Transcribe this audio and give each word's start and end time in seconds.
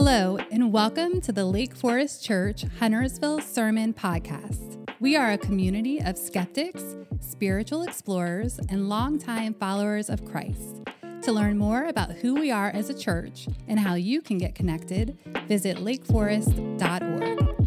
Hello, 0.00 0.38
and 0.52 0.72
welcome 0.72 1.20
to 1.22 1.32
the 1.32 1.44
Lake 1.44 1.74
Forest 1.74 2.24
Church 2.24 2.64
Huntersville 2.78 3.40
Sermon 3.40 3.92
Podcast. 3.92 4.88
We 5.00 5.16
are 5.16 5.32
a 5.32 5.36
community 5.36 6.00
of 6.00 6.16
skeptics, 6.16 6.84
spiritual 7.18 7.82
explorers, 7.82 8.60
and 8.68 8.88
longtime 8.88 9.54
followers 9.54 10.08
of 10.08 10.24
Christ. 10.24 10.82
To 11.22 11.32
learn 11.32 11.58
more 11.58 11.86
about 11.86 12.12
who 12.12 12.36
we 12.36 12.52
are 12.52 12.68
as 12.68 12.90
a 12.90 12.94
church 12.96 13.48
and 13.66 13.80
how 13.80 13.94
you 13.94 14.22
can 14.22 14.38
get 14.38 14.54
connected, 14.54 15.18
visit 15.48 15.78
lakeforest.org. 15.78 17.57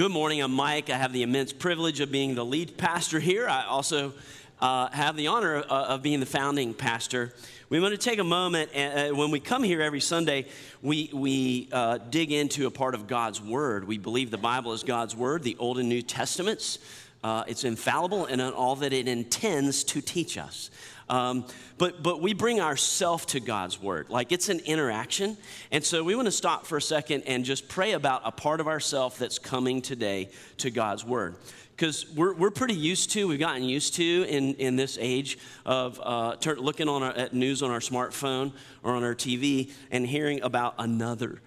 Good 0.00 0.12
morning. 0.12 0.40
I'm 0.40 0.52
Mike. 0.52 0.88
I 0.88 0.96
have 0.96 1.12
the 1.12 1.22
immense 1.22 1.52
privilege 1.52 2.00
of 2.00 2.10
being 2.10 2.34
the 2.34 2.42
lead 2.42 2.78
pastor 2.78 3.20
here. 3.20 3.46
I 3.46 3.66
also 3.66 4.14
uh, 4.58 4.88
have 4.88 5.14
the 5.14 5.26
honor 5.26 5.56
of, 5.56 5.64
of, 5.66 6.02
being 6.02 6.20
the 6.20 6.24
founding 6.24 6.72
pastor. 6.72 7.34
We 7.68 7.80
want 7.80 7.92
to 7.92 7.98
take 7.98 8.18
a 8.18 8.24
moment, 8.24 8.70
and 8.72 9.12
uh, 9.12 9.14
when 9.14 9.30
we 9.30 9.40
come 9.40 9.62
here 9.62 9.82
every 9.82 10.00
Sunday, 10.00 10.46
we, 10.80 11.10
we 11.12 11.68
uh, 11.70 11.98
dig 11.98 12.32
into 12.32 12.66
a 12.66 12.70
part 12.70 12.94
of 12.94 13.08
God's 13.08 13.42
Word. 13.42 13.86
We 13.86 13.98
believe 13.98 14.30
the 14.30 14.38
Bible 14.38 14.72
is 14.72 14.84
God's 14.84 15.14
Word, 15.14 15.42
the 15.42 15.58
Old 15.58 15.78
and 15.78 15.90
New 15.90 16.00
Testaments. 16.00 16.78
Uh, 17.22 17.44
it's 17.46 17.64
infallible 17.64 18.24
in 18.24 18.40
all 18.40 18.76
that 18.76 18.94
it 18.94 19.06
intends 19.06 19.84
to 19.84 20.00
teach 20.00 20.38
us. 20.38 20.70
Um, 21.10 21.44
but, 21.76 22.04
but 22.04 22.22
we 22.22 22.34
bring 22.34 22.60
ourself 22.60 23.26
to 23.28 23.40
God's 23.40 23.82
word. 23.82 24.08
Like 24.10 24.30
it's 24.30 24.48
an 24.48 24.60
interaction. 24.60 25.36
And 25.72 25.84
so 25.84 26.04
we 26.04 26.14
want 26.14 26.26
to 26.26 26.32
stop 26.32 26.66
for 26.66 26.78
a 26.78 26.82
second 26.82 27.24
and 27.26 27.44
just 27.44 27.68
pray 27.68 27.92
about 27.92 28.22
a 28.24 28.30
part 28.30 28.60
of 28.60 28.68
ourself 28.68 29.18
that's 29.18 29.38
coming 29.38 29.82
today 29.82 30.30
to 30.58 30.70
God's 30.70 31.04
word. 31.04 31.34
Because 31.72 32.08
we're, 32.14 32.34
we're 32.34 32.52
pretty 32.52 32.74
used 32.74 33.10
to, 33.12 33.26
we've 33.26 33.40
gotten 33.40 33.64
used 33.64 33.94
to 33.94 34.24
in, 34.28 34.54
in 34.54 34.76
this 34.76 34.98
age 35.00 35.38
of 35.66 36.00
uh, 36.00 36.36
looking 36.58 36.88
on 36.88 37.02
our, 37.02 37.12
at 37.12 37.34
news 37.34 37.62
on 37.62 37.72
our 37.72 37.80
smartphone 37.80 38.52
or 38.84 38.92
on 38.94 39.02
our 39.02 39.14
TV 39.14 39.72
and 39.90 40.06
hearing 40.06 40.40
about 40.42 40.74
another 40.78 41.40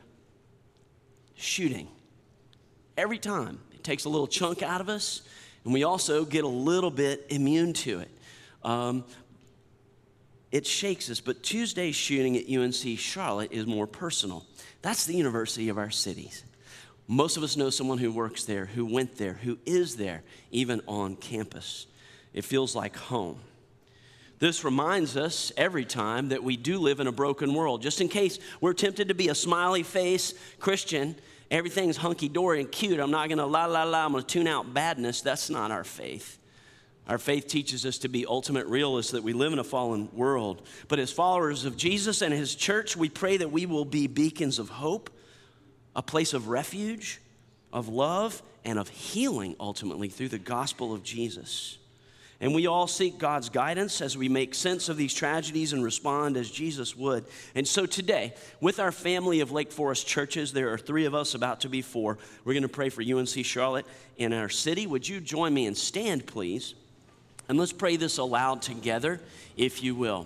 shooting. 1.36 1.88
Every 2.98 3.18
time, 3.18 3.60
it 3.74 3.84
takes 3.84 4.04
a 4.06 4.10
little 4.10 4.28
chunk 4.28 4.62
out 4.62 4.82
of 4.82 4.90
us, 4.90 5.22
and 5.64 5.74
we 5.74 5.84
also 5.84 6.26
get 6.26 6.44
a 6.44 6.50
little 6.50 6.92
bit 6.92 7.28
immune 7.30 7.74
to 7.74 8.00
it. 8.00 8.10
Um, 8.64 9.04
it 10.54 10.68
shakes 10.68 11.10
us. 11.10 11.20
But 11.20 11.42
Tuesday's 11.42 11.96
shooting 11.96 12.38
at 12.38 12.48
UNC 12.48 12.98
Charlotte 13.00 13.52
is 13.52 13.66
more 13.66 13.88
personal. 13.88 14.46
That's 14.84 15.06
the 15.06 15.16
university 15.16 15.68
of 15.68 15.80
our 15.80 15.90
cities. 15.90 16.44
Most 17.08 17.38
of 17.38 17.44
us 17.44 17.58
know 17.58 17.72
someone 17.72 17.98
who 17.98 18.12
works 18.12 18.46
there, 18.46 18.68
who 18.68 18.86
went 18.86 19.18
there, 19.18 19.34
who 19.34 19.58
is 19.66 19.96
there, 19.96 20.22
even 20.52 20.82
on 20.88 21.16
campus. 21.16 21.88
It 22.36 22.46
feels 22.46 22.76
like 22.76 22.96
home. 22.96 23.40
This 24.38 24.64
reminds 24.64 25.18
us 25.18 25.52
every 25.58 25.86
time 25.86 26.30
that 26.30 26.44
we 26.44 26.56
do 26.56 26.78
live 26.78 27.00
in 27.00 27.08
a 27.08 27.12
broken 27.12 27.56
world. 27.56 27.82
Just 27.82 28.00
in 28.00 28.08
case 28.08 28.38
we're 28.62 28.74
tempted 28.74 29.08
to 29.08 29.16
be 29.16 29.30
a 29.30 29.36
smiley 29.36 29.82
face 29.82 30.36
Christian, 30.60 31.16
everything's 31.50 31.98
hunky 31.98 32.30
dory 32.30 32.60
and 32.60 32.72
cute. 32.72 33.00
I'm 33.00 33.12
not 33.12 33.28
going 33.28 33.40
to 33.40 33.46
la 33.46 33.66
la 33.66 33.84
la, 33.86 34.06
I'm 34.06 34.12
going 34.12 34.24
to 34.24 34.28
tune 34.28 34.48
out 34.48 34.72
badness. 34.72 35.22
That's 35.22 35.50
not 35.50 35.72
our 35.72 35.84
faith. 35.84 36.38
Our 37.08 37.18
faith 37.18 37.48
teaches 37.48 37.86
us 37.86 37.98
to 38.00 38.08
be 38.08 38.26
ultimate 38.26 38.66
realists 38.68 39.12
that 39.12 39.24
we 39.24 39.34
live 39.34 39.52
in 39.52 39.60
a 39.60 39.64
fallen 39.64 40.10
world. 40.14 40.62
But 40.88 41.00
as 41.00 41.12
followers 41.12 41.66
of 41.66 41.76
Jesus 41.76 42.22
and 42.22 42.34
his 42.34 42.56
church, 42.56 42.96
we 42.96 43.10
pray 43.10 43.38
that 43.38 43.52
we 43.52 43.66
will 43.66 43.86
be 43.86 44.08
beacons 44.08 44.58
of 44.58 44.70
hope, 44.70 45.10
a 45.96 46.02
place 46.02 46.34
of 46.34 46.48
refuge, 46.48 47.20
of 47.74 47.90
love, 47.90 48.42
and 48.64 48.80
of 48.80 48.88
healing 48.88 49.56
ultimately 49.60 50.08
through 50.08 50.30
the 50.30 50.40
gospel 50.40 50.94
of 50.94 51.04
Jesus. 51.04 51.78
And 52.40 52.54
we 52.54 52.68
all 52.68 52.88
seek 52.88 53.18
God's 53.18 53.50
guidance 53.50 54.02
as 54.02 54.18
we 54.18 54.28
make 54.28 54.54
sense 54.54 54.90
of 54.90 54.98
these 54.98 55.14
tragedies 55.14 55.72
and 55.72 55.84
respond 55.84 56.36
as 56.36 56.50
Jesus 56.50 56.96
would. 56.96 57.26
And 57.56 57.68
so 57.68 57.86
today, 57.86 58.34
with 58.60 58.80
our 58.80 58.92
family 58.92 59.40
of 59.40 59.52
Lake 59.52 59.72
Forest 59.72 60.08
churches, 60.08 60.52
there 60.52 60.74
are 60.74 60.78
three 60.78 61.06
of 61.06 61.16
us, 61.16 61.36
about 61.36 61.62
to 61.62 61.70
be 61.70 61.82
four. 61.82 62.18
We're 62.44 62.54
going 62.54 62.64
to 62.64 62.70
pray 62.70 62.90
for 62.90 63.02
UNC 63.02 63.46
Charlotte 63.46 63.86
in 64.18 64.34
our 64.34 64.50
city. 64.50 64.88
Would 64.88 65.08
you 65.08 65.22
join 65.22 65.54
me 65.54 65.68
and 65.68 65.78
stand, 65.78 66.26
please? 66.26 66.76
And 67.54 67.60
let's 67.60 67.72
pray 67.72 67.98
this 67.98 68.18
aloud 68.18 68.64
together, 68.64 69.22
if 69.56 69.84
you 69.84 69.94
will. 69.94 70.26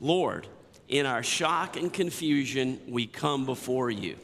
Lord, 0.00 0.48
in 0.88 1.06
our 1.06 1.22
shock 1.22 1.76
and 1.76 1.92
confusion, 1.92 2.80
we 2.88 3.06
come 3.06 3.46
before 3.46 3.88
you. 3.88 4.16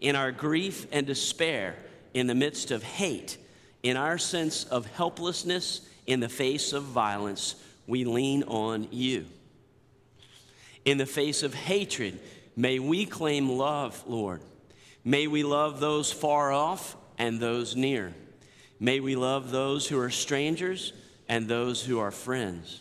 In 0.00 0.16
our 0.16 0.32
grief 0.32 0.86
and 0.92 1.06
despair, 1.06 1.76
in 2.14 2.26
the 2.26 2.34
midst 2.34 2.70
of 2.70 2.82
hate, 2.82 3.36
in 3.82 3.98
our 3.98 4.16
sense 4.16 4.64
of 4.64 4.86
helplessness 4.86 5.82
in 6.06 6.20
the 6.20 6.28
face 6.30 6.72
of 6.72 6.84
violence, 6.84 7.56
we 7.86 8.04
lean 8.06 8.44
on 8.44 8.88
you. 8.90 9.26
In 10.86 10.96
the 10.96 11.04
face 11.04 11.42
of 11.42 11.52
hatred, 11.52 12.18
may 12.56 12.78
we 12.78 13.04
claim 13.04 13.50
love, 13.50 14.02
Lord. 14.06 14.40
May 15.04 15.26
we 15.26 15.42
love 15.42 15.80
those 15.80 16.10
far 16.10 16.50
off 16.50 16.96
and 17.18 17.38
those 17.38 17.76
near. 17.76 18.14
May 18.80 19.00
we 19.00 19.16
love 19.16 19.50
those 19.50 19.88
who 19.88 19.98
are 19.98 20.10
strangers 20.10 20.92
and 21.28 21.48
those 21.48 21.84
who 21.84 21.98
are 21.98 22.10
friends. 22.10 22.80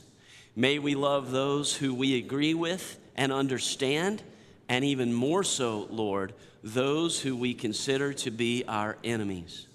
May 0.55 0.79
we 0.79 0.95
love 0.95 1.31
those 1.31 1.75
who 1.75 1.93
we 1.93 2.17
agree 2.17 2.53
with 2.53 2.99
and 3.15 3.31
understand, 3.31 4.21
and 4.69 4.85
even 4.85 5.13
more 5.13 5.43
so, 5.43 5.87
Lord, 5.89 6.33
those 6.63 7.21
who 7.21 7.35
we 7.35 7.53
consider 7.53 8.13
to 8.13 8.31
be 8.31 8.63
our 8.67 8.97
enemies. 9.03 9.67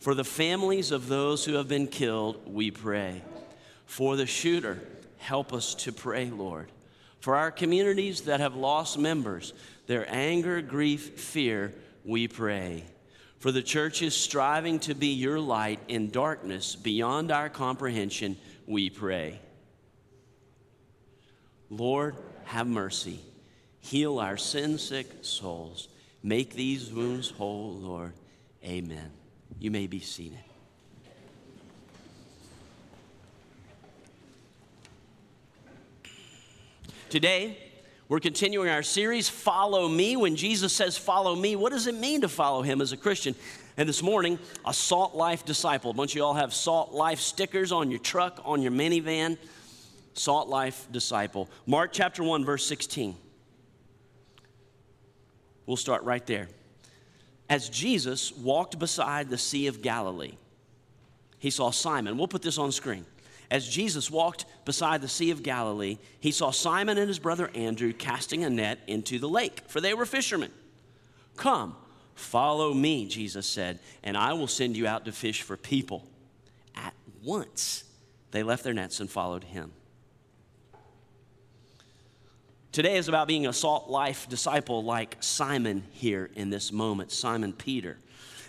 For 0.00 0.14
the 0.14 0.24
families 0.24 0.90
of 0.90 1.08
those 1.08 1.44
who 1.44 1.54
have 1.54 1.68
been 1.68 1.86
killed, 1.86 2.52
we 2.52 2.70
pray. 2.70 3.22
For 3.86 4.16
the 4.16 4.26
shooter, 4.26 4.80
help 5.18 5.52
us 5.52 5.74
to 5.76 5.92
pray, 5.92 6.30
Lord. 6.30 6.68
For 7.20 7.36
our 7.36 7.50
communities 7.50 8.22
that 8.22 8.40
have 8.40 8.54
lost 8.54 8.98
members, 8.98 9.54
their 9.86 10.04
anger, 10.12 10.60
grief, 10.60 11.18
fear, 11.18 11.72
we 12.04 12.28
pray. 12.28 12.84
For 13.44 13.52
the 13.52 13.62
church 13.62 14.00
is 14.00 14.14
striving 14.16 14.78
to 14.78 14.94
be 14.94 15.08
your 15.08 15.38
light 15.38 15.78
in 15.86 16.08
darkness 16.08 16.76
beyond 16.76 17.30
our 17.30 17.50
comprehension, 17.50 18.38
we 18.66 18.88
pray. 18.88 19.38
Lord, 21.68 22.16
have 22.44 22.66
mercy. 22.66 23.20
Heal 23.80 24.18
our 24.18 24.38
sin 24.38 24.78
sick 24.78 25.08
souls. 25.20 25.88
Make 26.22 26.54
these 26.54 26.90
wounds 26.90 27.28
whole, 27.28 27.74
Lord. 27.74 28.14
Amen. 28.64 29.10
You 29.58 29.70
may 29.70 29.88
be 29.88 30.00
seated. 30.00 30.38
Today, 37.10 37.58
we're 38.08 38.20
continuing 38.20 38.68
our 38.68 38.82
series, 38.82 39.28
Follow 39.28 39.88
Me. 39.88 40.16
When 40.16 40.36
Jesus 40.36 40.72
says, 40.72 40.98
Follow 40.98 41.34
me, 41.34 41.56
what 41.56 41.72
does 41.72 41.86
it 41.86 41.94
mean 41.94 42.20
to 42.20 42.28
follow 42.28 42.62
him 42.62 42.80
as 42.80 42.92
a 42.92 42.96
Christian? 42.96 43.34
And 43.76 43.88
this 43.88 44.02
morning, 44.02 44.38
a 44.66 44.74
Salt 44.74 45.14
Life 45.14 45.44
disciple. 45.44 45.98
Of 45.98 46.14
you 46.14 46.22
all 46.22 46.34
have 46.34 46.52
Salt 46.52 46.92
Life 46.92 47.18
stickers 47.20 47.72
on 47.72 47.90
your 47.90 48.00
truck, 48.00 48.40
on 48.44 48.60
your 48.60 48.72
minivan. 48.72 49.38
Salt 50.12 50.48
Life 50.48 50.86
disciple. 50.92 51.48
Mark 51.66 51.90
chapter 51.92 52.22
1, 52.22 52.44
verse 52.44 52.64
16. 52.66 53.16
We'll 55.66 55.76
start 55.76 56.02
right 56.02 56.24
there. 56.26 56.48
As 57.48 57.68
Jesus 57.68 58.32
walked 58.32 58.78
beside 58.78 59.30
the 59.30 59.38
Sea 59.38 59.66
of 59.66 59.82
Galilee, 59.82 60.34
he 61.38 61.50
saw 61.50 61.70
Simon. 61.70 62.18
We'll 62.18 62.28
put 62.28 62.42
this 62.42 62.58
on 62.58 62.70
screen. 62.70 63.06
As 63.50 63.68
Jesus 63.68 64.10
walked 64.10 64.46
beside 64.64 65.00
the 65.00 65.08
Sea 65.08 65.30
of 65.30 65.42
Galilee, 65.42 65.98
he 66.20 66.30
saw 66.30 66.50
Simon 66.50 66.98
and 66.98 67.08
his 67.08 67.18
brother 67.18 67.50
Andrew 67.54 67.92
casting 67.92 68.44
a 68.44 68.50
net 68.50 68.78
into 68.86 69.18
the 69.18 69.28
lake, 69.28 69.62
for 69.68 69.80
they 69.80 69.94
were 69.94 70.06
fishermen. 70.06 70.50
Come, 71.36 71.76
follow 72.14 72.72
me, 72.72 73.06
Jesus 73.06 73.46
said, 73.46 73.78
and 74.02 74.16
I 74.16 74.32
will 74.32 74.46
send 74.46 74.76
you 74.76 74.86
out 74.86 75.04
to 75.04 75.12
fish 75.12 75.42
for 75.42 75.56
people. 75.56 76.06
At 76.74 76.94
once, 77.22 77.84
they 78.30 78.42
left 78.42 78.64
their 78.64 78.72
nets 78.72 79.00
and 79.00 79.10
followed 79.10 79.44
him. 79.44 79.72
Today 82.72 82.96
is 82.96 83.06
about 83.06 83.28
being 83.28 83.46
a 83.46 83.52
salt 83.52 83.88
life 83.88 84.28
disciple 84.28 84.82
like 84.82 85.16
Simon 85.20 85.84
here 85.92 86.28
in 86.34 86.50
this 86.50 86.72
moment, 86.72 87.12
Simon 87.12 87.52
Peter. 87.52 87.98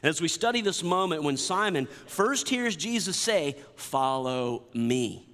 As 0.05 0.21
we 0.21 0.27
study 0.27 0.61
this 0.61 0.83
moment 0.83 1.23
when 1.23 1.35
Simon 1.35 1.87
first 2.05 2.47
hears 2.47 2.75
Jesus 2.75 3.17
say, 3.17 3.55
Follow 3.75 4.65
me. 4.71 5.27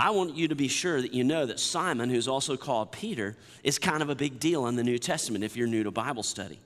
I 0.00 0.10
want 0.10 0.36
you 0.36 0.48
to 0.48 0.54
be 0.54 0.68
sure 0.68 1.02
that 1.02 1.12
you 1.12 1.22
know 1.22 1.44
that 1.44 1.60
Simon, 1.60 2.08
who's 2.08 2.28
also 2.28 2.56
called 2.56 2.90
Peter, 2.90 3.36
is 3.62 3.78
kind 3.78 4.00
of 4.00 4.08
a 4.08 4.14
big 4.14 4.40
deal 4.40 4.66
in 4.68 4.76
the 4.76 4.82
New 4.82 4.98
Testament 4.98 5.44
if 5.44 5.54
you're 5.54 5.66
new 5.66 5.82
to 5.82 5.90
Bible 5.90 6.22
study. 6.22 6.60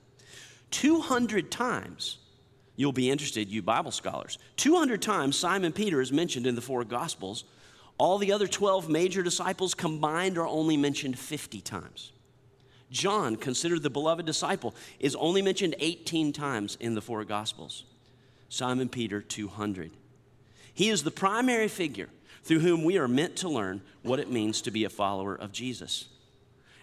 200 0.71 1.51
times, 1.51 2.19
you'll 2.77 2.93
be 2.93 3.11
interested, 3.11 3.49
you 3.49 3.61
Bible 3.61 3.91
scholars, 3.91 4.37
200 4.55 5.01
times 5.01 5.35
Simon 5.35 5.73
Peter 5.73 5.99
is 5.99 6.13
mentioned 6.13 6.47
in 6.47 6.55
the 6.55 6.61
four 6.61 6.85
Gospels. 6.85 7.43
All 7.97 8.17
the 8.17 8.31
other 8.31 8.47
12 8.47 8.87
major 8.87 9.23
disciples 9.23 9.73
combined 9.73 10.37
are 10.37 10.47
only 10.47 10.77
mentioned 10.77 11.19
50 11.19 11.59
times. 11.59 12.12
John, 12.93 13.35
considered 13.35 13.81
the 13.81 13.89
beloved 13.89 14.25
disciple, 14.25 14.75
is 14.99 15.15
only 15.15 15.41
mentioned 15.41 15.75
18 15.79 16.31
times 16.31 16.77
in 16.79 16.93
the 16.93 17.01
four 17.01 17.25
Gospels. 17.25 17.83
Simon 18.49 18.87
Peter, 18.87 19.19
200. 19.19 19.91
He 20.75 20.89
is 20.89 21.03
the 21.03 21.11
primary 21.11 21.67
figure 21.67 22.09
through 22.43 22.59
whom 22.59 22.83
we 22.83 22.99
are 22.99 23.07
meant 23.07 23.35
to 23.37 23.49
learn 23.49 23.81
what 24.03 24.19
it 24.19 24.31
means 24.31 24.61
to 24.61 24.71
be 24.71 24.83
a 24.83 24.89
follower 24.89 25.33
of 25.35 25.51
Jesus. 25.51 26.05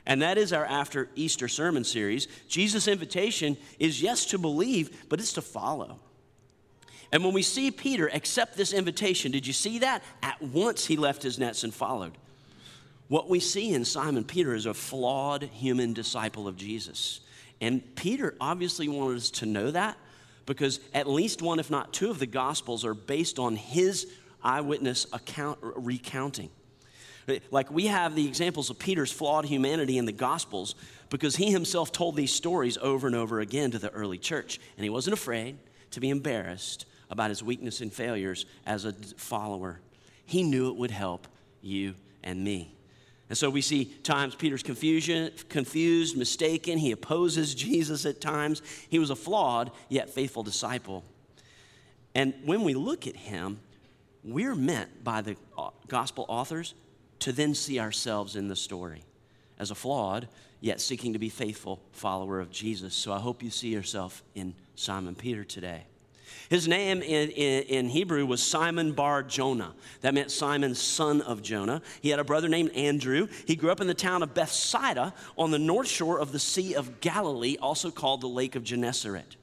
And 0.05 0.21
that 0.23 0.37
is 0.37 0.53
our 0.53 0.65
after 0.65 1.09
Easter 1.15 1.47
sermon 1.47 1.85
series. 1.85 2.27
Jesus' 2.49 2.89
invitation 2.89 3.57
is 3.79 4.03
yes 4.03 4.27
to 4.27 4.39
believe, 4.39 5.09
but 5.09 5.21
it's 5.21 5.35
to 5.35 5.43
follow. 5.43 6.01
And 7.13 7.23
when 7.23 7.35
we 7.35 7.43
see 7.43 7.71
Peter 7.71 8.09
accept 8.13 8.57
this 8.57 8.73
invitation, 8.73 9.31
did 9.31 9.47
you 9.47 9.53
see 9.53 9.79
that? 9.81 10.03
At 10.25 10.43
once 10.43 10.87
he 10.87 10.97
left 10.97 11.23
his 11.23 11.39
nets 11.39 11.63
and 11.63 11.73
followed. 11.73 12.17
What 13.11 13.29
we 13.29 13.41
see 13.41 13.75
in 13.75 13.85
Simon 13.85 14.23
Peter 14.23 14.55
is 14.55 14.67
a 14.67 14.73
flawed 14.73 15.43
human 15.43 15.95
disciple 15.95 16.47
of 16.47 16.57
Jesus. 16.57 17.19
And 17.61 17.97
Peter 17.97 18.37
obviously 18.41 18.87
wanted 18.87 19.17
us 19.17 19.31
to 19.33 19.47
know 19.47 19.73
that 19.73 19.99
because 20.47 20.79
at 20.95 21.09
least 21.09 21.43
one, 21.43 21.59
if 21.59 21.73
not 21.73 21.93
two, 21.93 22.11
of 22.11 22.21
the 22.21 22.27
Gospels 22.27 22.85
are 22.85 22.95
based 22.95 23.41
on 23.41 23.57
his 23.57 24.07
eyewitness 24.45 25.09
account, 25.13 25.59
recounting. 25.61 26.51
Like 27.51 27.69
we 27.73 27.89
have 27.89 28.15
the 28.15 28.29
examples 28.29 28.71
of 28.71 28.79
Peter's 28.79 29.11
flawed 29.11 29.45
humanity 29.45 29.99
in 29.99 30.05
the 30.05 30.13
Gospels 30.13 30.77
because 31.09 31.35
he 31.35 31.51
himself 31.51 31.91
told 31.91 32.15
these 32.15 32.33
stories 32.33 32.79
over 32.79 33.09
and 33.09 33.17
over 33.17 33.41
again 33.41 33.73
to 33.73 33.81
the 33.81 33.91
early 33.91 34.19
church. 34.19 34.61
And 34.77 34.85
he 34.85 34.91
wasn't 34.91 35.15
afraid 35.15 35.59
to 35.91 35.99
be 35.99 36.11
embarrassed 36.11 36.87
about 37.11 37.31
his 37.31 37.43
weakness 37.43 37.81
and 37.81 37.93
failures 37.93 38.47
as 38.65 38.85
a 38.85 38.93
follower. 38.93 39.81
He 40.27 40.45
knew 40.45 40.69
it 40.69 40.77
would 40.77 40.93
help 40.93 41.27
you 41.61 41.97
and 42.23 42.45
me. 42.45 42.77
And 43.31 43.39
so 43.39 43.49
we 43.49 43.63
see 43.63 43.85
times 44.03 44.35
Peter's 44.35 44.63
confusion, 44.65 45.31
confused, 45.49 46.17
mistaken. 46.17 46.79
He 46.79 46.91
opposes 46.91 47.55
Jesus 47.55 48.05
at 48.05 48.21
times. 48.21 48.61
He 48.89 48.99
was 48.99 49.11
a 49.11 49.17
flawed 49.17 49.71
yet 49.89 50.11
faithful 50.11 50.43
disciple. 50.43 51.05
And 52.13 52.35
when 52.45 52.65
we 52.65 52.75
look 52.75 53.07
at 53.07 53.15
him, 53.15 53.61
we're 54.25 54.57
meant 54.57 55.05
by 55.05 55.23
the 55.23 55.37
gospel 55.87 56.27
authors 56.29 56.75
to 57.21 57.31
then 57.33 57.55
see 57.55 57.79
ourselves 57.79 58.35
in 58.35 58.49
the 58.49 58.57
story 58.57 59.05
as 59.61 59.71
a 59.71 59.77
flawed 59.77 60.27
yet 60.61 60.81
seeking 60.81 61.13
to 61.13 61.19
be 61.19 61.29
faithful 61.29 61.81
follower 61.93 62.41
of 62.41 62.51
Jesus. 62.51 62.95
So 62.95 63.13
I 63.13 63.21
hope 63.21 63.45
you 63.45 63.51
see 63.51 63.69
yourself 63.69 64.25
in 64.35 64.55
Simon 64.75 65.15
Peter 65.15 65.45
today. 65.45 65.85
His 66.51 66.67
name 66.67 67.01
in, 67.01 67.31
in, 67.31 67.63
in, 67.63 67.89
Hebrew 67.89 68.27
was 68.27 68.43
Simon 68.43 68.91
Bar 68.91 69.23
Jonah. 69.23 69.73
That 70.01 70.15
meant 70.15 70.33
Simon, 70.33 70.75
son 70.75 71.21
of 71.21 71.43
Jonah. 71.43 71.81
He 72.01 72.09
had 72.09 72.19
a 72.19 72.25
brother 72.25 72.49
named 72.49 72.73
Andrew. 72.73 73.29
He 73.47 73.55
grew 73.55 73.71
up 73.71 73.81
in 73.81 73.87
the 73.87 73.95
town 73.95 74.25
of 74.25 74.35
Bethsaida 74.35 75.15
on 75.39 75.53
the 75.53 75.61
north 75.61 75.87
shore 75.87 76.19
of 76.19 76.33
the 76.33 76.41
Sea 76.41 76.75
of 76.75 77.01
Galilee, 77.01 77.57
also 77.63 77.93
called 77.93 78.21
the 78.21 78.27
Lake 78.27 78.57
of 78.57 78.65
Gennesaret. 78.65 79.37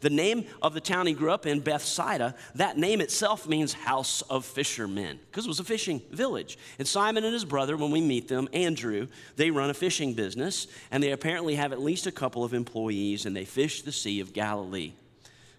The 0.00 0.10
name 0.10 0.46
of 0.62 0.74
the 0.74 0.80
town 0.80 1.08
he 1.08 1.12
grew 1.12 1.32
up 1.32 1.44
in, 1.44 1.58
Bethsaida, 1.58 2.36
that 2.54 2.78
name 2.78 3.00
itself 3.00 3.48
means 3.48 3.72
house 3.72 4.22
of 4.22 4.44
fishermen 4.44 5.18
because 5.30 5.46
it 5.46 5.48
was 5.48 5.60
a 5.60 5.64
fishing 5.64 6.02
village. 6.12 6.56
And 6.78 6.86
Simon 6.86 7.24
and 7.24 7.32
his 7.32 7.44
brother, 7.44 7.76
when 7.76 7.90
we 7.90 8.00
meet 8.00 8.28
them, 8.28 8.48
Andrew, 8.52 9.08
they 9.34 9.50
run 9.50 9.70
a 9.70 9.74
fishing 9.74 10.14
business 10.14 10.68
and 10.92 11.02
they 11.02 11.10
apparently 11.10 11.56
have 11.56 11.72
at 11.72 11.80
least 11.80 12.06
a 12.06 12.12
couple 12.12 12.44
of 12.44 12.54
employees 12.54 13.26
and 13.26 13.34
they 13.34 13.44
fish 13.44 13.82
the 13.82 13.92
Sea 13.92 14.20
of 14.20 14.32
Galilee. 14.32 14.92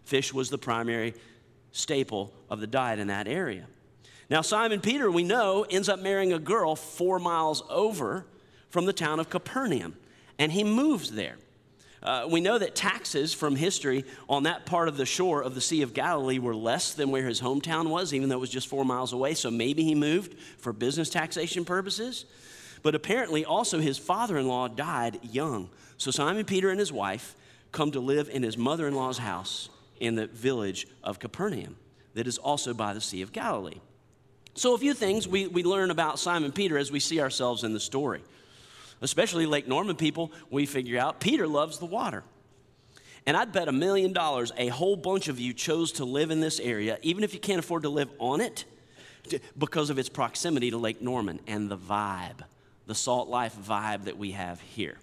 Fish 0.05 0.33
was 0.33 0.49
the 0.49 0.57
primary 0.57 1.13
staple 1.71 2.33
of 2.49 2.61
the 2.61 2.67
diet 2.67 2.99
in 2.99 3.07
that 3.07 3.27
area. 3.27 3.67
Now, 4.29 4.41
Simon 4.41 4.81
Peter, 4.81 5.11
we 5.11 5.23
know, 5.23 5.65
ends 5.69 5.89
up 5.89 5.99
marrying 5.99 6.33
a 6.33 6.39
girl 6.39 6.75
four 6.75 7.19
miles 7.19 7.63
over 7.69 8.25
from 8.69 8.85
the 8.85 8.93
town 8.93 9.19
of 9.19 9.29
Capernaum, 9.29 9.95
and 10.39 10.51
he 10.51 10.63
moves 10.63 11.11
there. 11.11 11.37
Uh, 12.01 12.27
we 12.29 12.39
know 12.39 12.57
that 12.57 12.75
taxes 12.75 13.33
from 13.33 13.55
history 13.55 14.05
on 14.29 14.43
that 14.43 14.65
part 14.67 14.87
of 14.87 14.95
the 14.95 15.05
shore 15.05 15.41
of 15.41 15.55
the 15.55 15.61
Sea 15.61 15.81
of 15.81 15.93
Galilee 15.93 16.37
were 16.37 16.55
less 16.55 16.93
than 16.93 17.09
where 17.09 17.23
his 17.23 17.41
hometown 17.41 17.89
was, 17.89 18.13
even 18.13 18.29
though 18.29 18.35
it 18.35 18.41
was 18.41 18.49
just 18.49 18.67
four 18.67 18.85
miles 18.85 19.11
away. 19.11 19.33
So 19.33 19.49
maybe 19.49 19.83
he 19.83 19.95
moved 19.95 20.37
for 20.57 20.71
business 20.71 21.09
taxation 21.09 21.65
purposes. 21.65 22.25
But 22.83 22.93
apparently, 22.93 23.43
also, 23.43 23.79
his 23.79 23.97
father 23.97 24.37
in 24.37 24.47
law 24.47 24.67
died 24.67 25.19
young. 25.23 25.69
So 25.97 26.11
Simon 26.11 26.45
Peter 26.45 26.69
and 26.69 26.79
his 26.79 26.93
wife 26.93 27.35
come 27.71 27.91
to 27.91 27.99
live 27.99 28.29
in 28.29 28.43
his 28.43 28.57
mother 28.57 28.87
in 28.87 28.93
law's 28.93 29.17
house 29.17 29.69
in 29.99 30.15
the 30.15 30.27
village 30.27 30.87
of 31.03 31.19
Capernaum, 31.19 31.75
that 32.13 32.27
is 32.27 32.37
also 32.37 32.73
by 32.73 32.93
the 32.93 33.01
Sea 33.01 33.21
of 33.21 33.31
Galilee. 33.31 33.79
So, 34.53 34.73
a 34.73 34.77
few 34.77 34.93
things 34.93 35.27
we, 35.27 35.47
we 35.47 35.63
learn 35.63 35.91
about 35.91 36.17
Simon 36.17 36.51
Peter 36.51 36.77
as 36.77 36.91
we 36.91 36.99
see 36.99 37.19
ourselves 37.19 37.63
in 37.63 37.73
the 37.73 37.79
story. 37.79 38.23
Especially 39.01 39.45
Lake 39.45 39.67
Norman 39.67 39.97
people, 39.97 40.31
we 40.49 40.65
figure 40.65 40.97
out 40.97 41.19
Peter 41.19 41.47
loves 41.47 41.77
the 41.79 41.85
water. 41.85 42.23
And 43.25 43.35
I'd 43.35 43.51
bet 43.51 43.67
a 43.67 43.73
million 43.73 44.13
dollars 44.13 44.51
a 44.55 44.67
whole 44.67 44.95
bunch 44.95 45.27
of 45.27 45.39
you 45.39 45.53
chose 45.53 45.93
to 45.93 46.05
live 46.05 46.31
in 46.31 46.39
this 46.39 46.59
area, 46.59 46.99
even 47.01 47.23
if 47.23 47.33
you 47.33 47.39
can't 47.39 47.59
afford 47.59 47.83
to 47.83 47.89
live 47.89 48.09
on 48.19 48.39
it, 48.39 48.65
because 49.57 49.89
of 49.89 49.97
its 49.97 50.09
proximity 50.09 50.69
to 50.71 50.77
Lake 50.77 51.01
Norman 51.01 51.39
and 51.47 51.69
the 51.69 51.77
vibe, 51.77 52.41
the 52.85 52.95
salt 52.95 53.27
life 53.27 53.55
vibe 53.55 54.05
that 54.05 54.17
we 54.17 54.31
have 54.31 54.61
here. 54.61 54.97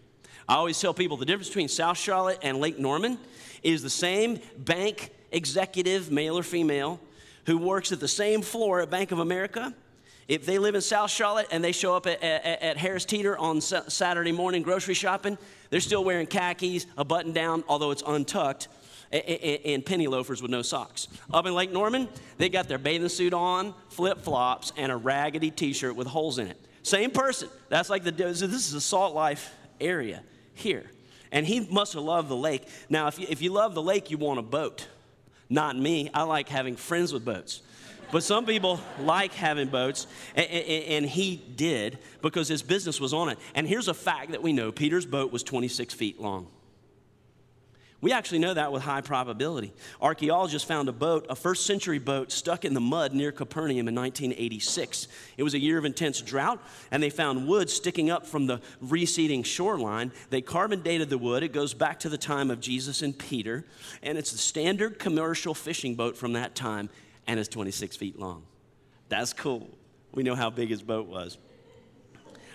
I 0.49 0.55
always 0.55 0.81
tell 0.81 0.93
people 0.93 1.17
the 1.17 1.25
difference 1.25 1.49
between 1.49 1.69
South 1.69 1.99
Charlotte 1.99 2.39
and 2.43 2.59
Lake 2.59 2.79
Norman 2.79 3.19
is 3.63 3.83
the 3.83 3.91
same 3.91 4.41
bank 4.59 5.11
executive, 5.31 6.11
male 6.11 6.39
or 6.39 6.43
female, 6.43 7.01
who 7.47 7.59
works 7.59 7.93
at 7.93 8.01
the 8.01 8.09
same 8.09 8.43
floor 8.43 8.81
at 8.81 8.91
Bank 8.91 9.13
of 9.13 9.19
America. 9.19 9.75
If 10.29 10.47
they 10.47 10.59
live 10.59 10.75
in 10.75 10.81
South 10.81 11.11
Charlotte 11.11 11.49
and 11.51 11.63
they 11.63 11.73
show 11.73 11.95
up 11.95 12.07
at, 12.07 12.23
at, 12.23 12.63
at 12.63 12.77
Harris 12.77 13.05
Teeter 13.05 13.37
on 13.37 13.61
Saturday 13.61 14.33
morning 14.33 14.63
grocery 14.63 14.95
shopping, 14.95 15.37
they're 15.71 15.81
still 15.81 16.05
wearing 16.05 16.27
khakis, 16.27 16.87
a 16.97 17.05
button 17.05 17.33
down, 17.33 17.65
although 17.69 17.91
it's 17.91 18.03
untucked, 18.07 18.69
and 19.13 19.85
penny 19.85 20.07
loafers 20.07 20.41
with 20.41 20.51
no 20.51 20.63
socks. 20.63 21.09
Up 21.33 21.47
in 21.47 21.55
Lake 21.55 21.73
Norman, 21.73 22.09
they 22.39 22.49
got 22.49 22.69
their 22.69 22.79
bathing 22.79 23.09
suit 23.09 23.35
on, 23.35 23.75
flip 23.91 24.21
flops, 24.21 24.73
and 24.77 24.91
a 24.91 24.97
raggedy 24.97 25.51
t 25.51 25.73
shirt 25.73 25.97
with 25.97 26.07
holes 26.07 26.39
in 26.39 26.47
it. 26.47 26.59
Same 26.83 27.11
person. 27.11 27.49
That's 27.69 27.91
like 27.91 28.05
the, 28.05 28.11
this 28.11 28.43
is 28.43 28.75
a 28.75 28.81
salt 28.81 29.15
life 29.15 29.55
area 29.81 30.23
here. 30.55 30.85
And 31.31 31.47
he 31.47 31.61
must 31.61 31.95
have 31.95 32.03
loved 32.03 32.29
the 32.29 32.37
lake. 32.37 32.69
Now, 32.89 33.07
if 33.07 33.19
you, 33.19 33.27
if 33.29 33.41
you 33.41 33.53
love 33.53 33.75
the 33.75 33.83
lake, 33.83 34.11
you 34.11 34.19
want 34.19 34.39
a 34.39 34.43
boat. 34.43 34.87
Not 35.49 35.79
me. 35.79 36.11
I 36.13 36.23
like 36.23 36.49
having 36.49 36.77
friends 36.77 37.13
with 37.13 37.25
boats. 37.25 37.63
But 38.11 38.23
some 38.23 38.45
people 38.45 38.79
like 39.01 39.33
having 39.33 39.69
boats, 39.69 40.07
and, 40.37 40.47
and, 40.47 40.85
and, 40.85 41.07
he 41.07 41.37
did 41.37 41.99
because 42.21 42.47
his 42.47 42.63
business 42.63 43.01
was 43.01 43.15
on 43.15 43.31
it. 43.31 43.39
And 43.55 43.67
here's 43.67 43.89
a 43.89 43.95
fact 43.95 44.33
that 44.33 44.43
we 44.43 44.53
know 44.53 44.71
Peter's 44.71 45.07
boat 45.07 45.33
was 45.33 45.43
26 45.43 45.95
feet 45.95 46.21
long. 46.21 46.47
We 48.03 48.13
actually 48.13 48.41
know 48.41 48.53
that 48.53 48.73
with 48.73 48.83
high 48.83 49.01
probability. 49.01 49.73
Archaeologists 50.01 50.67
found 50.67 50.89
a 50.89 50.93
boat, 50.93 51.25
a 51.31 51.37
first 51.37 51.65
century 51.65 52.01
boat, 52.01 52.33
stuck 52.33 52.65
in 52.65 52.75
the 52.75 52.81
mud 52.81 53.15
near 53.15 53.31
Capernaum 53.31 53.87
in 53.87 53.95
1986. 53.95 55.07
It 55.37 55.45
was 55.45 55.55
a 55.55 55.59
year 55.59 55.79
of 55.79 55.85
intense 55.85 56.21
drought, 56.21 56.61
and 56.91 57.01
they 57.01 57.11
found 57.11 57.47
wood 57.47 57.71
sticking 57.71 58.11
up 58.11 58.27
from 58.27 58.47
the 58.47 58.61
receding 58.81 59.45
shoreline. 59.45 60.11
They 60.31 60.41
carbon 60.41 60.83
dated 60.83 61.11
the 61.11 61.19
wood. 61.19 61.45
It 61.45 61.53
goes 61.53 61.75
back 61.75 62.01
to 62.01 62.09
the 62.09 62.19
time 62.19 62.51
of 62.51 62.59
Jesus 62.59 63.03
and 63.03 63.17
Peter, 63.17 63.65
and 64.03 64.19
it's 64.19 64.33
the 64.33 64.39
standard 64.39 64.99
commercial 64.99 65.55
fishing 65.55 65.95
boat 65.95 66.17
from 66.17 66.33
that 66.33 66.57
time, 66.57 66.91
and 67.29 67.39
it's 67.39 67.49
26 67.49 67.97
feet 67.97 68.19
long. 68.19 68.43
That's 69.11 69.33
cool. 69.33 69.71
We 70.13 70.25
know 70.25 70.35
how 70.35 70.51
big 70.51 70.71
his 70.71 70.83
boat 70.83 71.07
was. 71.07 71.39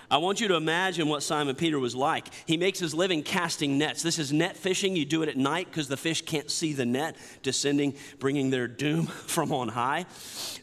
I 0.09 0.17
want 0.17 0.39
you 0.39 0.47
to 0.47 0.55
imagine 0.55 1.09
what 1.09 1.21
Simon 1.21 1.55
Peter 1.55 1.77
was 1.79 1.93
like. 1.93 2.27
He 2.45 2.55
makes 2.55 2.79
his 2.79 2.93
living 2.93 3.23
casting 3.23 3.77
nets. 3.77 4.01
This 4.01 4.19
is 4.19 4.31
net 4.31 4.55
fishing. 4.55 4.95
You 4.95 5.03
do 5.03 5.21
it 5.21 5.27
at 5.27 5.35
night 5.35 5.67
because 5.69 5.89
the 5.89 5.97
fish 5.97 6.21
can't 6.21 6.49
see 6.49 6.71
the 6.71 6.85
net 6.85 7.17
descending, 7.43 7.93
bringing 8.17 8.49
their 8.49 8.69
doom 8.69 9.05
from 9.27 9.51
on 9.51 9.67
high. 9.67 10.05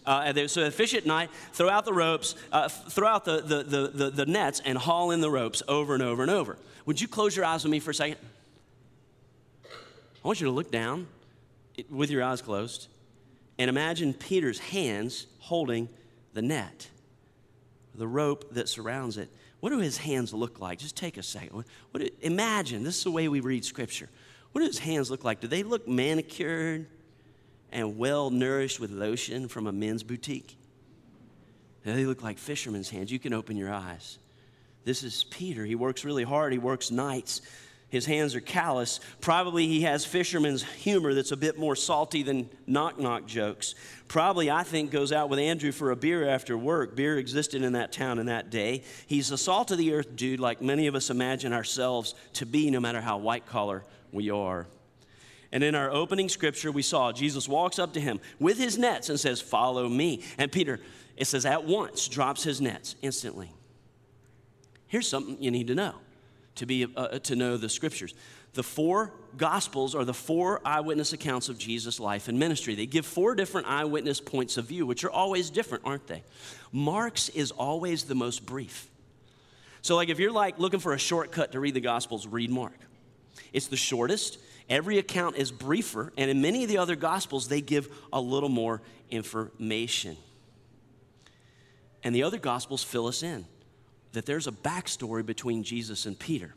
Uh, 0.07 0.47
so 0.47 0.63
they 0.63 0.71
fish 0.71 0.95
at 0.95 1.05
night, 1.05 1.31
throw 1.53 1.69
out 1.69 1.85
the 1.85 1.93
ropes, 1.93 2.35
uh, 2.53 2.69
throw 2.69 3.07
out 3.07 3.27
the, 3.27 3.43
the, 3.43 3.63
the, 3.63 3.89
the, 3.89 4.11
the 4.11 4.27
nets, 4.27 4.63
and 4.65 4.79
haul 4.79 5.11
in 5.11 5.21
the 5.21 5.31
ropes 5.31 5.63
over 5.69 5.93
and 5.93 6.03
over 6.03 6.23
and 6.23 6.31
over. 6.31 6.57
Would 6.87 7.01
you 7.01 7.09
close 7.09 7.37
your 7.37 7.45
eyes 7.45 7.65
with 7.65 7.71
me 7.71 7.81
for 7.81 7.91
a 7.91 7.95
second? 7.95 8.19
I 9.65 10.27
want 10.27 10.41
you 10.41 10.47
to 10.47 10.53
look 10.53 10.71
down 10.71 11.07
with 11.91 12.11
your 12.11 12.23
eyes 12.23 12.41
closed 12.41 12.89
and 13.59 13.69
imagine 13.69 14.15
Peter's 14.15 14.59
hands 14.59 15.27
holding 15.39 15.89
the 16.33 16.43
net 16.43 16.89
the 17.95 18.07
rope 18.07 18.55
that 18.55 18.69
surrounds 18.69 19.17
it. 19.17 19.31
What 19.61 19.71
do 19.71 19.79
his 19.79 19.97
hands 19.97 20.35
look 20.35 20.61
like? 20.61 20.79
Just 20.79 20.97
take 20.97 21.17
a 21.17 21.23
second. 21.23 21.65
What, 21.91 22.11
imagine, 22.21 22.85
this 22.85 22.99
is 22.99 23.05
the 23.05 23.11
way 23.11 23.29
we 23.29 23.41
read 23.41 23.65
scripture. 23.65 24.09
What 24.53 24.61
do 24.61 24.67
his 24.67 24.79
hands 24.79 25.11
look 25.11 25.25
like? 25.25 25.41
Do 25.41 25.49
they 25.49 25.63
look 25.63 25.89
manicured 25.89 26.87
and 27.73 27.97
well 27.99 28.31
nourished 28.31 28.79
with 28.79 28.91
lotion 28.91 29.49
from 29.49 29.67
a 29.67 29.73
men's 29.73 30.03
boutique? 30.03 30.57
They 31.85 32.07
look 32.07 32.23
like 32.23 32.39
fishermen's 32.39 32.89
hands. 32.89 33.13
You 33.13 33.19
can 33.19 33.35
open 33.35 33.57
your 33.57 33.73
eyes. 33.73 34.19
This 34.85 35.03
is 35.03 35.25
Peter. 35.25 35.65
He 35.65 35.75
works 35.75 36.05
really 36.05 36.25
hard, 36.25 36.53
he 36.53 36.59
works 36.59 36.91
nights. 36.91 37.41
His 37.95 38.07
hands 38.07 38.35
are 38.35 38.41
callous. 38.41 38.99
Probably 39.21 39.69
he 39.69 39.83
has 39.83 40.05
fisherman's 40.05 40.65
humor 40.65 41.15
that's 41.15 41.31
a 41.31 41.37
bit 41.37 41.57
more 41.57 41.77
salty 41.77 42.25
than 42.25 42.51
knock 42.67 42.99
knock 42.99 43.25
jokes. 43.25 43.77
Probably, 44.09 44.51
I 44.51 44.65
think, 44.65 44.91
goes 44.91 45.13
out 45.13 45.29
with 45.29 45.39
Andrew 45.39 45.71
for 45.71 45.93
a 45.93 45.97
beer 45.97 46.29
after 46.29 46.59
work. 46.59 46.97
Beer 46.97 47.19
existed 47.19 47.63
in 47.63 47.75
that 47.75 47.93
town 47.93 48.19
in 48.19 48.27
that 48.27 48.51
day. 48.51 48.83
He's 49.07 49.31
a 49.31 49.39
salt 49.39 49.71
of 49.71 49.79
the 49.79 49.95
earth 49.95 50.17
dude, 50.17 50.41
like 50.41 50.61
many 50.61 50.89
of 50.89 50.97
us 50.97 51.09
imagine 51.09 51.53
ourselves 51.53 52.17
to 52.33 52.45
be, 52.45 52.69
no 52.69 52.81
matter 52.81 53.01
how 53.01 53.19
white 53.19 53.47
collar 53.47 53.85
we 54.11 54.29
are. 54.29 54.67
And 55.53 55.63
in 55.63 55.77
our 55.77 55.93
opening 55.93 56.29
scripture, 56.29 56.73
we 56.73 56.83
saw 56.83 57.13
Jesus 57.13 57.49
walks 57.49 57.79
up 57.79 57.93
to 57.93 58.01
him 58.01 58.19
with 58.41 58.59
his 58.59 58.77
nets 58.77 59.09
and 59.09 59.21
says, 59.21 59.41
Follow 59.41 59.89
me. 59.89 60.25
And 60.37 60.51
Peter, 60.51 60.81
it 61.17 61.29
says, 61.29 61.47
at 61.47 61.63
once 61.65 62.09
drops 62.09 62.43
his 62.43 62.61
nets 62.61 62.97
instantly. 63.03 63.53
Here's 64.89 65.09
something 65.09 65.41
you 65.41 65.53
need 65.53 65.69
to 65.69 65.77
know 65.77 65.95
to, 66.57 66.67
be, 66.67 66.87
uh, 66.97 67.19
to 67.21 67.37
know 67.37 67.57
the 67.57 67.69
scriptures. 67.69 68.15
The 68.55 68.63
four 68.63 69.13
gospels 69.37 69.95
are 69.95 70.05
the 70.05 70.15
four 70.15 70.61
eyewitness 70.65 71.13
accounts 71.13 71.49
of 71.49 71.59
Jesus' 71.59 71.99
life 71.99 72.29
and 72.29 72.39
ministry. 72.39 72.77
They 72.77 72.87
give 72.87 73.05
four 73.05 73.35
different 73.35 73.67
eyewitness 73.67 74.21
points 74.21 74.57
of 74.57 74.67
view, 74.67 74.87
which 74.87 75.05
are 75.05 75.11
always 75.11 75.51
different, 75.51 75.85
aren't 75.85 76.07
they? 76.07 76.23
Mark's 76.71 77.29
is 77.31 77.51
always 77.51 78.05
the 78.05 78.15
most 78.15 78.47
brief. 78.47 78.89
So, 79.83 79.97
like, 79.97 80.09
if 80.09 80.19
you're 80.19 80.33
like 80.33 80.59
looking 80.59 80.81
for 80.81 80.93
a 80.93 80.99
shortcut 80.99 81.53
to 81.53 81.61
read 81.61 81.75
the 81.75 81.81
gospels, 81.81 82.27
read 82.27 82.51
Mark. 82.51 82.79
It's 83.53 83.67
the 83.67 83.77
shortest. 83.77 84.39
Every 84.71 84.99
account 84.99 85.37
is 85.37 85.51
briefer, 85.51 86.13
and 86.17 86.31
in 86.31 86.41
many 86.41 86.63
of 86.63 86.71
the 86.71 86.79
other 86.79 86.97
gospels, 86.97 87.49
they 87.49 87.61
give 87.61 87.89
a 88.13 88.21
little 88.21 88.49
more 88.49 88.81
information. 89.11 90.17
And 92.03 92.15
the 92.15 92.23
other 92.23 92.39
gospels 92.39 92.83
fill 92.83 93.07
us 93.07 93.23
in 93.23 93.47
that 94.15 94.27
there's 94.27 94.47
a 94.47 94.53
backstory 94.53 95.25
between 95.25 95.63
Jesus 95.63 96.07
and 96.07 96.19
Peter. 96.19 96.55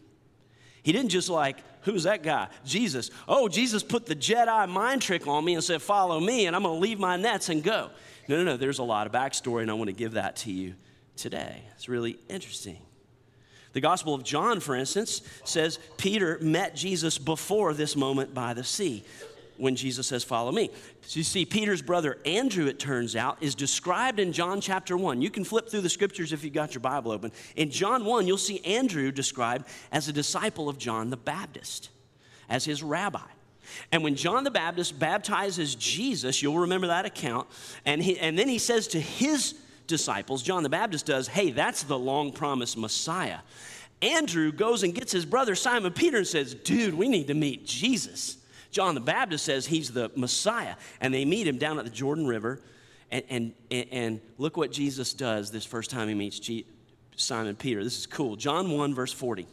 He 0.83 0.93
didn't 0.93 1.09
just 1.09 1.29
like, 1.29 1.57
who's 1.81 2.03
that 2.03 2.23
guy? 2.23 2.47
Jesus. 2.65 3.11
Oh, 3.27 3.49
Jesus 3.49 3.83
put 3.83 4.05
the 4.05 4.15
Jedi 4.15 4.69
mind 4.69 5.01
trick 5.01 5.27
on 5.27 5.43
me 5.43 5.53
and 5.53 5.63
said, 5.63 5.81
follow 5.81 6.19
me, 6.19 6.47
and 6.47 6.55
I'm 6.55 6.63
going 6.63 6.75
to 6.75 6.79
leave 6.79 6.99
my 6.99 7.17
nets 7.17 7.49
and 7.49 7.61
go. 7.61 7.89
No, 8.27 8.37
no, 8.37 8.43
no. 8.43 8.57
There's 8.57 8.79
a 8.79 8.83
lot 8.83 9.05
of 9.05 9.13
backstory, 9.13 9.63
and 9.63 9.71
I 9.71 9.73
want 9.73 9.89
to 9.89 9.95
give 9.95 10.13
that 10.13 10.37
to 10.37 10.51
you 10.51 10.75
today. 11.17 11.63
It's 11.75 11.89
really 11.89 12.17
interesting. 12.29 12.77
The 13.73 13.81
Gospel 13.81 14.13
of 14.13 14.23
John, 14.23 14.59
for 14.59 14.75
instance, 14.75 15.21
says 15.43 15.77
Peter 15.97 16.39
met 16.41 16.75
Jesus 16.75 17.17
before 17.17 17.73
this 17.73 17.95
moment 17.95 18.33
by 18.33 18.53
the 18.53 18.63
sea 18.63 19.03
when 19.57 19.75
Jesus 19.75 20.07
says, 20.07 20.23
Follow 20.23 20.51
me. 20.51 20.69
So 21.01 21.17
you 21.17 21.23
see, 21.23 21.45
Peter's 21.45 21.81
brother 21.81 22.17
Andrew, 22.25 22.67
it 22.67 22.79
turns 22.79 23.15
out, 23.15 23.37
is 23.41 23.55
described 23.55 24.19
in 24.19 24.33
John 24.33 24.61
chapter 24.61 24.97
1. 24.97 25.21
You 25.21 25.29
can 25.29 25.43
flip 25.43 25.69
through 25.69 25.81
the 25.81 25.89
scriptures 25.89 26.33
if 26.33 26.43
you've 26.43 26.53
got 26.53 26.73
your 26.73 26.81
Bible 26.81 27.11
open. 27.11 27.31
In 27.55 27.69
John 27.69 28.05
1, 28.05 28.27
you'll 28.27 28.37
see 28.37 28.63
Andrew 28.65 29.11
described 29.11 29.67
as 29.91 30.07
a 30.07 30.13
disciple 30.13 30.69
of 30.69 30.77
John 30.77 31.09
the 31.09 31.17
Baptist, 31.17 31.89
as 32.49 32.65
his 32.65 32.83
rabbi. 32.83 33.19
And 33.91 34.03
when 34.03 34.15
John 34.15 34.43
the 34.43 34.51
Baptist 34.51 34.97
baptizes 34.97 35.75
Jesus, 35.75 36.41
you'll 36.41 36.59
remember 36.59 36.87
that 36.87 37.05
account, 37.05 37.47
and, 37.85 38.01
he, 38.01 38.17
and 38.19 38.37
then 38.37 38.47
he 38.47 38.59
says 38.59 38.87
to 38.89 38.99
his 38.99 39.55
disciples, 39.87 40.43
John 40.43 40.63
the 40.63 40.69
Baptist 40.69 41.05
does, 41.05 41.27
Hey, 41.27 41.51
that's 41.51 41.83
the 41.83 41.97
long 41.97 42.31
promised 42.31 42.77
Messiah. 42.77 43.39
Andrew 44.01 44.51
goes 44.51 44.83
and 44.83 44.93
gets 44.93 45.11
his 45.11 45.25
brother 45.25 45.55
Simon 45.55 45.91
Peter 45.91 46.17
and 46.17 46.27
says, 46.27 46.53
Dude, 46.53 46.93
we 46.93 47.07
need 47.07 47.27
to 47.27 47.33
meet 47.33 47.65
Jesus. 47.65 48.37
John 48.71 48.95
the 48.95 49.01
Baptist 49.01 49.45
says 49.45 49.65
he's 49.65 49.91
the 49.91 50.11
Messiah, 50.15 50.75
and 51.01 51.13
they 51.13 51.25
meet 51.25 51.47
him 51.47 51.57
down 51.57 51.79
at 51.79 51.85
the 51.85 51.91
Jordan 51.91 52.27
River. 52.27 52.61
And, 53.09 53.53
and, 53.71 53.87
and 53.91 54.21
look 54.37 54.57
what 54.57 54.71
Jesus 54.71 55.13
does 55.13 55.49
this 55.49 55.65
first 55.65 55.89
time 55.89 56.09
he 56.09 56.13
meets 56.13 56.39
Simon 57.15 57.55
Peter. 57.55 57.83
This 57.83 57.97
is 57.97 58.05
cool. 58.05 58.35
John 58.35 58.69
1, 58.71 58.93
verse 58.93 59.13
40. 59.13 59.47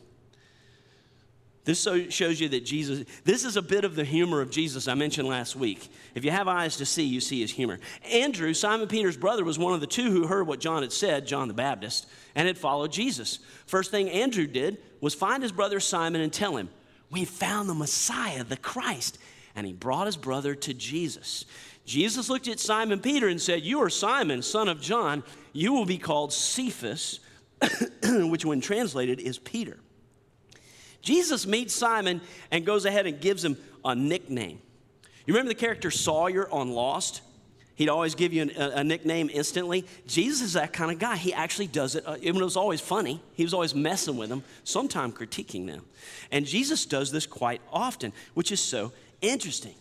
This 1.64 1.80
so 1.80 2.10
shows 2.10 2.38
you 2.40 2.50
that 2.50 2.64
Jesus, 2.66 3.06
this 3.24 3.44
is 3.44 3.56
a 3.56 3.62
bit 3.62 3.84
of 3.84 3.96
the 3.96 4.04
humor 4.04 4.42
of 4.42 4.50
Jesus 4.50 4.86
I 4.86 4.92
mentioned 4.94 5.26
last 5.28 5.56
week. 5.56 5.88
If 6.14 6.22
you 6.22 6.30
have 6.30 6.46
eyes 6.46 6.76
to 6.76 6.84
see, 6.84 7.04
you 7.04 7.20
see 7.20 7.40
his 7.40 7.50
humor. 7.50 7.80
Andrew, 8.10 8.52
Simon 8.52 8.86
Peter's 8.86 9.16
brother, 9.16 9.44
was 9.44 9.58
one 9.58 9.72
of 9.72 9.80
the 9.80 9.86
two 9.86 10.10
who 10.10 10.26
heard 10.26 10.46
what 10.46 10.60
John 10.60 10.82
had 10.82 10.92
said, 10.92 11.26
John 11.26 11.48
the 11.48 11.54
Baptist, 11.54 12.06
and 12.34 12.46
had 12.46 12.58
followed 12.58 12.92
Jesus. 12.92 13.38
First 13.64 13.90
thing 13.90 14.10
Andrew 14.10 14.46
did 14.46 14.76
was 15.00 15.14
find 15.14 15.42
his 15.42 15.52
brother 15.52 15.80
Simon 15.80 16.20
and 16.20 16.32
tell 16.32 16.56
him, 16.56 16.68
we 17.14 17.24
found 17.24 17.68
the 17.68 17.74
Messiah, 17.74 18.42
the 18.42 18.56
Christ. 18.56 19.18
And 19.54 19.66
he 19.66 19.72
brought 19.72 20.06
his 20.06 20.16
brother 20.16 20.56
to 20.56 20.74
Jesus. 20.74 21.46
Jesus 21.86 22.28
looked 22.28 22.48
at 22.48 22.58
Simon 22.58 22.98
Peter 22.98 23.28
and 23.28 23.40
said, 23.40 23.62
You 23.62 23.80
are 23.82 23.88
Simon, 23.88 24.42
son 24.42 24.68
of 24.68 24.80
John. 24.80 25.22
You 25.52 25.72
will 25.72 25.84
be 25.84 25.96
called 25.96 26.32
Cephas, 26.32 27.20
which, 28.02 28.44
when 28.44 28.60
translated, 28.60 29.20
is 29.20 29.38
Peter. 29.38 29.78
Jesus 31.02 31.46
meets 31.46 31.72
Simon 31.72 32.20
and 32.50 32.66
goes 32.66 32.84
ahead 32.84 33.06
and 33.06 33.20
gives 33.20 33.44
him 33.44 33.58
a 33.84 33.94
nickname. 33.94 34.60
You 35.24 35.34
remember 35.34 35.50
the 35.50 35.60
character 35.60 35.92
Sawyer 35.92 36.50
on 36.50 36.72
Lost? 36.72 37.20
He'd 37.76 37.88
always 37.88 38.14
give 38.14 38.32
you 38.32 38.50
a, 38.56 38.70
a, 38.78 38.84
nickname 38.84 39.28
instantly. 39.32 39.84
Jesus 40.06 40.42
is 40.42 40.52
that 40.52 40.72
kind 40.72 40.92
of 40.92 40.98
guy. 41.00 41.16
He 41.16 41.34
actually 41.34 41.66
does 41.66 41.96
it. 41.96 42.06
Uh, 42.06 42.16
it 42.22 42.32
was 42.32 42.56
always 42.56 42.80
funny. 42.80 43.20
He 43.34 43.42
was 43.42 43.52
always 43.52 43.74
messing 43.74 44.16
with 44.16 44.28
them, 44.28 44.44
sometimes 44.62 45.14
critiquing 45.14 45.66
them. 45.66 45.82
And 46.30 46.46
Jesus 46.46 46.86
does 46.86 47.10
this 47.10 47.26
quite 47.26 47.60
often, 47.72 48.12
which 48.34 48.52
is 48.52 48.60
so 48.60 48.92
interesting. 49.20 49.74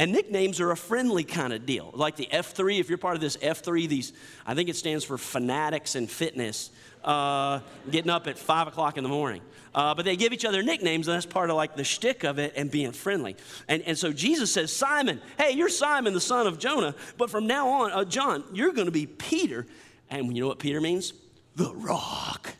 And 0.00 0.12
nicknames 0.12 0.60
are 0.60 0.70
a 0.70 0.76
friendly 0.76 1.24
kind 1.24 1.52
of 1.52 1.64
deal. 1.64 1.90
Like 1.92 2.16
the 2.16 2.28
F3, 2.32 2.80
if 2.80 2.88
you're 2.88 2.98
part 2.98 3.14
of 3.14 3.20
this 3.20 3.36
F3, 3.36 3.88
these, 3.88 4.12
I 4.46 4.54
think 4.54 4.68
it 4.68 4.76
stands 4.76 5.04
for 5.04 5.18
fanatics 5.18 5.94
and 5.94 6.10
fitness, 6.10 6.70
uh, 7.04 7.60
getting 7.90 8.10
up 8.10 8.26
at 8.26 8.38
five 8.38 8.68
o'clock 8.68 8.96
in 8.96 9.02
the 9.02 9.08
morning. 9.08 9.42
Uh, 9.74 9.94
but 9.94 10.04
they 10.04 10.16
give 10.16 10.32
each 10.32 10.44
other 10.44 10.62
nicknames, 10.62 11.08
and 11.08 11.14
that's 11.14 11.26
part 11.26 11.50
of 11.50 11.56
like 11.56 11.76
the 11.76 11.84
shtick 11.84 12.24
of 12.24 12.38
it 12.38 12.54
and 12.56 12.70
being 12.70 12.92
friendly. 12.92 13.36
And, 13.68 13.82
and 13.82 13.96
so 13.96 14.12
Jesus 14.12 14.52
says, 14.52 14.72
Simon, 14.72 15.20
hey, 15.38 15.52
you're 15.52 15.68
Simon, 15.68 16.14
the 16.14 16.20
son 16.20 16.46
of 16.46 16.58
Jonah, 16.58 16.94
but 17.16 17.30
from 17.30 17.46
now 17.46 17.68
on, 17.68 17.92
uh, 17.92 18.04
John, 18.04 18.44
you're 18.52 18.72
going 18.72 18.86
to 18.86 18.92
be 18.92 19.06
Peter. 19.06 19.66
And 20.10 20.34
you 20.34 20.42
know 20.42 20.48
what 20.48 20.58
Peter 20.58 20.80
means? 20.80 21.12
The 21.56 21.72
rock. 21.74 22.54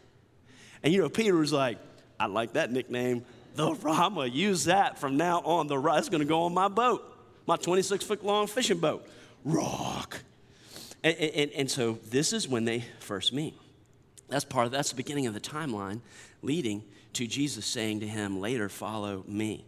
And 0.83 0.92
you 0.92 1.00
know, 1.00 1.09
Peter 1.09 1.35
was 1.35 1.52
like, 1.52 1.78
I 2.21 2.26
like 2.26 2.52
that 2.52 2.71
nickname. 2.71 3.25
The 3.54 3.75
rock. 3.75 3.99
I'm 3.99 4.14
going 4.14 4.30
to 4.30 4.37
use 4.37 4.64
that 4.64 4.99
from 4.99 5.16
now 5.16 5.40
on. 5.40 5.66
The 5.66 5.78
rock. 5.78 5.99
It's 5.99 6.09
going 6.09 6.21
to 6.21 6.26
go 6.28 6.42
on 6.42 6.54
my 6.54 6.68
boat, 6.68 7.02
my 7.47 7.57
26 7.57 8.04
foot 8.04 8.25
long 8.25 8.47
fishing 8.47 8.78
boat. 8.78 9.09
Rock. 9.45 10.21
And, 11.02 11.16
and, 11.16 11.50
and 11.52 11.71
so 11.71 11.99
this 12.11 12.33
is 12.33 12.47
when 12.47 12.64
they 12.64 12.85
first 13.00 13.33
meet. 13.33 13.54
That's 14.28 14.44
part 14.44 14.66
of 14.66 14.73
that's 14.73 14.90
the 14.90 14.97
beginning 14.97 15.26
of 15.26 15.35
the 15.35 15.40
timeline 15.40 16.00
leading 16.42 16.85
to 17.14 17.26
Jesus 17.26 17.66
saying 17.66 18.00
to 18.00 18.06
him 18.06 18.40
later, 18.40 18.68
Follow 18.68 19.25
me. 19.26 19.64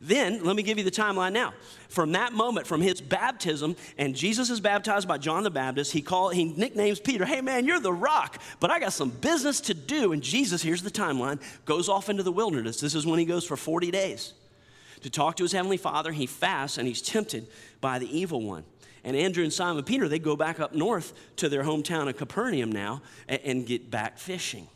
Then, 0.00 0.44
let 0.44 0.54
me 0.54 0.62
give 0.62 0.76
you 0.76 0.84
the 0.84 0.90
timeline 0.90 1.32
now. 1.32 1.54
From 1.88 2.12
that 2.12 2.32
moment, 2.32 2.66
from 2.66 2.80
his 2.80 3.00
baptism, 3.00 3.74
and 3.96 4.14
Jesus 4.14 4.50
is 4.50 4.60
baptized 4.60 5.08
by 5.08 5.18
John 5.18 5.42
the 5.42 5.50
Baptist, 5.50 5.92
he, 5.92 6.02
call, 6.02 6.28
he 6.28 6.44
nicknames 6.44 7.00
Peter, 7.00 7.24
Hey 7.24 7.40
man, 7.40 7.64
you're 7.64 7.80
the 7.80 7.92
rock, 7.92 8.40
but 8.60 8.70
I 8.70 8.80
got 8.80 8.92
some 8.92 9.10
business 9.10 9.60
to 9.62 9.74
do. 9.74 10.12
And 10.12 10.22
Jesus, 10.22 10.62
here's 10.62 10.82
the 10.82 10.90
timeline, 10.90 11.40
goes 11.64 11.88
off 11.88 12.08
into 12.08 12.22
the 12.22 12.32
wilderness. 12.32 12.80
This 12.80 12.94
is 12.94 13.06
when 13.06 13.18
he 13.18 13.24
goes 13.24 13.44
for 13.44 13.56
40 13.56 13.90
days 13.90 14.34
to 15.02 15.10
talk 15.10 15.36
to 15.36 15.44
his 15.44 15.52
heavenly 15.52 15.76
father. 15.76 16.12
He 16.12 16.26
fasts 16.26 16.78
and 16.78 16.86
he's 16.86 17.02
tempted 17.02 17.46
by 17.80 17.98
the 17.98 18.18
evil 18.18 18.42
one. 18.42 18.64
And 19.04 19.16
Andrew 19.16 19.44
and 19.44 19.52
Simon 19.52 19.84
Peter, 19.84 20.08
they 20.08 20.18
go 20.18 20.36
back 20.36 20.60
up 20.60 20.74
north 20.74 21.12
to 21.36 21.48
their 21.48 21.62
hometown 21.62 22.08
of 22.08 22.16
Capernaum 22.16 22.72
now 22.72 23.02
and, 23.28 23.40
and 23.44 23.66
get 23.66 23.90
back 23.90 24.18
fishing. 24.18 24.68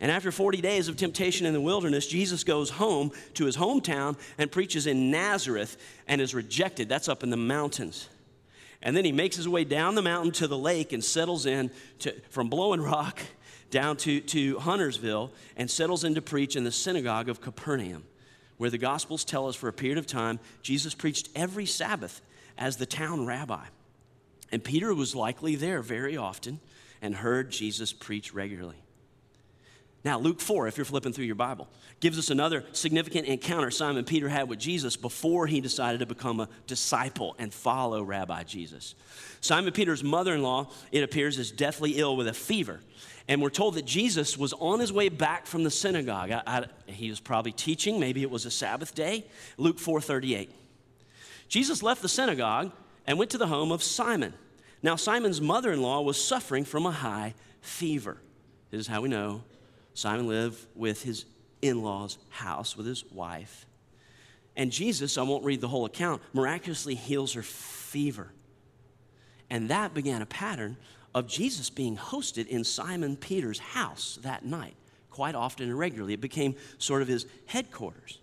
And 0.00 0.10
after 0.10 0.32
40 0.32 0.60
days 0.60 0.88
of 0.88 0.96
temptation 0.96 1.46
in 1.46 1.52
the 1.52 1.60
wilderness, 1.60 2.08
Jesus 2.08 2.42
goes 2.42 2.70
home 2.70 3.12
to 3.34 3.44
his 3.44 3.56
hometown 3.56 4.18
and 4.36 4.50
preaches 4.50 4.88
in 4.88 5.12
Nazareth 5.12 5.76
and 6.08 6.20
is 6.20 6.34
rejected. 6.34 6.88
That's 6.88 7.08
up 7.08 7.22
in 7.22 7.30
the 7.30 7.36
mountains. 7.36 8.08
And 8.82 8.96
then 8.96 9.04
he 9.04 9.12
makes 9.12 9.36
his 9.36 9.48
way 9.48 9.62
down 9.62 9.94
the 9.94 10.02
mountain 10.02 10.32
to 10.32 10.48
the 10.48 10.58
lake 10.58 10.92
and 10.92 11.04
settles 11.04 11.46
in 11.46 11.70
to, 12.00 12.12
from 12.30 12.48
Blowing 12.48 12.80
Rock 12.80 13.20
down 13.70 13.96
to, 13.98 14.20
to 14.20 14.58
Huntersville 14.58 15.30
and 15.56 15.70
settles 15.70 16.02
in 16.02 16.16
to 16.16 16.22
preach 16.22 16.56
in 16.56 16.64
the 16.64 16.72
synagogue 16.72 17.28
of 17.28 17.40
Capernaum, 17.40 18.02
where 18.58 18.70
the 18.70 18.78
Gospels 18.78 19.24
tell 19.24 19.48
us 19.48 19.54
for 19.54 19.68
a 19.68 19.72
period 19.72 19.98
of 19.98 20.06
time 20.08 20.40
Jesus 20.62 20.94
preached 20.94 21.28
every 21.36 21.64
Sabbath 21.64 22.20
as 22.62 22.76
the 22.76 22.86
town 22.86 23.26
rabbi. 23.26 23.64
And 24.52 24.62
Peter 24.62 24.94
was 24.94 25.16
likely 25.16 25.56
there 25.56 25.82
very 25.82 26.16
often 26.16 26.60
and 27.02 27.12
heard 27.12 27.50
Jesus 27.50 27.92
preach 27.92 28.32
regularly. 28.32 28.76
Now, 30.04 30.20
Luke 30.20 30.40
4, 30.40 30.68
if 30.68 30.76
you're 30.76 30.84
flipping 30.84 31.12
through 31.12 31.24
your 31.24 31.34
Bible, 31.34 31.68
gives 31.98 32.20
us 32.20 32.30
another 32.30 32.64
significant 32.70 33.26
encounter 33.26 33.72
Simon 33.72 34.04
Peter 34.04 34.28
had 34.28 34.48
with 34.48 34.60
Jesus 34.60 34.96
before 34.96 35.48
he 35.48 35.60
decided 35.60 35.98
to 35.98 36.06
become 36.06 36.38
a 36.38 36.48
disciple 36.68 37.34
and 37.36 37.52
follow 37.52 38.00
Rabbi 38.00 38.44
Jesus. 38.44 38.94
Simon 39.40 39.72
Peter's 39.72 40.04
mother 40.04 40.34
in 40.34 40.42
law, 40.42 40.70
it 40.92 41.02
appears, 41.02 41.38
is 41.38 41.50
deathly 41.50 41.98
ill 41.98 42.16
with 42.16 42.28
a 42.28 42.32
fever. 42.32 42.78
And 43.26 43.42
we're 43.42 43.50
told 43.50 43.74
that 43.74 43.86
Jesus 43.86 44.38
was 44.38 44.52
on 44.52 44.78
his 44.78 44.92
way 44.92 45.08
back 45.08 45.46
from 45.46 45.64
the 45.64 45.70
synagogue. 45.70 46.30
I, 46.30 46.42
I, 46.46 46.66
he 46.86 47.10
was 47.10 47.18
probably 47.18 47.52
teaching, 47.52 47.98
maybe 47.98 48.22
it 48.22 48.30
was 48.30 48.46
a 48.46 48.50
Sabbath 48.52 48.94
day. 48.94 49.24
Luke 49.56 49.80
4 49.80 50.00
38. 50.00 50.61
Jesus 51.52 51.82
left 51.82 52.00
the 52.00 52.08
synagogue 52.08 52.72
and 53.06 53.18
went 53.18 53.30
to 53.32 53.36
the 53.36 53.46
home 53.46 53.72
of 53.72 53.82
Simon. 53.82 54.32
Now, 54.82 54.96
Simon's 54.96 55.38
mother 55.38 55.70
in 55.70 55.82
law 55.82 56.00
was 56.00 56.16
suffering 56.16 56.64
from 56.64 56.86
a 56.86 56.90
high 56.90 57.34
fever. 57.60 58.16
This 58.70 58.80
is 58.80 58.86
how 58.86 59.02
we 59.02 59.10
know 59.10 59.44
Simon 59.92 60.26
lived 60.26 60.64
with 60.74 61.02
his 61.02 61.26
in 61.60 61.82
law's 61.82 62.16
house 62.30 62.74
with 62.74 62.86
his 62.86 63.04
wife. 63.12 63.66
And 64.56 64.72
Jesus, 64.72 65.18
I 65.18 65.24
won't 65.24 65.44
read 65.44 65.60
the 65.60 65.68
whole 65.68 65.84
account, 65.84 66.22
miraculously 66.32 66.94
heals 66.94 67.34
her 67.34 67.42
fever. 67.42 68.32
And 69.50 69.68
that 69.68 69.92
began 69.92 70.22
a 70.22 70.26
pattern 70.26 70.78
of 71.14 71.26
Jesus 71.26 71.68
being 71.68 71.98
hosted 71.98 72.46
in 72.46 72.64
Simon 72.64 73.14
Peter's 73.14 73.58
house 73.58 74.18
that 74.22 74.42
night, 74.42 74.74
quite 75.10 75.34
often 75.34 75.68
and 75.68 75.78
regularly. 75.78 76.14
It 76.14 76.22
became 76.22 76.56
sort 76.78 77.02
of 77.02 77.08
his 77.08 77.26
headquarters. 77.44 78.21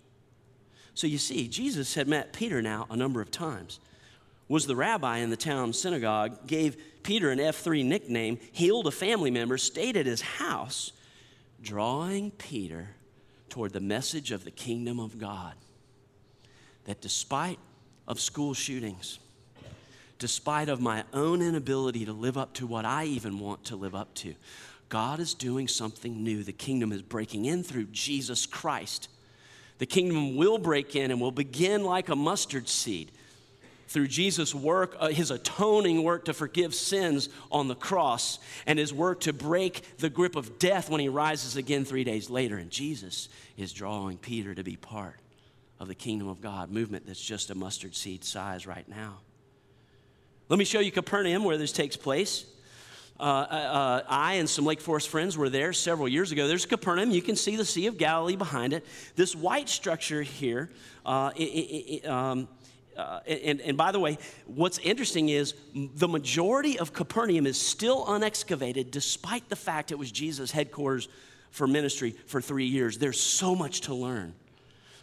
So 1.00 1.08
you 1.08 1.18
see, 1.18 1.48
Jesus 1.48 1.94
had 1.94 2.10
met 2.10 2.34
Peter 2.34 2.62
now 2.62 2.86
a 2.89 2.98
number 2.98 3.22
of 3.22 3.32
times. 3.32 3.79
Was 4.50 4.68
the 4.68 4.75
rabbi 4.75 5.20
in 5.20 5.29
the 5.29 5.38
town 5.38 5.72
synagogue, 5.72 6.46
gave 6.46 6.75
Peter 7.03 7.32
an 7.32 7.39
F3 7.39 7.86
nickname, 7.86 8.38
healed 8.51 8.86
a 8.86 8.91
family 8.91 9.32
member, 9.32 9.58
stayed 9.58 9.96
at 9.96 10.06
his 10.06 10.20
house, 10.20 10.91
drawing 11.62 12.32
Peter 12.32 12.89
toward 13.48 13.72
the 13.72 13.79
message 13.79 14.34
of 14.34 14.44
the 14.44 14.51
kingdom 14.51 15.00
of 15.00 15.18
God. 15.18 15.53
That 16.84 17.00
despite 17.00 17.60
of 18.06 18.20
school 18.20 18.53
shootings, 18.53 19.20
despite 20.18 20.68
of 20.68 20.82
my 20.82 21.06
own 21.13 21.41
inability 21.41 22.03
to 22.08 22.12
live 22.12 22.38
up 22.38 22.53
to 22.56 22.68
what 22.68 22.84
I 22.84 23.06
even 23.06 23.39
want 23.39 23.63
to 23.68 23.77
live 23.77 23.96
up 23.96 24.13
to, 24.15 24.36
God 24.89 25.22
is 25.22 25.34
doing 25.34 25.70
something 25.70 26.22
new. 26.25 26.44
The 26.44 26.51
kingdom 26.51 26.91
is 26.91 27.01
breaking 27.01 27.46
in 27.46 27.63
through 27.63 27.86
Jesus 27.86 28.46
Christ. 28.46 29.08
The 29.79 29.86
kingdom 29.86 30.36
will 30.36 30.57
break 30.57 30.95
in 30.95 31.09
and 31.09 31.19
will 31.19 31.31
begin 31.31 31.83
like 31.83 32.09
a 32.09 32.15
mustard 32.15 32.69
seed 32.69 33.12
through 33.88 34.07
Jesus' 34.07 34.53
work, 34.53 34.95
uh, 35.00 35.07
his 35.07 35.31
atoning 35.31 36.03
work 36.03 36.25
to 36.25 36.33
forgive 36.33 36.75
sins 36.75 37.27
on 37.51 37.67
the 37.67 37.75
cross, 37.75 38.38
and 38.67 38.77
his 38.77 38.93
work 38.93 39.21
to 39.21 39.33
break 39.33 39.98
the 39.98 40.12
grip 40.12 40.36
of 40.36 40.59
death 40.59 40.91
when 40.91 41.01
he 41.01 41.09
rises 41.09 41.55
again 41.55 41.86
three 41.86 42.03
days 42.03 42.29
later. 42.29 42.57
And 42.57 42.69
Jesus 42.69 43.29
is 43.57 43.74
drawing 43.74 44.17
Peter 44.17 44.53
to 44.53 44.63
be 44.63 44.75
part 44.75 45.15
of 45.79 45.88
the 45.88 45.95
kingdom 45.95 46.27
of 46.27 46.39
God, 46.39 46.69
movement 46.69 47.07
that's 47.07 47.19
just 47.19 47.50
a 47.50 47.55
mustard 47.55 47.95
seed 47.95 48.24
size 48.24 48.67
right 48.67 48.88
now. 48.88 49.17
Let 50.50 50.59
me 50.59 50.65
show 50.65 50.81
you 50.81 50.91
Capernaum, 50.91 51.43
where 51.43 51.57
this 51.57 51.71
takes 51.71 51.95
place. 51.95 52.45
Uh, 53.20 53.24
uh, 53.24 54.04
I 54.08 54.36
and 54.36 54.50
some 54.50 54.66
Lake 54.66 54.80
Forest 54.80 55.10
friends 55.10 55.38
were 55.38 55.50
there 55.50 55.74
several 55.74 56.08
years 56.08 56.32
ago. 56.32 56.48
There's 56.48 56.66
Capernaum. 56.66 57.12
You 57.12 57.22
can 57.22 57.36
see 57.36 57.58
the 57.58 57.66
Sea 57.66 57.88
of 57.88 57.98
Galilee 57.98 58.38
behind 58.38 58.72
it. 58.72 58.86
This 59.16 59.36
white 59.36 59.68
structure 59.68 60.22
here, 60.22 60.70
uh, 61.06 61.32
it, 61.36 61.44
it, 61.44 62.08
um, 62.08 62.48
uh, 62.96 63.20
and, 63.28 63.60
and 63.62 63.78
by 63.78 63.92
the 63.92 64.00
way, 64.00 64.18
what's 64.46 64.78
interesting 64.80 65.30
is 65.30 65.54
the 65.74 66.08
majority 66.08 66.80
of 66.80 66.94
Capernaum 66.94 67.46
is 67.46 67.60
still 67.60 68.06
unexcavated, 68.06 68.90
despite 68.92 69.50
the 69.50 69.56
fact 69.56 69.92
it 69.92 70.00
was 70.00 70.12
Jesus' 70.12 70.52
headquarters 70.52 71.10
for 71.52 71.68
ministry 71.68 72.16
for 72.26 72.40
three 72.40 72.66
years. 72.66 72.98
There's 72.98 73.20
so 73.20 73.54
much 73.54 73.82
to 73.82 73.94
learn. 73.94 74.34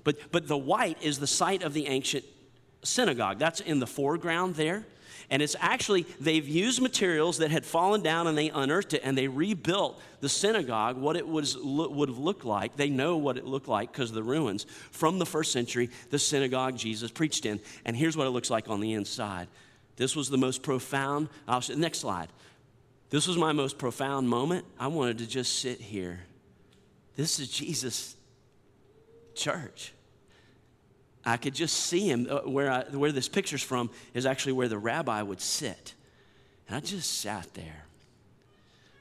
But, 0.05 0.31
but 0.31 0.47
the 0.47 0.57
white 0.57 1.03
is 1.03 1.19
the 1.19 1.27
site 1.27 1.63
of 1.63 1.75
the 1.75 1.87
ancient 1.87 2.25
synagogue. 2.83 3.39
That's 3.39 3.61
in 3.61 3.81
the 3.81 3.87
foreground 3.87 4.55
there. 4.55 4.87
And 5.31 5.43
it's 5.43 5.57
actually, 5.59 6.07
they've 6.21 6.47
used 6.47 6.81
materials 6.81 7.39
that 7.39 7.51
had 7.51 7.67
fallen 7.67 8.03
down 8.03 8.27
and 8.27 8.39
they 8.39 8.49
unearthed 8.51 8.95
it 8.95 9.01
and 9.03 9.19
they 9.19 9.27
rebuilt 9.27 10.01
the 10.21 10.29
synagogue, 10.29 10.97
what 10.97 11.17
it 11.17 11.27
was, 11.27 11.57
would 11.59 12.09
have 12.09 12.19
looked 12.19 12.45
like. 12.45 12.77
They 12.77 12.91
know 12.91 13.17
what 13.17 13.37
it 13.37 13.45
looked 13.45 13.69
like 13.69 13.93
because 13.93 14.11
of 14.11 14.15
the 14.15 14.23
ruins 14.23 14.67
from 14.93 15.19
the 15.19 15.27
first 15.27 15.53
century, 15.53 15.91
the 16.11 16.19
synagogue 16.19 16.77
Jesus 16.77 17.11
preached 17.11 17.45
in. 17.45 17.61
And 17.85 17.97
here's 17.97 18.17
what 18.17 18.27
it 18.27 18.31
looks 18.31 18.51
like 18.51 18.69
on 18.69 18.81
the 18.81 18.93
inside. 18.93 19.49
This 19.97 20.15
was 20.15 20.29
the 20.29 20.39
most 20.39 20.63
profound, 20.63 21.29
I'll 21.49 21.63
next 21.77 21.99
slide. 21.99 22.29
This 23.11 23.27
was 23.27 23.37
my 23.37 23.53
most 23.53 23.79
profound 23.79 24.29
moment. 24.29 24.65
I 24.79 24.89
wanted 24.89 25.19
to 25.19 25.27
just 25.27 25.61
sit 25.61 25.81
here. 25.81 26.21
This 27.17 27.41
is 27.41 27.49
Jesus' 27.49 28.17
church. 29.35 29.93
I 31.27 31.37
could 31.37 31.55
just 31.55 31.77
see 31.77 32.09
him. 32.09 32.29
Uh, 32.31 32.39
where, 32.43 32.71
I, 32.71 32.85
where 32.85 33.11
this 33.11 33.29
picture's 33.29 33.63
from 33.63 33.91
is 34.15 34.25
actually 34.25 34.53
where 34.53 34.69
the 34.69 34.79
rabbi 34.79 35.21
would 35.21 35.41
sit. 35.41 35.95
And 36.69 36.77
I 36.77 36.81
just 36.81 37.19
sat 37.21 37.53
there. 37.55 37.85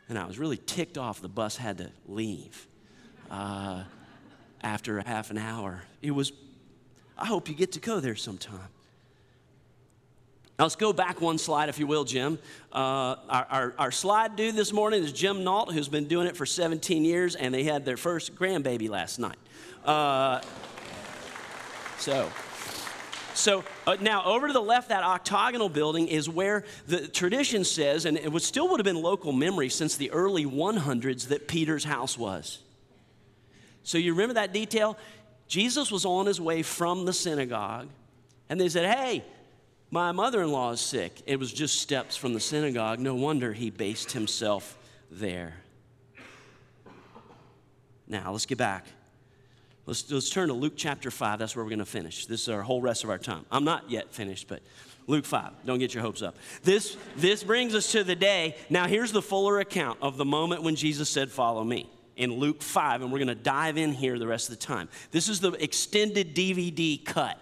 And 0.09 0.17
I 0.17 0.25
was 0.25 0.39
really 0.39 0.57
ticked 0.57 0.97
off 0.97 1.21
the 1.21 1.29
bus 1.29 1.55
had 1.55 1.77
to 1.77 1.91
leave 2.07 2.67
uh, 3.29 3.83
after 4.61 5.01
half 5.01 5.29
an 5.29 5.37
hour. 5.37 5.83
It 6.01 6.11
was, 6.11 6.31
I 7.17 7.25
hope 7.25 7.47
you 7.47 7.55
get 7.55 7.71
to 7.73 7.79
go 7.79 7.99
there 7.99 8.15
sometime. 8.15 8.69
Now 10.57 10.65
let's 10.65 10.75
go 10.75 10.93
back 10.93 11.21
one 11.21 11.37
slide, 11.37 11.69
if 11.69 11.79
you 11.79 11.87
will, 11.87 12.05
Jim. 12.05 12.39
Uh, 12.71 13.15
our, 13.29 13.47
our, 13.49 13.73
our, 13.77 13.91
slide 13.91 14.37
dude 14.37 14.55
this 14.55 14.71
morning 14.71 15.03
is 15.03 15.11
Jim 15.11 15.43
Nault, 15.43 15.73
who's 15.73 15.89
been 15.89 16.07
doing 16.07 16.27
it 16.27 16.37
for 16.37 16.45
17 16.45 17.03
years, 17.03 17.35
and 17.35 17.53
they 17.53 17.63
had 17.63 17.83
their 17.83 17.97
first 17.97 18.35
grandbaby 18.35 18.89
last 18.89 19.19
night. 19.19 19.37
Uh, 19.83 20.39
so, 21.97 22.31
so 23.33 23.63
uh, 23.85 23.97
now 23.99 24.23
over 24.23 24.47
to 24.47 24.53
the 24.53 24.61
left, 24.61 24.89
that 24.89 25.03
octagonal 25.03 25.69
building 25.69 26.07
is 26.07 26.29
where 26.29 26.63
the 26.87 27.07
tradition 27.07 27.63
says, 27.63 28.05
and 28.05 28.17
it 28.17 28.41
still 28.41 28.69
would 28.69 28.79
have 28.79 28.85
been 28.85 29.01
local 29.01 29.31
memory 29.31 29.69
since 29.69 29.97
the 29.97 30.11
early 30.11 30.45
100s, 30.45 31.27
that 31.27 31.47
Peter's 31.47 31.83
house 31.83 32.17
was. 32.17 32.59
So 33.83 33.97
you 33.97 34.13
remember 34.13 34.35
that 34.35 34.53
detail? 34.53 34.97
Jesus 35.47 35.91
was 35.91 36.05
on 36.05 36.25
his 36.25 36.41
way 36.41 36.63
from 36.63 37.05
the 37.05 37.13
synagogue, 37.13 37.87
and 38.49 38.59
they 38.59 38.69
said, 38.69 38.93
Hey, 38.95 39.23
my 39.91 40.11
mother 40.11 40.41
in 40.41 40.51
law 40.51 40.71
is 40.71 40.81
sick. 40.81 41.21
It 41.25 41.39
was 41.39 41.53
just 41.53 41.79
steps 41.79 42.17
from 42.17 42.33
the 42.33 42.39
synagogue. 42.39 42.99
No 42.99 43.15
wonder 43.15 43.53
he 43.53 43.69
based 43.69 44.11
himself 44.11 44.77
there. 45.11 45.53
Now, 48.07 48.31
let's 48.31 48.45
get 48.45 48.57
back. 48.57 48.85
Let's, 49.85 50.09
let's 50.11 50.29
turn 50.29 50.47
to 50.47 50.53
Luke 50.53 50.73
chapter 50.75 51.11
5. 51.11 51.39
That's 51.39 51.55
where 51.55 51.63
we're 51.63 51.69
going 51.69 51.79
to 51.79 51.85
finish. 51.85 52.25
This 52.25 52.41
is 52.41 52.49
our 52.49 52.63
whole 52.63 52.81
rest 52.81 53.03
of 53.03 53.09
our 53.09 53.19
time. 53.19 53.45
I'm 53.51 53.63
not 53.63 53.89
yet 53.89 54.11
finished, 54.11 54.47
but 54.47 54.61
Luke 55.05 55.25
5. 55.25 55.51
Don't 55.65 55.77
get 55.77 55.93
your 55.93 56.01
hopes 56.01 56.23
up. 56.23 56.37
This, 56.63 56.97
this 57.15 57.43
brings 57.43 57.75
us 57.75 57.91
to 57.91 58.03
the 58.03 58.15
day. 58.15 58.55
Now, 58.69 58.87
here's 58.87 59.11
the 59.11 59.21
fuller 59.21 59.59
account 59.59 59.99
of 60.01 60.17
the 60.17 60.25
moment 60.25 60.63
when 60.63 60.75
Jesus 60.75 61.09
said, 61.09 61.29
Follow 61.29 61.63
me 61.63 61.87
in 62.15 62.33
Luke 62.33 62.63
5, 62.63 63.03
and 63.03 63.11
we're 63.11 63.19
going 63.19 63.27
to 63.27 63.35
dive 63.35 63.77
in 63.77 63.91
here 63.91 64.17
the 64.17 64.27
rest 64.27 64.49
of 64.49 64.57
the 64.57 64.65
time. 64.65 64.89
This 65.11 65.29
is 65.29 65.39
the 65.39 65.51
extended 65.51 66.35
DVD 66.35 67.03
cut 67.03 67.39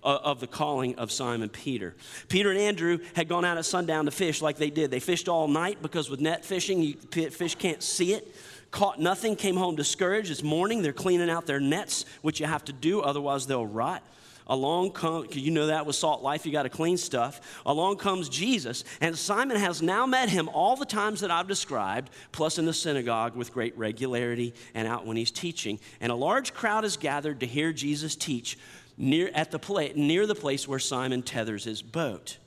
of 0.00 0.38
the 0.38 0.46
calling 0.46 0.94
of 0.94 1.10
Simon 1.10 1.48
Peter. 1.48 1.96
Peter 2.28 2.50
and 2.50 2.58
Andrew 2.58 2.98
had 3.14 3.28
gone 3.28 3.44
out 3.44 3.58
at 3.58 3.64
sundown 3.64 4.04
to 4.04 4.12
fish 4.12 4.40
like 4.40 4.56
they 4.56 4.70
did. 4.70 4.92
They 4.92 5.00
fished 5.00 5.28
all 5.28 5.48
night 5.48 5.82
because 5.82 6.08
with 6.08 6.20
net 6.20 6.44
fishing, 6.44 6.80
you, 6.80 6.94
fish 7.30 7.56
can't 7.56 7.82
see 7.82 8.12
it 8.12 8.32
caught 8.70 9.00
nothing, 9.00 9.36
came 9.36 9.56
home 9.56 9.76
discouraged. 9.76 10.30
It's 10.30 10.42
morning, 10.42 10.82
they're 10.82 10.92
cleaning 10.92 11.30
out 11.30 11.46
their 11.46 11.60
nets, 11.60 12.04
which 12.22 12.40
you 12.40 12.46
have 12.46 12.64
to 12.66 12.72
do, 12.72 13.00
otherwise 13.00 13.46
they'll 13.46 13.66
rot. 13.66 14.02
Along 14.46 14.92
comes, 14.92 15.36
you 15.36 15.50
know 15.50 15.66
that 15.66 15.84
with 15.84 15.94
salt 15.94 16.22
life, 16.22 16.46
you 16.46 16.52
got 16.52 16.62
to 16.62 16.70
clean 16.70 16.96
stuff. 16.96 17.60
Along 17.66 17.96
comes 17.96 18.30
Jesus, 18.30 18.82
and 19.00 19.16
Simon 19.16 19.58
has 19.58 19.82
now 19.82 20.06
met 20.06 20.30
him 20.30 20.48
all 20.48 20.74
the 20.74 20.86
times 20.86 21.20
that 21.20 21.30
I've 21.30 21.46
described, 21.46 22.10
plus 22.32 22.58
in 22.58 22.64
the 22.64 22.72
synagogue 22.72 23.36
with 23.36 23.52
great 23.52 23.76
regularity 23.76 24.54
and 24.74 24.88
out 24.88 25.04
when 25.04 25.18
he's 25.18 25.30
teaching. 25.30 25.78
And 26.00 26.10
a 26.10 26.14
large 26.14 26.54
crowd 26.54 26.86
is 26.86 26.96
gathered 26.96 27.40
to 27.40 27.46
hear 27.46 27.74
Jesus 27.74 28.16
teach 28.16 28.58
near, 28.96 29.30
at 29.34 29.50
the 29.50 29.58
pla- 29.58 29.88
near 29.94 30.26
the 30.26 30.34
place 30.34 30.66
where 30.66 30.78
Simon 30.78 31.22
tethers 31.22 31.64
his 31.64 31.82
boat. 31.82 32.38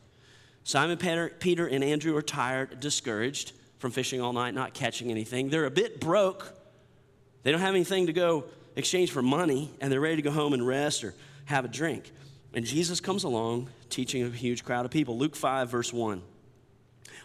Simon, 0.63 0.97
Peter, 0.97 1.67
and 1.67 1.83
Andrew 1.83 2.15
are 2.15 2.21
tired, 2.23 2.79
discouraged 2.79 3.53
from 3.81 3.89
fishing 3.89 4.21
all 4.21 4.31
night, 4.31 4.53
not 4.53 4.75
catching 4.75 5.09
anything. 5.09 5.49
They're 5.49 5.65
a 5.65 5.71
bit 5.71 5.99
broke. 5.99 6.53
They 7.41 7.51
don't 7.51 7.61
have 7.61 7.73
anything 7.73 8.05
to 8.05 8.13
go 8.13 8.45
exchange 8.75 9.11
for 9.11 9.23
money, 9.23 9.71
and 9.81 9.91
they're 9.91 9.99
ready 9.99 10.17
to 10.17 10.21
go 10.21 10.29
home 10.29 10.53
and 10.53 10.65
rest 10.65 11.03
or 11.03 11.15
have 11.45 11.65
a 11.65 11.67
drink. 11.67 12.11
And 12.53 12.63
Jesus 12.63 12.99
comes 12.99 13.23
along 13.23 13.69
teaching 13.89 14.23
a 14.23 14.29
huge 14.29 14.63
crowd 14.63 14.85
of 14.85 14.91
people. 14.91 15.17
Luke 15.17 15.35
5, 15.35 15.67
verse 15.69 15.91
1. 15.91 16.21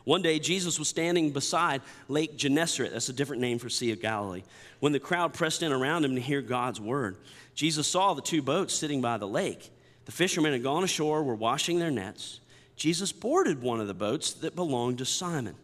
One 0.05 0.23
day, 0.23 0.39
Jesus 0.39 0.79
was 0.79 0.89
standing 0.89 1.31
beside 1.31 1.83
Lake 2.09 2.37
Gennesaret. 2.37 2.93
That's 2.93 3.11
a 3.11 3.13
different 3.13 3.43
name 3.43 3.59
for 3.59 3.69
Sea 3.69 3.93
of 3.93 4.01
Galilee. 4.01 4.45
When 4.81 4.93
the 4.93 5.01
crowd 5.01 5.35
pressed 5.35 5.63
in 5.63 5.73
around 5.73 6.07
him 6.07 6.15
to 6.15 6.21
hear 6.21 6.41
God's 6.41 6.81
word, 6.81 7.19
Jesus 7.55 7.87
saw 7.87 8.15
the 8.15 8.23
two 8.23 8.41
boats 8.41 8.73
sitting 8.73 9.03
by 9.03 9.19
the 9.19 9.29
lake. 9.29 9.71
The 10.07 10.13
fishermen 10.13 10.53
had 10.53 10.63
gone 10.63 10.85
ashore, 10.85 11.23
were 11.23 11.35
washing 11.35 11.81
their 11.81 11.91
nets. 11.91 12.41
Jesus 12.77 13.13
boarded 13.13 13.61
one 13.61 13.81
of 13.81 13.89
the 13.89 13.95
boats 13.95 14.33
that 14.35 14.57
belonged 14.57 14.99
to 14.99 15.05
Simon 15.05 15.57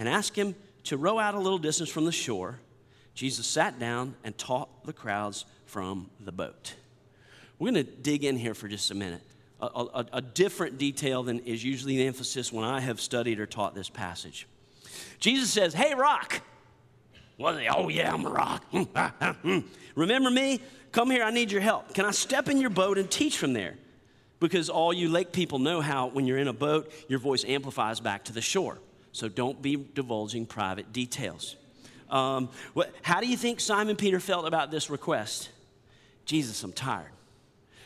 and 0.00 0.08
asked 0.08 0.34
him 0.34 0.56
to 0.84 0.96
row 0.96 1.18
out 1.18 1.34
a 1.34 1.38
little 1.38 1.58
distance 1.58 1.90
from 1.90 2.06
the 2.06 2.12
shore. 2.12 2.58
Jesus 3.14 3.46
sat 3.46 3.78
down 3.78 4.16
and 4.24 4.36
taught 4.36 4.86
the 4.86 4.94
crowds 4.94 5.44
from 5.66 6.08
the 6.18 6.32
boat. 6.32 6.74
We're 7.58 7.70
going 7.70 7.84
to 7.84 7.92
dig 7.92 8.24
in 8.24 8.36
here 8.36 8.54
for 8.54 8.66
just 8.66 8.90
a 8.90 8.94
minute. 8.94 9.20
A, 9.60 9.66
a, 9.66 10.06
a, 10.14 10.22
different 10.22 10.78
detail 10.78 11.22
than 11.22 11.40
is 11.40 11.62
usually 11.62 11.98
the 11.98 12.06
emphasis 12.06 12.50
when 12.50 12.64
I 12.64 12.80
have 12.80 12.98
studied 12.98 13.38
or 13.38 13.44
taught 13.44 13.74
this 13.74 13.90
passage. 13.90 14.48
Jesus 15.18 15.50
says, 15.50 15.74
Hey, 15.74 15.94
rock. 15.94 16.40
Well, 17.36 17.60
oh, 17.76 17.90
yeah, 17.90 18.14
I'm 18.14 18.24
a 18.24 18.30
rock. 18.30 18.64
Hmm, 18.70 18.84
hmm. 19.42 19.58
Remember 19.96 20.30
me? 20.30 20.60
Come 20.92 21.10
here, 21.10 21.22
I 21.22 21.30
need 21.30 21.52
your 21.52 21.60
help. 21.60 21.92
Can 21.92 22.06
I 22.06 22.10
step 22.12 22.48
in 22.48 22.58
your 22.58 22.70
boat 22.70 22.96
and 22.96 23.10
teach 23.10 23.36
from 23.36 23.52
there? 23.52 23.76
Because 24.40 24.70
all 24.70 24.94
you 24.94 25.10
lake 25.10 25.30
people 25.30 25.58
know 25.58 25.82
how 25.82 26.06
when 26.06 26.26
you're 26.26 26.38
in 26.38 26.48
a 26.48 26.54
boat, 26.54 26.90
your 27.08 27.18
voice 27.18 27.44
amplifies 27.44 28.00
back 28.00 28.24
to 28.24 28.32
the 28.32 28.40
shore. 28.40 28.78
So 29.12 29.28
don't 29.28 29.60
be 29.60 29.76
divulging 29.76 30.46
private 30.46 30.92
details. 30.92 31.56
Um, 32.08 32.48
what, 32.74 32.94
how 33.02 33.20
do 33.20 33.26
you 33.26 33.36
think 33.36 33.60
Simon 33.60 33.96
Peter 33.96 34.20
felt 34.20 34.46
about 34.46 34.70
this 34.70 34.90
request? 34.90 35.50
Jesus, 36.24 36.62
I'm 36.62 36.72
tired. 36.72 37.10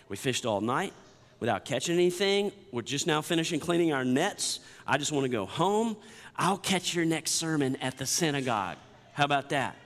We 0.08 0.16
fished 0.16 0.46
all 0.46 0.60
night 0.60 0.92
without 1.40 1.64
catching 1.64 1.94
anything. 1.94 2.52
We're 2.72 2.82
just 2.82 3.06
now 3.06 3.20
finishing 3.20 3.60
cleaning 3.60 3.92
our 3.92 4.04
nets. 4.04 4.60
I 4.86 4.98
just 4.98 5.12
want 5.12 5.24
to 5.24 5.30
go 5.30 5.46
home. 5.46 5.96
I'll 6.36 6.58
catch 6.58 6.94
your 6.94 7.04
next 7.04 7.32
sermon 7.32 7.76
at 7.76 7.98
the 7.98 8.06
synagogue. 8.06 8.76
How 9.12 9.24
about 9.24 9.50
that? 9.50 9.76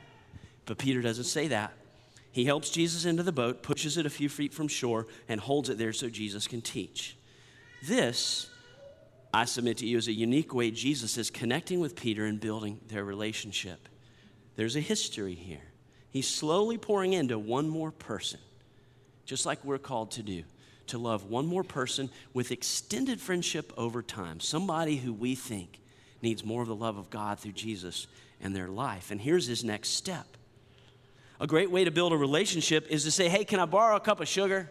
But 0.66 0.78
Peter 0.78 1.02
doesn't 1.02 1.24
say 1.24 1.48
that. 1.48 1.72
He 2.30 2.44
helps 2.44 2.70
Jesus 2.70 3.04
into 3.04 3.22
the 3.22 3.32
boat, 3.32 3.62
pushes 3.62 3.96
it 3.96 4.06
a 4.06 4.10
few 4.10 4.28
feet 4.28 4.52
from 4.52 4.68
shore, 4.68 5.06
and 5.28 5.40
holds 5.40 5.68
it 5.68 5.78
there 5.78 5.92
so 5.92 6.08
Jesus 6.08 6.46
can 6.46 6.60
teach. 6.60 7.16
This, 7.82 8.48
I 9.32 9.44
submit 9.44 9.78
to 9.78 9.86
you, 9.86 9.98
is 9.98 10.08
a 10.08 10.12
unique 10.12 10.54
way 10.54 10.70
Jesus 10.70 11.18
is 11.18 11.30
connecting 11.30 11.80
with 11.80 11.96
Peter 11.96 12.24
and 12.24 12.40
building 12.40 12.80
their 12.88 13.04
relationship. 13.04 13.88
There's 14.56 14.76
a 14.76 14.80
history 14.80 15.34
here. 15.34 15.62
He's 16.10 16.28
slowly 16.28 16.78
pouring 16.78 17.12
into 17.12 17.38
one 17.38 17.68
more 17.68 17.90
person, 17.90 18.40
just 19.26 19.44
like 19.44 19.64
we're 19.64 19.78
called 19.78 20.12
to 20.12 20.22
do 20.22 20.44
to 20.88 20.98
love 20.98 21.24
one 21.24 21.46
more 21.46 21.64
person 21.64 22.10
with 22.34 22.50
extended 22.50 23.20
friendship 23.20 23.72
over 23.76 24.02
time, 24.02 24.40
somebody 24.40 24.96
who 24.96 25.12
we 25.12 25.34
think 25.34 25.80
needs 26.22 26.44
more 26.44 26.62
of 26.62 26.68
the 26.68 26.74
love 26.74 26.96
of 26.96 27.10
God 27.10 27.38
through 27.38 27.52
Jesus 27.52 28.06
and 28.40 28.54
their 28.54 28.68
life. 28.68 29.10
And 29.10 29.20
here's 29.20 29.46
his 29.46 29.62
next 29.64 29.90
step. 29.90 30.26
A 31.40 31.46
great 31.46 31.70
way 31.70 31.84
to 31.84 31.90
build 31.90 32.12
a 32.12 32.16
relationship 32.16 32.86
is 32.90 33.04
to 33.04 33.10
say, 33.10 33.28
Hey, 33.28 33.44
can 33.44 33.60
I 33.60 33.66
borrow 33.66 33.96
a 33.96 34.00
cup 34.00 34.20
of 34.20 34.26
sugar? 34.28 34.70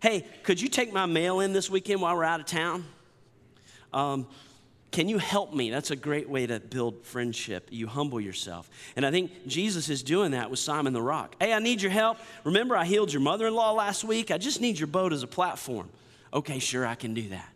Hey, 0.00 0.26
could 0.42 0.60
you 0.60 0.68
take 0.68 0.92
my 0.92 1.06
mail 1.06 1.40
in 1.40 1.52
this 1.52 1.68
weekend 1.68 2.00
while 2.00 2.16
we're 2.16 2.24
out 2.24 2.40
of 2.40 2.46
town? 2.46 2.84
Um, 3.94 4.26
can 4.90 5.08
you 5.08 5.18
help 5.18 5.52
me? 5.52 5.70
That's 5.70 5.90
a 5.90 5.96
great 5.96 6.28
way 6.28 6.46
to 6.46 6.60
build 6.60 7.04
friendship. 7.04 7.68
You 7.70 7.86
humble 7.86 8.20
yourself. 8.20 8.70
And 8.94 9.04
I 9.04 9.10
think 9.10 9.46
Jesus 9.46 9.88
is 9.88 10.02
doing 10.02 10.32
that 10.32 10.50
with 10.50 10.60
Simon 10.60 10.92
the 10.92 11.02
Rock. 11.02 11.34
Hey, 11.40 11.52
I 11.52 11.58
need 11.58 11.80
your 11.80 11.90
help. 11.90 12.18
Remember, 12.44 12.76
I 12.76 12.84
healed 12.84 13.12
your 13.12 13.22
mother 13.22 13.46
in 13.46 13.54
law 13.54 13.72
last 13.72 14.04
week? 14.04 14.30
I 14.30 14.38
just 14.38 14.60
need 14.60 14.78
your 14.78 14.86
boat 14.86 15.12
as 15.12 15.22
a 15.22 15.26
platform. 15.26 15.88
Okay, 16.32 16.58
sure, 16.58 16.86
I 16.86 16.94
can 16.94 17.12
do 17.12 17.28
that, 17.30 17.48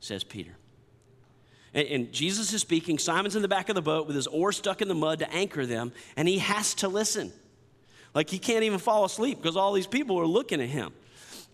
says 0.00 0.24
Peter. 0.24 0.50
And, 1.74 1.86
and 1.86 2.12
Jesus 2.12 2.52
is 2.52 2.60
speaking. 2.60 2.98
Simon's 2.98 3.36
in 3.36 3.42
the 3.42 3.48
back 3.48 3.68
of 3.68 3.76
the 3.76 3.82
boat 3.82 4.08
with 4.08 4.16
his 4.16 4.26
oar 4.26 4.50
stuck 4.50 4.82
in 4.82 4.88
the 4.88 4.94
mud 4.94 5.20
to 5.20 5.32
anchor 5.32 5.66
them, 5.66 5.92
and 6.16 6.26
he 6.26 6.38
has 6.38 6.74
to 6.76 6.88
listen. 6.88 7.32
Like 8.14 8.30
he 8.30 8.38
can't 8.40 8.64
even 8.64 8.80
fall 8.80 9.04
asleep 9.04 9.40
because 9.40 9.56
all 9.56 9.72
these 9.72 9.86
people 9.86 10.18
are 10.18 10.26
looking 10.26 10.60
at 10.60 10.68
him. 10.68 10.92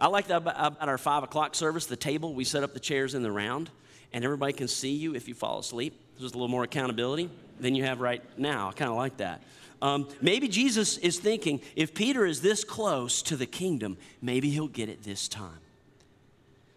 I 0.00 0.08
like 0.08 0.28
that 0.28 0.38
about 0.38 0.80
our 0.80 0.96
five 0.96 1.24
o'clock 1.24 1.54
service, 1.54 1.84
the 1.84 1.96
table, 1.96 2.32
we 2.32 2.44
set 2.44 2.62
up 2.62 2.72
the 2.72 2.80
chairs 2.80 3.14
in 3.14 3.22
the 3.22 3.30
round 3.30 3.70
and 4.12 4.24
everybody 4.24 4.52
can 4.52 4.68
see 4.68 4.92
you 4.92 5.14
if 5.14 5.28
you 5.28 5.34
fall 5.34 5.58
asleep. 5.58 5.98
There's 6.18 6.32
a 6.32 6.34
little 6.34 6.48
more 6.48 6.64
accountability 6.64 7.30
than 7.58 7.74
you 7.74 7.84
have 7.84 8.00
right 8.00 8.22
now. 8.38 8.68
I 8.68 8.72
kind 8.72 8.90
of 8.90 8.96
like 8.96 9.18
that. 9.18 9.42
Um, 9.82 10.08
maybe 10.20 10.48
Jesus 10.48 10.98
is 10.98 11.18
thinking 11.18 11.60
if 11.74 11.94
Peter 11.94 12.26
is 12.26 12.42
this 12.42 12.64
close 12.64 13.22
to 13.22 13.36
the 13.36 13.46
kingdom, 13.46 13.96
maybe 14.20 14.50
he'll 14.50 14.68
get 14.68 14.88
it 14.88 15.02
this 15.02 15.28
time. 15.28 15.58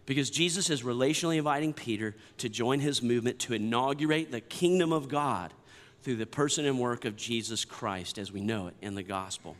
Because 0.05 0.29
Jesus 0.29 0.69
is 0.69 0.83
relationally 0.83 1.37
inviting 1.37 1.73
Peter 1.73 2.15
to 2.37 2.49
join 2.49 2.79
his 2.79 3.01
movement 3.01 3.39
to 3.39 3.53
inaugurate 3.53 4.31
the 4.31 4.41
kingdom 4.41 4.91
of 4.91 5.07
God 5.07 5.53
through 6.01 6.17
the 6.17 6.25
person 6.25 6.65
and 6.65 6.79
work 6.79 7.05
of 7.05 7.15
Jesus 7.15 7.63
Christ 7.63 8.17
as 8.17 8.31
we 8.31 8.41
know 8.41 8.67
it 8.67 8.75
in 8.81 8.95
the 8.95 9.03
gospel. 9.03 9.55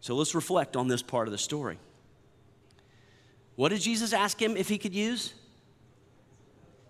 So 0.00 0.16
let's 0.16 0.34
reflect 0.34 0.76
on 0.76 0.88
this 0.88 1.02
part 1.02 1.28
of 1.28 1.32
the 1.32 1.38
story. 1.38 1.78
What 3.54 3.68
did 3.68 3.80
Jesus 3.80 4.12
ask 4.12 4.40
him 4.40 4.56
if 4.56 4.68
he 4.68 4.78
could 4.78 4.94
use? 4.94 5.34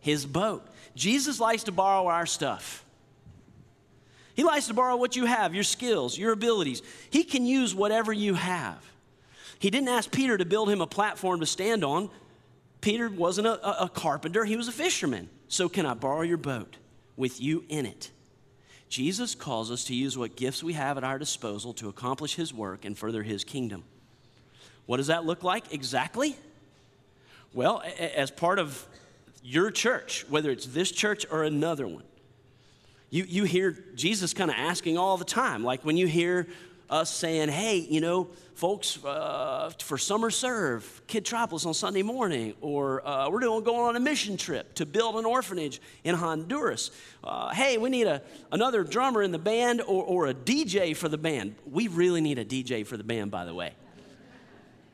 His 0.03 0.27
boat. 0.27 0.67
Jesus 0.95 1.41
likes 1.41 1.65
to 1.65 1.73
borrow 1.73 2.09
our 2.09 2.27
stuff. 2.27 2.85
He 4.35 4.45
likes 4.45 4.67
to 4.67 4.75
borrow 4.75 4.97
what 4.97 5.17
you 5.17 5.25
have, 5.25 5.55
your 5.55 5.65
skills, 5.65 6.19
your 6.19 6.33
abilities. 6.33 6.83
He 7.11 7.25
can 7.25 7.47
use 7.47 7.75
whatever 7.75 8.13
you 8.13 8.35
have. 8.35 8.85
He 9.59 9.71
didn't 9.71 9.89
ask 9.89 10.11
Peter 10.11 10.37
to 10.37 10.45
build 10.45 10.69
him 10.69 10.81
a 10.81 10.87
platform 10.87 11.41
to 11.41 11.47
stand 11.47 11.85
on. 11.85 12.11
Peter 12.81 13.09
wasn't 13.09 13.47
a, 13.47 13.85
a, 13.85 13.89
carpenter, 13.89 14.45
he 14.45 14.57
was 14.57 14.69
a 14.69 14.73
fisherman. 14.73 15.31
So, 15.47 15.69
can 15.69 15.87
I 15.87 15.95
borrow 15.95 16.23
your 16.23 16.39
boat 16.39 16.77
with 17.17 17.41
you 17.41 17.65
in 17.69 17.87
it? 17.87 18.11
Jesus 18.89 19.35
calls 19.37 19.71
us 19.71 19.85
to 19.85 19.95
use 19.95 20.19
what 20.19 20.35
gifts 20.35 20.65
we 20.65 20.73
have 20.73 20.99
at 20.99 21.05
our 21.05 21.19
disposal 21.19 21.73
to 21.75 21.89
accomplish 21.89 22.35
his 22.35 22.53
work 22.53 22.85
and 22.85 22.99
further 22.99 23.23
his 23.23 23.45
kingdom. 23.45 23.85
What 24.87 24.97
does 24.97 25.07
that 25.07 25.25
look 25.25 25.45
like 25.45 25.73
exactly? 25.73 26.37
Well, 27.55 27.83
as 27.99 28.31
part 28.31 28.59
of 28.59 28.85
your 29.43 29.71
church, 29.71 30.25
whether 30.29 30.51
it's 30.51 30.67
this 30.67 30.91
church 30.91 31.27
or 31.31 31.45
another 31.45 31.87
one. 31.87 32.05
You, 33.11 33.25
you 33.25 33.45
hear 33.45 33.77
Jesus 33.95 34.33
kind 34.33 34.51
of 34.51 34.57
asking 34.57 34.97
all 34.97 35.17
the 35.17 35.25
time, 35.25 35.65
like 35.65 35.85
when 35.85 35.97
you 35.97 36.07
hear 36.07 36.47
us 36.89 37.11
saying, 37.11 37.49
hey, 37.49 37.79
you 37.79 38.01
know, 38.01 38.29
folks, 38.55 39.03
uh, 39.05 39.71
for 39.81 39.97
summer 39.97 40.31
serve, 40.31 41.03
kid 41.07 41.25
Kidtropolis 41.25 41.67
on 41.67 41.75
Sunday 41.75 42.03
morning, 42.03 42.55
or 42.61 43.07
uh, 43.07 43.31
we're 43.31 43.41
doing, 43.41 43.65
going 43.65 43.81
on 43.81 43.97
a 43.97 44.01
mission 44.01 44.37
trip 44.37 44.75
to 44.75 44.87
build 44.87 45.17
an 45.17 45.25
orphanage 45.25 45.81
in 46.05 46.15
Honduras. 46.15 46.91
Uh, 47.25 47.53
hey, 47.55 47.79
we 47.79 47.89
need 47.89 48.07
a, 48.07 48.23
another 48.51 48.85
drummer 48.85 49.23
in 49.23 49.33
the 49.33 49.39
band 49.39 49.81
or, 49.81 50.05
or 50.05 50.27
a 50.27 50.35
DJ 50.35 50.95
for 50.95 51.09
the 51.09 51.19
band. 51.19 51.55
We 51.71 51.89
really 51.89 52.21
need 52.21 52.39
a 52.39 52.45
DJ 52.45 52.87
for 52.87 52.97
the 52.97 53.05
band, 53.05 53.31
by 53.31 53.47
the 53.47 53.55
way. 53.55 53.73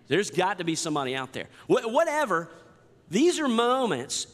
There's 0.06 0.30
got 0.30 0.58
to 0.58 0.64
be 0.64 0.74
somebody 0.74 1.14
out 1.14 1.32
there. 1.32 1.48
Wh- 1.66 1.92
whatever, 1.92 2.48
these 3.10 3.38
are 3.40 3.48
moments, 3.48 4.26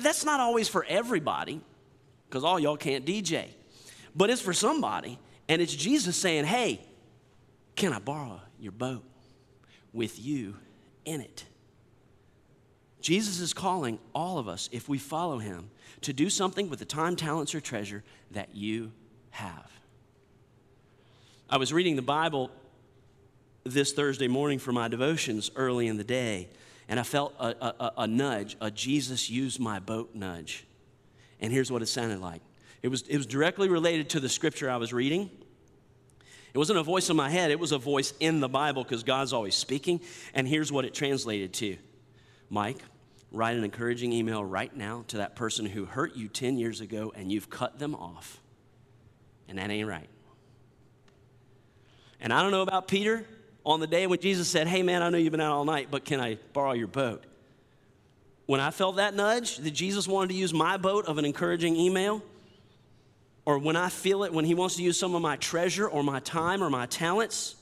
that's 0.00 0.24
not 0.24 0.40
always 0.40 0.68
for 0.68 0.84
everybody, 0.88 1.60
because 2.28 2.44
all 2.44 2.60
y'all 2.60 2.76
can't 2.76 3.06
DJ, 3.06 3.46
but 4.14 4.28
it's 4.30 4.42
for 4.42 4.52
somebody. 4.52 5.18
And 5.48 5.62
it's 5.62 5.74
Jesus 5.74 6.16
saying, 6.16 6.44
Hey, 6.44 6.80
can 7.74 7.92
I 7.92 7.98
borrow 7.98 8.40
your 8.60 8.72
boat 8.72 9.02
with 9.92 10.20
you 10.20 10.56
in 11.04 11.22
it? 11.22 11.44
Jesus 13.00 13.40
is 13.40 13.54
calling 13.54 13.98
all 14.14 14.38
of 14.38 14.48
us, 14.48 14.68
if 14.72 14.88
we 14.88 14.98
follow 14.98 15.38
him, 15.38 15.70
to 16.02 16.12
do 16.12 16.28
something 16.28 16.68
with 16.68 16.80
the 16.80 16.84
time, 16.84 17.16
talents, 17.16 17.54
or 17.54 17.60
treasure 17.60 18.02
that 18.32 18.54
you 18.54 18.92
have. 19.30 19.70
I 21.48 21.56
was 21.56 21.72
reading 21.72 21.96
the 21.96 22.02
Bible 22.02 22.50
this 23.64 23.92
Thursday 23.92 24.28
morning 24.28 24.58
for 24.58 24.72
my 24.72 24.88
devotions 24.88 25.50
early 25.56 25.86
in 25.86 25.96
the 25.96 26.04
day 26.04 26.48
and 26.88 26.98
I 26.98 27.02
felt 27.02 27.34
a, 27.38 27.54
a, 27.64 27.92
a 27.98 28.06
nudge, 28.06 28.56
a 28.60 28.70
Jesus 28.70 29.28
used 29.28 29.60
my 29.60 29.78
boat 29.78 30.14
nudge. 30.14 30.64
And 31.40 31.52
here's 31.52 31.70
what 31.70 31.82
it 31.82 31.86
sounded 31.86 32.20
like 32.20 32.42
it 32.82 32.88
was, 32.88 33.02
it 33.02 33.16
was 33.16 33.26
directly 33.26 33.68
related 33.68 34.10
to 34.10 34.20
the 34.20 34.28
scripture 34.28 34.70
I 34.70 34.76
was 34.76 34.92
reading. 34.92 35.30
It 36.54 36.58
wasn't 36.58 36.78
a 36.78 36.82
voice 36.82 37.10
in 37.10 37.16
my 37.16 37.28
head, 37.28 37.50
it 37.50 37.60
was 37.60 37.72
a 37.72 37.78
voice 37.78 38.14
in 38.20 38.40
the 38.40 38.48
Bible 38.48 38.82
because 38.82 39.02
God's 39.02 39.32
always 39.32 39.54
speaking. 39.54 40.00
And 40.34 40.48
here's 40.48 40.72
what 40.72 40.84
it 40.84 40.94
translated 40.94 41.52
to 41.54 41.76
Mike, 42.48 42.78
write 43.30 43.56
an 43.56 43.64
encouraging 43.64 44.12
email 44.12 44.42
right 44.42 44.74
now 44.74 45.04
to 45.08 45.18
that 45.18 45.36
person 45.36 45.66
who 45.66 45.84
hurt 45.84 46.16
you 46.16 46.28
10 46.28 46.56
years 46.56 46.80
ago 46.80 47.12
and 47.14 47.30
you've 47.30 47.50
cut 47.50 47.78
them 47.78 47.94
off. 47.94 48.40
And 49.46 49.58
that 49.58 49.70
ain't 49.70 49.86
right. 49.86 50.08
And 52.20 52.32
I 52.32 52.42
don't 52.42 52.50
know 52.50 52.62
about 52.62 52.88
Peter, 52.88 53.24
on 53.68 53.80
the 53.80 53.86
day 53.86 54.06
when 54.06 54.18
Jesus 54.18 54.48
said, 54.48 54.66
Hey, 54.66 54.82
man, 54.82 55.02
I 55.02 55.10
know 55.10 55.18
you've 55.18 55.30
been 55.30 55.42
out 55.42 55.52
all 55.52 55.64
night, 55.66 55.88
but 55.90 56.06
can 56.06 56.20
I 56.20 56.38
borrow 56.54 56.72
your 56.72 56.86
boat? 56.86 57.22
When 58.46 58.60
I 58.60 58.70
felt 58.70 58.96
that 58.96 59.14
nudge 59.14 59.58
that 59.58 59.72
Jesus 59.72 60.08
wanted 60.08 60.28
to 60.28 60.34
use 60.34 60.54
my 60.54 60.78
boat 60.78 61.04
of 61.04 61.18
an 61.18 61.26
encouraging 61.26 61.76
email, 61.76 62.22
or 63.44 63.58
when 63.58 63.76
I 63.76 63.90
feel 63.90 64.24
it 64.24 64.32
when 64.32 64.46
He 64.46 64.54
wants 64.54 64.76
to 64.76 64.82
use 64.82 64.98
some 64.98 65.14
of 65.14 65.20
my 65.20 65.36
treasure 65.36 65.86
or 65.86 66.02
my 66.02 66.18
time 66.20 66.62
or 66.62 66.70
my 66.70 66.86
talents, 66.86 67.56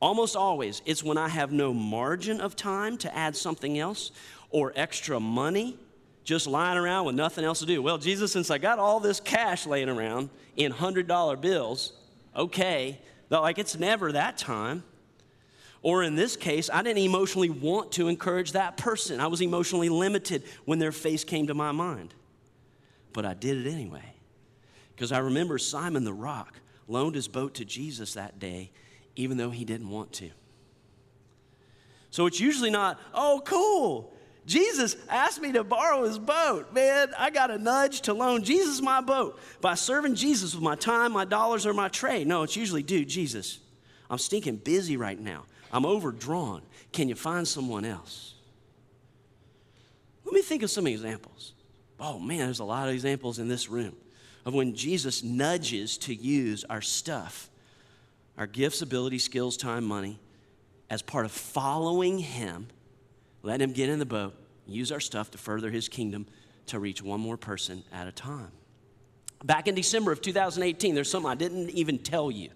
almost 0.00 0.36
always 0.36 0.82
it's 0.86 1.02
when 1.02 1.18
I 1.18 1.28
have 1.28 1.50
no 1.50 1.74
margin 1.74 2.40
of 2.40 2.54
time 2.54 2.96
to 2.98 3.12
add 3.16 3.34
something 3.34 3.76
else 3.76 4.12
or 4.50 4.72
extra 4.76 5.18
money 5.18 5.76
just 6.22 6.46
lying 6.46 6.78
around 6.78 7.06
with 7.06 7.16
nothing 7.16 7.44
else 7.44 7.58
to 7.58 7.66
do. 7.66 7.82
Well, 7.82 7.98
Jesus, 7.98 8.30
since 8.30 8.52
I 8.52 8.58
got 8.58 8.78
all 8.78 9.00
this 9.00 9.18
cash 9.18 9.66
laying 9.66 9.88
around 9.88 10.30
in 10.56 10.72
$100 10.72 11.40
bills, 11.40 11.92
okay, 12.36 13.00
but 13.28 13.42
like 13.42 13.58
it's 13.58 13.76
never 13.76 14.12
that 14.12 14.38
time. 14.38 14.84
Or 15.84 16.02
in 16.02 16.14
this 16.14 16.34
case, 16.34 16.70
I 16.72 16.82
didn't 16.82 17.02
emotionally 17.02 17.50
want 17.50 17.92
to 17.92 18.08
encourage 18.08 18.52
that 18.52 18.78
person. 18.78 19.20
I 19.20 19.26
was 19.26 19.42
emotionally 19.42 19.90
limited 19.90 20.44
when 20.64 20.78
their 20.78 20.92
face 20.92 21.24
came 21.24 21.48
to 21.48 21.54
my 21.54 21.72
mind. 21.72 22.14
But 23.12 23.26
I 23.26 23.34
did 23.34 23.64
it 23.64 23.70
anyway. 23.70 24.14
Because 24.96 25.12
I 25.12 25.18
remember 25.18 25.58
Simon 25.58 26.04
the 26.04 26.12
Rock 26.14 26.58
loaned 26.88 27.14
his 27.14 27.28
boat 27.28 27.56
to 27.56 27.66
Jesus 27.66 28.14
that 28.14 28.38
day, 28.38 28.70
even 29.14 29.36
though 29.36 29.50
he 29.50 29.66
didn't 29.66 29.90
want 29.90 30.14
to. 30.14 30.30
So 32.10 32.24
it's 32.24 32.40
usually 32.40 32.70
not, 32.70 32.98
oh, 33.12 33.42
cool. 33.44 34.14
Jesus 34.46 34.96
asked 35.10 35.42
me 35.42 35.52
to 35.52 35.64
borrow 35.64 36.04
his 36.04 36.18
boat. 36.18 36.72
Man, 36.72 37.12
I 37.18 37.28
got 37.28 37.50
a 37.50 37.58
nudge 37.58 38.00
to 38.02 38.14
loan 38.14 38.42
Jesus 38.42 38.80
my 38.80 39.02
boat 39.02 39.38
by 39.60 39.74
serving 39.74 40.14
Jesus 40.14 40.54
with 40.54 40.64
my 40.64 40.76
time, 40.76 41.12
my 41.12 41.26
dollars, 41.26 41.66
or 41.66 41.74
my 41.74 41.88
trade. 41.88 42.26
No, 42.26 42.42
it's 42.42 42.56
usually, 42.56 42.82
dude, 42.82 43.06
Jesus, 43.06 43.58
I'm 44.08 44.16
stinking 44.16 44.56
busy 44.56 44.96
right 44.96 45.20
now. 45.20 45.44
I'm 45.74 45.84
overdrawn. 45.84 46.62
Can 46.92 47.08
you 47.08 47.16
find 47.16 47.46
someone 47.46 47.84
else? 47.84 48.34
Let 50.24 50.32
me 50.32 50.40
think 50.40 50.62
of 50.62 50.70
some 50.70 50.86
examples. 50.86 51.52
Oh 51.98 52.20
man, 52.20 52.38
there's 52.38 52.60
a 52.60 52.64
lot 52.64 52.86
of 52.86 52.94
examples 52.94 53.40
in 53.40 53.48
this 53.48 53.68
room. 53.68 53.96
of 54.46 54.54
when 54.54 54.74
Jesus 54.74 55.24
nudges 55.24 55.98
to 55.98 56.14
use 56.14 56.64
our 56.70 56.80
stuff, 56.80 57.50
our 58.38 58.46
gifts, 58.46 58.82
ability, 58.82 59.18
skills, 59.18 59.56
time, 59.56 59.84
money, 59.84 60.20
as 60.90 61.02
part 61.02 61.24
of 61.24 61.32
following 61.32 62.18
Him. 62.18 62.68
Let 63.42 63.60
Him 63.60 63.72
get 63.72 63.88
in 63.88 63.98
the 63.98 64.06
boat, 64.06 64.34
use 64.66 64.92
our 64.92 65.00
stuff 65.00 65.30
to 65.32 65.38
further 65.38 65.70
His 65.70 65.88
kingdom 65.88 66.26
to 66.66 66.78
reach 66.78 67.02
one 67.02 67.20
more 67.20 67.36
person 67.36 67.82
at 67.92 68.06
a 68.06 68.12
time. 68.12 68.52
Back 69.42 69.66
in 69.66 69.74
December 69.74 70.12
of 70.12 70.20
2018, 70.20 70.94
there's 70.94 71.10
something 71.10 71.30
I 71.30 71.34
didn't 71.34 71.70
even 71.70 71.98
tell 71.98 72.30
you. 72.30 72.50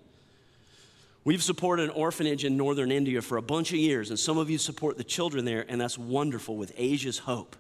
We've 1.29 1.43
supported 1.43 1.83
an 1.83 1.91
orphanage 1.91 2.47
in 2.47 2.57
northern 2.57 2.91
India 2.91 3.21
for 3.21 3.37
a 3.37 3.43
bunch 3.43 3.71
of 3.73 3.77
years, 3.77 4.09
and 4.09 4.19
some 4.19 4.39
of 4.39 4.49
you 4.49 4.57
support 4.57 4.97
the 4.97 5.05
children 5.05 5.45
there, 5.45 5.63
and 5.69 5.79
that's 5.79 5.99
wonderful 5.99 6.57
with 6.57 6.73
Asia's 6.79 7.19
Hope. 7.19 7.55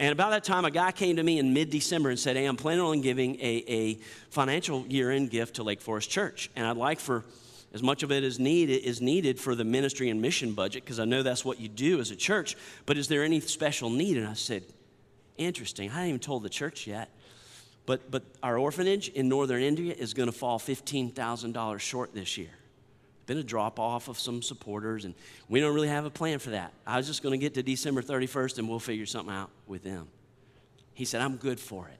And 0.00 0.10
about 0.10 0.30
that 0.30 0.42
time, 0.42 0.64
a 0.64 0.72
guy 0.72 0.90
came 0.90 1.14
to 1.14 1.22
me 1.22 1.38
in 1.38 1.54
mid 1.54 1.70
December 1.70 2.10
and 2.10 2.18
said, 2.18 2.34
Hey, 2.34 2.44
I'm 2.44 2.56
planning 2.56 2.82
on 2.82 3.02
giving 3.02 3.36
a, 3.36 3.62
a 3.68 3.94
financial 4.30 4.84
year 4.88 5.12
end 5.12 5.30
gift 5.30 5.54
to 5.54 5.62
Lake 5.62 5.80
Forest 5.80 6.10
Church. 6.10 6.50
And 6.56 6.66
I'd 6.66 6.76
like 6.76 6.98
for 6.98 7.24
as 7.72 7.84
much 7.84 8.02
of 8.02 8.10
it 8.10 8.24
as 8.24 8.40
needed 8.40 8.82
is 8.82 9.00
needed 9.00 9.38
for 9.38 9.54
the 9.54 9.64
ministry 9.64 10.10
and 10.10 10.20
mission 10.20 10.52
budget, 10.52 10.82
because 10.82 10.98
I 10.98 11.04
know 11.04 11.22
that's 11.22 11.44
what 11.44 11.60
you 11.60 11.68
do 11.68 12.00
as 12.00 12.10
a 12.10 12.16
church. 12.16 12.56
But 12.84 12.98
is 12.98 13.06
there 13.06 13.22
any 13.22 13.38
special 13.38 13.90
need? 13.90 14.16
And 14.16 14.26
I 14.26 14.34
said, 14.34 14.64
Interesting. 15.38 15.88
I 15.88 15.92
haven't 15.92 16.08
even 16.08 16.20
told 16.20 16.42
the 16.42 16.48
church 16.48 16.88
yet. 16.88 17.10
But, 17.86 18.10
but 18.10 18.24
our 18.42 18.58
orphanage 18.58 19.08
in 19.08 19.28
northern 19.28 19.62
India 19.62 19.94
is 19.96 20.12
going 20.12 20.26
to 20.26 20.36
fall 20.36 20.58
$15,000 20.58 21.80
short 21.80 22.12
this 22.12 22.36
year. 22.36 22.50
Been 23.26 23.38
a 23.38 23.44
drop 23.44 23.80
off 23.80 24.08
of 24.08 24.18
some 24.18 24.42
supporters, 24.42 25.04
and 25.04 25.14
we 25.48 25.60
don't 25.60 25.74
really 25.74 25.88
have 25.88 26.04
a 26.04 26.10
plan 26.10 26.38
for 26.38 26.50
that. 26.50 26.72
I 26.86 26.96
was 26.96 27.06
just 27.06 27.22
going 27.22 27.32
to 27.32 27.38
get 27.38 27.54
to 27.54 27.62
December 27.62 28.02
31st 28.02 28.58
and 28.58 28.68
we'll 28.68 28.78
figure 28.78 29.06
something 29.06 29.34
out 29.34 29.50
with 29.66 29.82
them. 29.82 30.08
He 30.94 31.04
said, 31.04 31.20
I'm 31.20 31.36
good 31.36 31.60
for 31.60 31.88
it. 31.88 31.98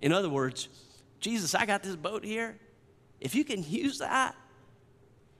In 0.00 0.12
other 0.12 0.28
words, 0.28 0.68
Jesus, 1.20 1.54
I 1.54 1.66
got 1.66 1.82
this 1.82 1.96
boat 1.96 2.24
here. 2.24 2.56
If 3.20 3.34
you 3.34 3.44
can 3.44 3.64
use 3.64 3.98
that 3.98 4.34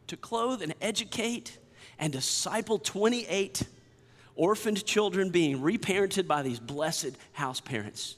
to 0.09 0.17
clothe 0.17 0.63
and 0.63 0.75
educate 0.81 1.59
and 1.99 2.13
disciple 2.13 2.79
28 2.79 3.63
orphaned 4.35 4.85
children 4.85 5.31
being 5.31 5.61
reparented 5.61 6.27
by 6.27 6.43
these 6.43 6.59
blessed 6.59 7.13
house 7.33 7.61
parents, 7.61 8.17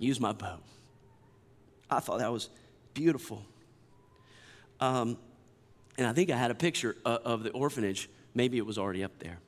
use 0.00 0.18
my 0.18 0.32
boat. 0.32 0.62
I 1.88 2.00
thought 2.00 2.18
that 2.18 2.32
was 2.32 2.48
beautiful. 2.94 3.44
Um, 4.80 5.18
and 5.98 6.06
I 6.06 6.12
think 6.12 6.30
I 6.30 6.36
had 6.36 6.50
a 6.50 6.54
picture 6.54 6.96
of, 7.04 7.20
of 7.22 7.42
the 7.42 7.50
orphanage. 7.50 8.08
Maybe 8.34 8.58
it 8.58 8.66
was 8.66 8.78
already 8.78 9.04
up 9.04 9.18
there. 9.18 9.38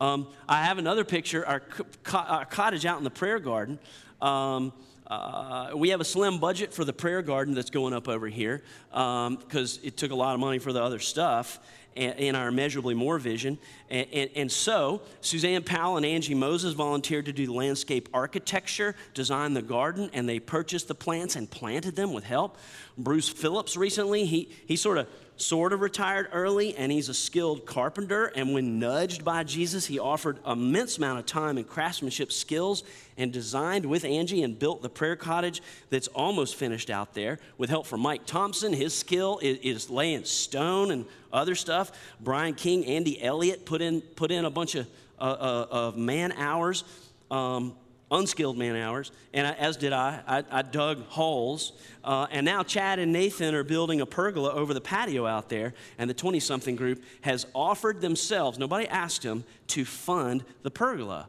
Um, 0.00 0.28
I 0.48 0.64
have 0.64 0.78
another 0.78 1.04
picture, 1.04 1.46
our, 1.46 1.60
co- 1.60 2.18
our, 2.18 2.44
cottage 2.46 2.86
out 2.86 2.98
in 2.98 3.04
the 3.04 3.10
prayer 3.10 3.38
garden. 3.38 3.78
Um, 4.22 4.72
uh, 5.06 5.70
we 5.74 5.88
have 5.90 6.00
a 6.00 6.04
slim 6.04 6.38
budget 6.38 6.72
for 6.72 6.84
the 6.84 6.92
prayer 6.92 7.22
garden 7.22 7.54
that's 7.54 7.70
going 7.70 7.92
up 7.92 8.08
over 8.08 8.28
here 8.28 8.62
because 8.90 9.78
um, 9.78 9.84
it 9.84 9.96
took 9.96 10.12
a 10.12 10.14
lot 10.14 10.34
of 10.34 10.40
money 10.40 10.58
for 10.58 10.72
the 10.72 10.82
other 10.82 10.98
stuff 10.98 11.58
in 11.98 12.34
our 12.34 12.48
Immeasurably 12.48 12.94
More 12.94 13.18
vision. 13.18 13.58
And, 13.90 14.06
and, 14.12 14.30
and, 14.36 14.52
so, 14.52 15.02
Suzanne 15.20 15.62
Powell 15.62 15.96
and 15.96 16.06
Angie 16.06 16.34
Moses 16.34 16.74
volunteered 16.74 17.26
to 17.26 17.32
do 17.32 17.46
the 17.46 17.52
landscape 17.52 18.08
architecture, 18.14 18.94
design 19.14 19.54
the 19.54 19.62
garden, 19.62 20.10
and 20.12 20.28
they 20.28 20.38
purchased 20.38 20.88
the 20.88 20.94
plants 20.94 21.36
and 21.36 21.50
planted 21.50 21.96
them 21.96 22.12
with 22.12 22.24
help. 22.24 22.56
Bruce 22.96 23.28
Phillips 23.28 23.76
recently, 23.76 24.24
he, 24.24 24.48
he 24.66 24.76
sort 24.76 24.98
of 24.98 25.08
sort 25.38 25.72
of 25.72 25.80
retired 25.80 26.28
early, 26.32 26.76
and 26.76 26.90
he's 26.92 27.08
a 27.08 27.14
skilled 27.14 27.64
carpenter. 27.64 28.26
And 28.26 28.52
when 28.52 28.78
nudged 28.78 29.24
by 29.24 29.44
Jesus, 29.44 29.86
he 29.86 29.98
offered 29.98 30.38
immense 30.46 30.98
amount 30.98 31.20
of 31.20 31.26
time 31.26 31.56
and 31.56 31.66
craftsmanship 31.66 32.32
skills 32.32 32.84
and 33.16 33.32
designed 33.32 33.86
with 33.86 34.04
Angie 34.04 34.42
and 34.42 34.58
built 34.58 34.82
the 34.82 34.88
prayer 34.88 35.16
cottage 35.16 35.62
that's 35.90 36.08
almost 36.08 36.56
finished 36.56 36.90
out 36.90 37.14
there 37.14 37.38
with 37.56 37.70
help 37.70 37.86
from 37.86 38.00
Mike 38.00 38.26
Thompson. 38.26 38.72
His 38.72 38.94
skill 38.94 39.38
is, 39.42 39.58
is 39.58 39.90
laying 39.90 40.24
stone 40.24 40.90
and 40.90 41.04
other 41.32 41.54
stuff. 41.54 41.92
Brian 42.20 42.54
King, 42.54 42.84
Andy 42.86 43.22
Elliott 43.22 43.64
put 43.64 43.80
in, 43.80 44.00
put 44.00 44.30
in 44.30 44.44
a 44.44 44.50
bunch 44.50 44.74
of, 44.74 44.86
uh, 45.18 45.22
uh, 45.22 45.66
of 45.70 45.96
man 45.96 46.32
hours. 46.32 46.84
Um, 47.30 47.74
unskilled 48.10 48.56
man 48.56 48.76
hours, 48.76 49.12
and 49.32 49.46
I, 49.46 49.52
as 49.52 49.76
did 49.76 49.92
I. 49.92 50.20
I, 50.26 50.44
I 50.50 50.62
dug 50.62 51.04
holes. 51.06 51.72
Uh, 52.02 52.26
and 52.30 52.44
now 52.44 52.62
Chad 52.62 52.98
and 52.98 53.12
Nathan 53.12 53.54
are 53.54 53.64
building 53.64 54.00
a 54.00 54.06
pergola 54.06 54.52
over 54.52 54.72
the 54.72 54.80
patio 54.80 55.26
out 55.26 55.48
there, 55.48 55.74
and 55.98 56.08
the 56.08 56.14
20 56.14 56.40
something 56.40 56.76
group 56.76 57.02
has 57.22 57.46
offered 57.54 58.00
themselves, 58.00 58.58
nobody 58.58 58.88
asked 58.88 59.22
them, 59.22 59.44
to 59.68 59.84
fund 59.84 60.44
the 60.62 60.70
pergola. 60.70 61.28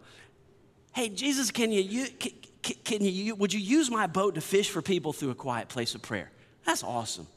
Hey, 0.94 1.10
Jesus, 1.10 1.52
can 1.52 1.72
you, 1.72 2.08
can, 2.20 2.32
can 2.84 3.04
you, 3.04 3.36
would 3.36 3.54
you 3.54 3.60
use 3.60 3.92
my 3.92 4.08
boat 4.08 4.36
to 4.36 4.42
fish 4.42 4.70
for 4.70 4.82
people 4.82 5.14
through 5.14 5.32
a 5.32 5.36
quiet 5.36 5.70
place 5.70 5.96
of 5.96 6.02
prayer? 6.02 6.32
That's 6.66 6.84
awesome. 6.84 7.28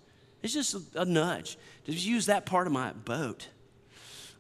It's 0.42 0.52
just 0.52 0.74
a, 0.74 1.02
a 1.02 1.05
nudge. 1.05 1.57
Just 1.85 2.05
use 2.05 2.26
that 2.26 2.46
part 2.46 2.66
of 2.66 2.72
my 2.72 2.92
boat. 2.92 3.48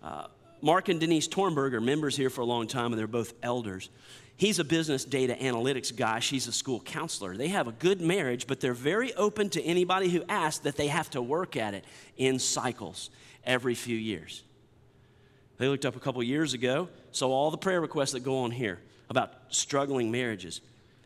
Uh, 0.02 0.26
Mark 0.60 0.88
and 0.88 1.00
Denise 1.00 1.28
Tornberg 1.28 1.72
are 1.72 1.80
members 1.80 2.16
here 2.16 2.30
for 2.30 2.40
a 2.40 2.44
long 2.44 2.66
time, 2.66 2.86
and 2.92 2.98
they're 2.98 3.06
both 3.08 3.34
elders. 3.42 3.90
He's 4.42 4.58
a 4.58 4.64
business 4.64 5.04
data 5.04 5.36
analytics 5.40 5.94
guy. 5.94 6.18
She's 6.18 6.48
a 6.48 6.52
school 6.52 6.80
counselor. 6.80 7.36
They 7.36 7.46
have 7.46 7.68
a 7.68 7.72
good 7.72 8.00
marriage, 8.00 8.48
but 8.48 8.58
they're 8.58 8.74
very 8.74 9.14
open 9.14 9.50
to 9.50 9.62
anybody 9.62 10.08
who 10.08 10.24
asks 10.28 10.64
that 10.64 10.74
they 10.74 10.88
have 10.88 11.08
to 11.10 11.22
work 11.22 11.56
at 11.56 11.74
it 11.74 11.84
in 12.16 12.40
cycles 12.40 13.10
every 13.44 13.76
few 13.76 13.96
years. 13.96 14.42
They 15.58 15.68
looked 15.68 15.86
up 15.86 15.94
a 15.94 16.00
couple 16.00 16.20
years 16.24 16.54
ago, 16.54 16.88
saw 17.12 17.30
all 17.30 17.52
the 17.52 17.56
prayer 17.56 17.80
requests 17.80 18.10
that 18.14 18.24
go 18.24 18.38
on 18.38 18.50
here 18.50 18.80
about 19.08 19.32
struggling 19.50 20.10
marriages. 20.10 20.60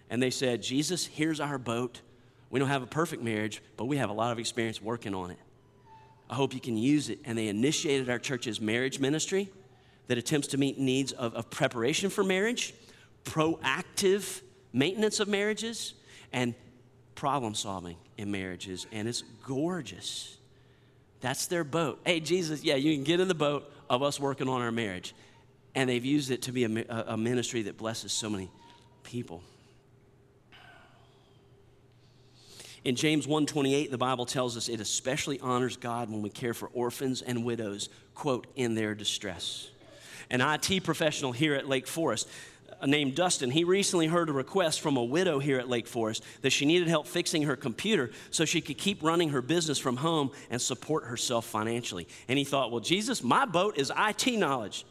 And 0.08 0.22
they 0.22 0.30
said, 0.30 0.62
Jesus, 0.62 1.04
here's 1.04 1.38
our 1.38 1.58
boat. 1.58 2.00
We 2.48 2.58
don't 2.58 2.70
have 2.70 2.82
a 2.82 2.86
perfect 2.86 3.22
marriage, 3.22 3.60
but 3.76 3.84
we 3.84 3.98
have 3.98 4.08
a 4.08 4.14
lot 4.14 4.32
of 4.32 4.38
experience 4.38 4.80
working 4.80 5.14
on 5.14 5.30
it. 5.30 5.38
I 6.30 6.36
hope 6.36 6.54
you 6.54 6.60
can 6.60 6.78
use 6.78 7.10
it. 7.10 7.18
And 7.26 7.36
they 7.36 7.48
initiated 7.48 8.08
our 8.08 8.18
church's 8.18 8.62
marriage 8.62 8.98
ministry 8.98 9.50
that 10.06 10.16
attempts 10.16 10.46
to 10.48 10.56
meet 10.56 10.78
needs 10.78 11.12
of, 11.12 11.34
of 11.34 11.50
preparation 11.50 12.08
for 12.08 12.24
marriage 12.24 12.72
proactive 13.26 14.40
maintenance 14.72 15.20
of 15.20 15.28
marriages 15.28 15.92
and 16.32 16.54
problem 17.14 17.54
solving 17.54 17.96
in 18.16 18.30
marriages, 18.30 18.86
and 18.92 19.06
it's 19.06 19.22
gorgeous. 19.44 20.38
That's 21.20 21.46
their 21.46 21.64
boat. 21.64 22.00
Hey, 22.04 22.20
Jesus, 22.20 22.62
yeah, 22.62 22.76
you 22.76 22.94
can 22.94 23.04
get 23.04 23.20
in 23.20 23.28
the 23.28 23.34
boat 23.34 23.70
of 23.90 24.02
us 24.02 24.18
working 24.20 24.48
on 24.48 24.62
our 24.62 24.72
marriage. 24.72 25.14
And 25.74 25.90
they've 25.90 26.04
used 26.04 26.30
it 26.30 26.42
to 26.42 26.52
be 26.52 26.64
a, 26.64 27.04
a 27.08 27.16
ministry 27.16 27.62
that 27.62 27.76
blesses 27.76 28.12
so 28.12 28.30
many 28.30 28.50
people. 29.02 29.42
In 32.84 32.94
James 32.94 33.26
1:28, 33.26 33.90
the 33.90 33.98
Bible 33.98 34.26
tells 34.26 34.56
us 34.56 34.68
it 34.68 34.80
especially 34.80 35.40
honors 35.40 35.76
God 35.76 36.08
when 36.08 36.22
we 36.22 36.30
care 36.30 36.54
for 36.54 36.68
orphans 36.68 37.20
and 37.20 37.44
widows, 37.44 37.88
quote, 38.14 38.46
in 38.54 38.74
their 38.74 38.94
distress. 38.94 39.68
An 40.30 40.40
IT 40.40 40.84
professional 40.84 41.32
here 41.32 41.54
at 41.54 41.68
Lake 41.68 41.86
Forest 41.86 42.28
named 42.84 43.14
Dustin, 43.14 43.50
he 43.50 43.64
recently 43.64 44.06
heard 44.06 44.28
a 44.28 44.32
request 44.32 44.80
from 44.80 44.96
a 44.96 45.04
widow 45.04 45.38
here 45.38 45.58
at 45.58 45.68
Lake 45.68 45.86
Forest 45.86 46.22
that 46.42 46.50
she 46.50 46.66
needed 46.66 46.88
help 46.88 47.06
fixing 47.06 47.44
her 47.44 47.56
computer 47.56 48.10
so 48.30 48.44
she 48.44 48.60
could 48.60 48.76
keep 48.76 49.02
running 49.02 49.30
her 49.30 49.40
business 49.40 49.78
from 49.78 49.96
home 49.96 50.30
and 50.50 50.60
support 50.60 51.04
herself 51.04 51.46
financially. 51.46 52.06
And 52.28 52.38
he 52.38 52.44
thought, 52.44 52.70
well, 52.70 52.80
Jesus, 52.80 53.22
my 53.22 53.46
boat 53.46 53.78
is 53.78 53.92
IT 53.96 54.26
knowledge. 54.38 54.84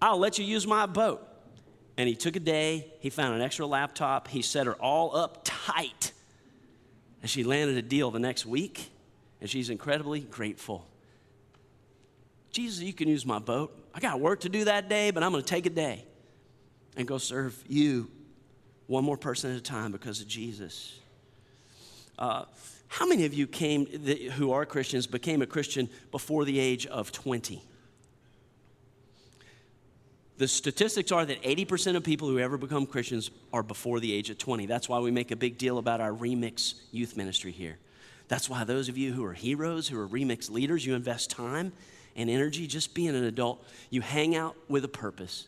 I'll 0.00 0.18
let 0.18 0.38
you 0.38 0.44
use 0.44 0.66
my 0.66 0.86
boat. 0.86 1.26
And 1.96 2.08
he 2.08 2.16
took 2.16 2.36
a 2.36 2.40
day, 2.40 2.92
he 3.00 3.10
found 3.10 3.34
an 3.34 3.42
extra 3.42 3.66
laptop, 3.66 4.26
he 4.26 4.42
set 4.42 4.66
her 4.66 4.74
all 4.74 5.14
up 5.14 5.42
tight. 5.44 6.12
And 7.20 7.30
she 7.30 7.44
landed 7.44 7.76
a 7.76 7.82
deal 7.82 8.10
the 8.10 8.18
next 8.18 8.46
week, 8.46 8.90
and 9.40 9.48
she's 9.48 9.70
incredibly 9.70 10.20
grateful. 10.20 10.86
Jesus, 12.50 12.82
you 12.82 12.92
can 12.92 13.08
use 13.08 13.24
my 13.24 13.38
boat. 13.38 13.78
I 13.94 14.00
got 14.00 14.20
work 14.20 14.40
to 14.40 14.48
do 14.48 14.64
that 14.64 14.88
day, 14.88 15.10
but 15.10 15.22
I'm 15.22 15.30
going 15.30 15.44
to 15.44 15.48
take 15.48 15.66
a 15.66 15.70
day 15.70 16.06
and 16.96 17.06
go 17.06 17.18
serve 17.18 17.62
you 17.66 18.10
one 18.86 19.04
more 19.04 19.16
person 19.16 19.50
at 19.50 19.56
a 19.56 19.62
time 19.62 19.92
because 19.92 20.20
of 20.20 20.28
Jesus. 20.28 20.98
Uh, 22.18 22.44
how 22.88 23.06
many 23.06 23.24
of 23.24 23.32
you 23.32 23.46
came 23.46 23.86
who 23.86 24.52
are 24.52 24.66
Christians 24.66 25.06
became 25.06 25.40
a 25.40 25.46
Christian 25.46 25.88
before 26.10 26.44
the 26.44 26.58
age 26.58 26.86
of 26.86 27.10
20? 27.10 27.62
The 30.38 30.48
statistics 30.48 31.12
are 31.12 31.24
that 31.24 31.42
80% 31.42 31.96
of 31.96 32.04
people 32.04 32.28
who 32.28 32.38
ever 32.38 32.58
become 32.58 32.84
Christians 32.84 33.30
are 33.52 33.62
before 33.62 34.00
the 34.00 34.12
age 34.12 34.28
of 34.28 34.38
20. 34.38 34.66
That's 34.66 34.88
why 34.88 34.98
we 34.98 35.10
make 35.10 35.30
a 35.30 35.36
big 35.36 35.56
deal 35.56 35.78
about 35.78 36.00
our 36.00 36.12
Remix 36.12 36.74
youth 36.90 37.16
ministry 37.16 37.52
here. 37.52 37.78
That's 38.28 38.50
why 38.50 38.64
those 38.64 38.88
of 38.88 38.98
you 38.98 39.12
who 39.12 39.24
are 39.24 39.34
heroes, 39.34 39.88
who 39.88 39.98
are 40.00 40.08
Remix 40.08 40.50
leaders, 40.50 40.84
you 40.84 40.94
invest 40.94 41.30
time 41.30 41.72
and 42.16 42.28
energy 42.28 42.66
just 42.66 42.94
being 42.94 43.14
an 43.14 43.24
adult. 43.24 43.64
You 43.90 44.00
hang 44.00 44.34
out 44.36 44.56
with 44.68 44.84
a 44.84 44.88
purpose, 44.88 45.46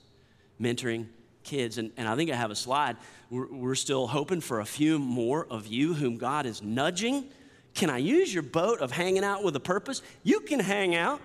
mentoring, 0.61 1.07
kids. 1.45 1.79
And, 1.79 1.93
and 1.97 2.09
I 2.09 2.17
think 2.17 2.31
I 2.31 2.37
have 2.37 2.51
a 2.51 2.57
slide. 2.57 2.97
We're, 3.31 3.47
we're 3.47 3.75
still 3.75 4.07
hoping 4.07 4.41
for 4.41 4.61
a 4.61 4.65
few 4.65 4.99
more 4.99 5.47
of 5.49 5.67
you 5.67 5.95
whom 5.95 6.17
God 6.17 6.47
is 6.47 6.63
nudging. 6.63 7.27
Can 7.75 7.91
I 7.91 7.99
use 7.99 8.33
your 8.33 8.43
boat 8.43 8.81
of 8.81 8.91
hanging 8.91 9.25
out 9.25 9.45
with 9.45 9.55
a 9.57 9.61
purpose? 9.61 10.03
You 10.23 10.41
can 10.41 10.61
hang 10.61 10.95
out. 10.95 11.21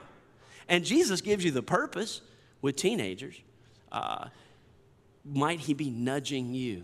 And 0.67 0.85
Jesus 0.85 1.21
gives 1.21 1.43
you 1.43 1.51
the 1.51 1.63
purpose 1.63 2.21
with 2.61 2.75
teenagers. 2.75 3.35
Uh, 3.91 4.27
might 5.25 5.59
he 5.59 5.73
be 5.73 5.89
nudging 5.89 6.53
you 6.53 6.83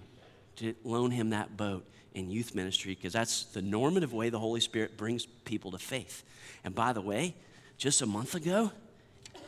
to 0.58 0.74
loan 0.84 1.12
him 1.12 1.32
that 1.32 1.56
boat 1.58 1.86
in 2.14 2.30
youth 2.30 2.56
ministry 2.56 2.96
because 2.96 3.14
that's 3.14 3.46
the 3.46 3.62
normative 3.62 4.14
way 4.14 4.30
the 4.30 4.40
Holy 4.40 4.62
Spirit 4.62 4.98
brings 4.98 5.26
people 5.26 5.72
to 5.72 5.78
faith. 5.78 6.24
And 6.64 6.74
by 6.74 6.94
the 6.94 7.02
way, 7.02 7.36
just 7.78 8.02
a 8.02 8.06
month 8.06 8.36
ago 8.36 8.72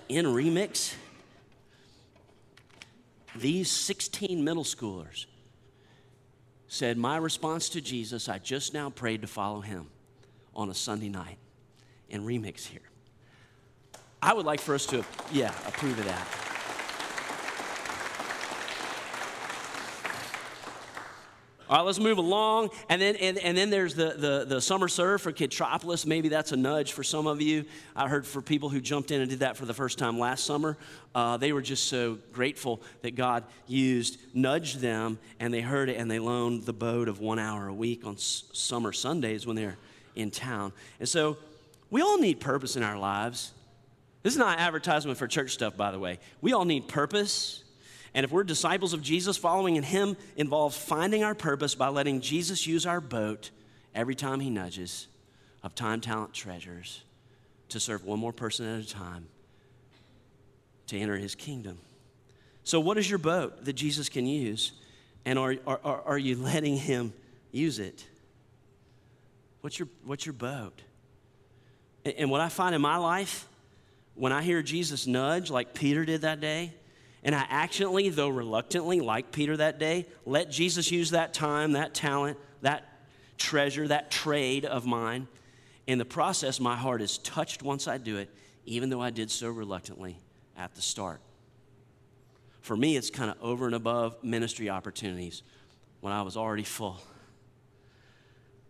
in 0.09 0.25
Remix, 0.25 0.93
these 3.39 3.69
16 3.69 4.43
middle 4.43 4.63
schoolers 4.63 5.25
said, 6.67 6.97
My 6.97 7.17
response 7.17 7.69
to 7.69 7.81
Jesus, 7.81 8.29
I 8.29 8.39
just 8.39 8.73
now 8.73 8.89
prayed 8.89 9.21
to 9.21 9.27
follow 9.27 9.61
him 9.61 9.87
on 10.55 10.69
a 10.69 10.73
Sunday 10.73 11.09
night 11.09 11.37
in 12.09 12.25
Remix 12.25 12.65
here. 12.65 12.81
I 14.21 14.33
would 14.33 14.45
like 14.45 14.59
for 14.59 14.75
us 14.75 14.85
to, 14.87 15.05
yeah, 15.31 15.53
approve 15.67 15.97
of 15.99 16.05
that. 16.05 16.27
All 21.69 21.77
right, 21.77 21.85
let's 21.85 21.99
move 21.99 22.17
along. 22.17 22.69
And 22.87 23.01
then, 23.01 23.17
and, 23.17 23.37
and 23.39 23.57
then 23.57 23.69
there's 23.69 23.93
the, 23.93 24.15
the, 24.17 24.45
the 24.47 24.61
summer 24.61 24.87
serve 24.87 25.21
for 25.21 25.33
Kidtropolis. 25.33 26.05
Maybe 26.05 26.29
that's 26.29 26.53
a 26.53 26.55
nudge 26.55 26.93
for 26.93 27.03
some 27.03 27.27
of 27.27 27.41
you. 27.41 27.65
I 27.93 28.07
heard 28.07 28.25
for 28.25 28.41
people 28.41 28.69
who 28.69 28.79
jumped 28.79 29.11
in 29.11 29.19
and 29.19 29.29
did 29.29 29.39
that 29.39 29.57
for 29.57 29.65
the 29.65 29.73
first 29.73 29.97
time 29.97 30.17
last 30.17 30.45
summer, 30.45 30.77
uh, 31.13 31.35
they 31.35 31.51
were 31.51 31.61
just 31.61 31.87
so 31.87 32.19
grateful 32.31 32.81
that 33.01 33.15
God 33.15 33.43
used, 33.67 34.17
nudged 34.33 34.79
them, 34.79 35.19
and 35.41 35.53
they 35.53 35.59
heard 35.59 35.89
it, 35.89 35.97
and 35.97 36.09
they 36.09 36.19
loaned 36.19 36.63
the 36.63 36.73
boat 36.73 37.09
of 37.09 37.19
one 37.19 37.37
hour 37.37 37.67
a 37.67 37.73
week 37.73 38.05
on 38.05 38.13
s- 38.13 38.45
summer 38.53 38.93
Sundays 38.93 39.45
when 39.45 39.57
they're 39.57 39.77
in 40.15 40.31
town. 40.31 40.71
And 41.01 41.09
so 41.09 41.37
we 41.89 42.01
all 42.01 42.17
need 42.17 42.39
purpose 42.39 42.77
in 42.77 42.83
our 42.83 42.97
lives. 42.97 43.51
This 44.23 44.33
is 44.33 44.39
not 44.39 44.59
advertisement 44.59 45.17
for 45.17 45.27
church 45.27 45.51
stuff, 45.51 45.75
by 45.75 45.91
the 45.91 45.99
way. 45.99 46.19
We 46.39 46.53
all 46.53 46.65
need 46.65 46.87
purpose 46.87 47.63
and 48.17 48.23
if 48.23 48.31
we're 48.31 48.43
disciples 48.43 48.93
of 48.93 49.03
Jesus, 49.03 49.37
following 49.37 49.75
in 49.75 49.83
Him 49.83 50.17
involves 50.37 50.75
finding 50.75 51.23
our 51.23 51.35
purpose 51.35 51.75
by 51.75 51.89
letting 51.89 52.19
Jesus 52.19 52.65
use 52.65 52.87
our 52.87 52.99
boat 52.99 53.51
every 53.93 54.15
time 54.15 54.39
He 54.39 54.49
nudges 54.49 55.07
of 55.61 55.75
time, 55.75 56.01
talent, 56.01 56.33
treasures 56.33 57.03
to 57.69 57.79
serve 57.79 58.05
one 58.05 58.17
more 58.17 58.33
person 58.33 58.65
at 58.65 58.83
a 58.83 58.87
time 58.87 59.27
to 60.87 60.97
enter 60.97 61.15
His 61.15 61.35
kingdom. 61.35 61.77
So, 62.63 62.79
what 62.79 62.97
is 62.97 63.07
your 63.07 63.19
boat 63.19 63.65
that 63.65 63.73
Jesus 63.73 64.09
can 64.09 64.25
use? 64.25 64.71
And 65.23 65.37
are, 65.37 65.55
are, 65.67 66.01
are 66.03 66.17
you 66.17 66.37
letting 66.37 66.75
Him 66.75 67.13
use 67.51 67.77
it? 67.77 68.03
What's 69.61 69.77
your, 69.77 69.89
what's 70.03 70.25
your 70.25 70.33
boat? 70.33 70.81
And 72.03 72.31
what 72.31 72.41
I 72.41 72.49
find 72.49 72.73
in 72.73 72.81
my 72.81 72.97
life, 72.97 73.47
when 74.15 74.31
I 74.31 74.41
hear 74.41 74.63
Jesus 74.63 75.05
nudge, 75.05 75.51
like 75.51 75.75
Peter 75.75 76.03
did 76.03 76.21
that 76.21 76.41
day, 76.41 76.73
and 77.23 77.33
I 77.35 77.45
accidentally, 77.49 78.09
though 78.09 78.29
reluctantly, 78.29 79.01
like 79.01 79.31
Peter 79.31 79.57
that 79.57 79.79
day, 79.79 80.05
let 80.25 80.51
Jesus 80.51 80.91
use 80.91 81.11
that 81.11 81.33
time, 81.33 81.73
that 81.73 81.93
talent, 81.93 82.37
that 82.61 82.85
treasure, 83.37 83.87
that 83.87 84.11
trade 84.11 84.65
of 84.65 84.85
mine. 84.85 85.27
In 85.87 85.97
the 85.97 86.05
process, 86.05 86.59
my 86.59 86.75
heart 86.75 87.01
is 87.01 87.17
touched 87.19 87.63
once 87.63 87.87
I 87.87 87.97
do 87.97 88.17
it, 88.17 88.29
even 88.65 88.89
though 88.89 89.01
I 89.01 89.09
did 89.09 89.31
so 89.31 89.49
reluctantly 89.49 90.17
at 90.55 90.75
the 90.75 90.81
start. 90.81 91.19
For 92.61 92.75
me, 92.75 92.97
it's 92.97 93.09
kind 93.09 93.31
of 93.31 93.37
over 93.41 93.65
and 93.65 93.75
above 93.75 94.23
ministry 94.23 94.69
opportunities 94.69 95.41
when 96.01 96.13
I 96.13 96.21
was 96.21 96.37
already 96.37 96.63
full. 96.63 96.97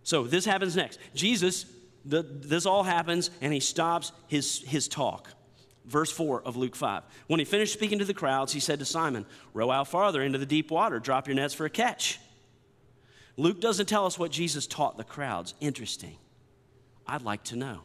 So 0.04 0.24
this 0.24 0.46
happens 0.46 0.76
next. 0.76 1.00
Jesus, 1.14 1.66
the, 2.06 2.22
this 2.22 2.66
all 2.66 2.84
happens, 2.84 3.30
and 3.42 3.52
he 3.52 3.60
stops 3.60 4.12
his, 4.28 4.62
his 4.62 4.88
talk 4.88 5.30
verse 5.88 6.12
4 6.12 6.43
of 6.43 6.56
Luke 6.56 6.76
5. 6.76 7.04
When 7.28 7.39
he 7.39 7.45
finished 7.45 7.73
speaking 7.73 8.00
to 8.00 8.06
the 8.06 8.13
crowds, 8.13 8.54
he 8.54 8.60
said 8.60 8.80
to 8.80 8.86
Simon, 8.86 9.26
Row 9.54 9.71
out 9.71 9.88
farther 9.88 10.21
into 10.21 10.38
the 10.38 10.45
deep 10.45 10.69
water, 10.69 11.00
drop 11.00 11.28
your 11.28 11.36
nets 11.36 11.54
for 11.54 11.65
a 11.65 11.69
catch. 11.69 12.19
Luke 13.38 13.62
doesn't 13.62 13.86
tell 13.86 14.06
us 14.06 14.19
what 14.19 14.32
Jesus 14.32 14.67
taught 14.67 14.97
the 14.97 15.04
crowds. 15.04 15.54
Interesting. 15.60 16.17
I'd 17.06 17.21
like 17.21 17.43
to 17.45 17.56
know. 17.56 17.82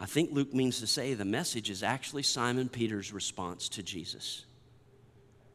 I 0.00 0.06
think 0.06 0.30
Luke 0.32 0.54
means 0.54 0.80
to 0.80 0.86
say 0.86 1.14
the 1.14 1.24
message 1.24 1.70
is 1.70 1.82
actually 1.82 2.22
Simon 2.22 2.68
Peter's 2.68 3.12
response 3.12 3.68
to 3.70 3.82
Jesus. 3.82 4.44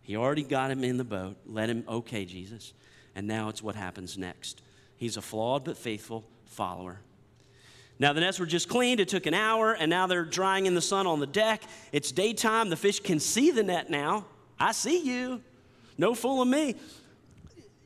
He 0.02 0.18
already 0.18 0.44
got 0.44 0.72
him 0.72 0.84
in 0.84 0.98
the 0.98 1.06
boat, 1.06 1.38
let 1.46 1.70
him, 1.70 1.86
okay, 1.88 2.26
Jesus. 2.26 2.74
And 3.16 3.28
now 3.28 3.48
it's 3.50 3.64
what 3.64 3.76
happens 3.76 4.18
next. 4.18 4.62
He's 4.98 5.16
a 5.16 5.22
flawed 5.22 5.64
but 5.64 5.78
faithful 5.78 6.26
follower 6.46 7.00
now, 8.04 8.12
the 8.12 8.20
nets 8.20 8.38
were 8.38 8.46
just 8.46 8.68
cleaned. 8.68 9.00
It 9.00 9.08
took 9.08 9.28
an 9.28 9.34
hour, 9.34 9.72
and 9.72 9.90
now 9.90 10.08
they're 10.08 10.26
drying 10.26 10.66
in 10.66 10.76
the 10.76 10.82
sun 10.82 11.08
on 11.08 11.22
the 11.22 11.26
deck. 11.26 11.64
It's 11.94 12.12
daytime. 12.12 12.70
The 12.70 12.76
fish 12.76 13.00
can 13.00 13.18
see 13.18 13.50
the 13.50 13.64
net 13.64 13.90
now. 13.90 14.26
I 14.60 14.74
see 14.74 15.00
you. 15.06 15.42
No 15.98 16.14
fooling 16.14 16.50
me. 16.50 16.76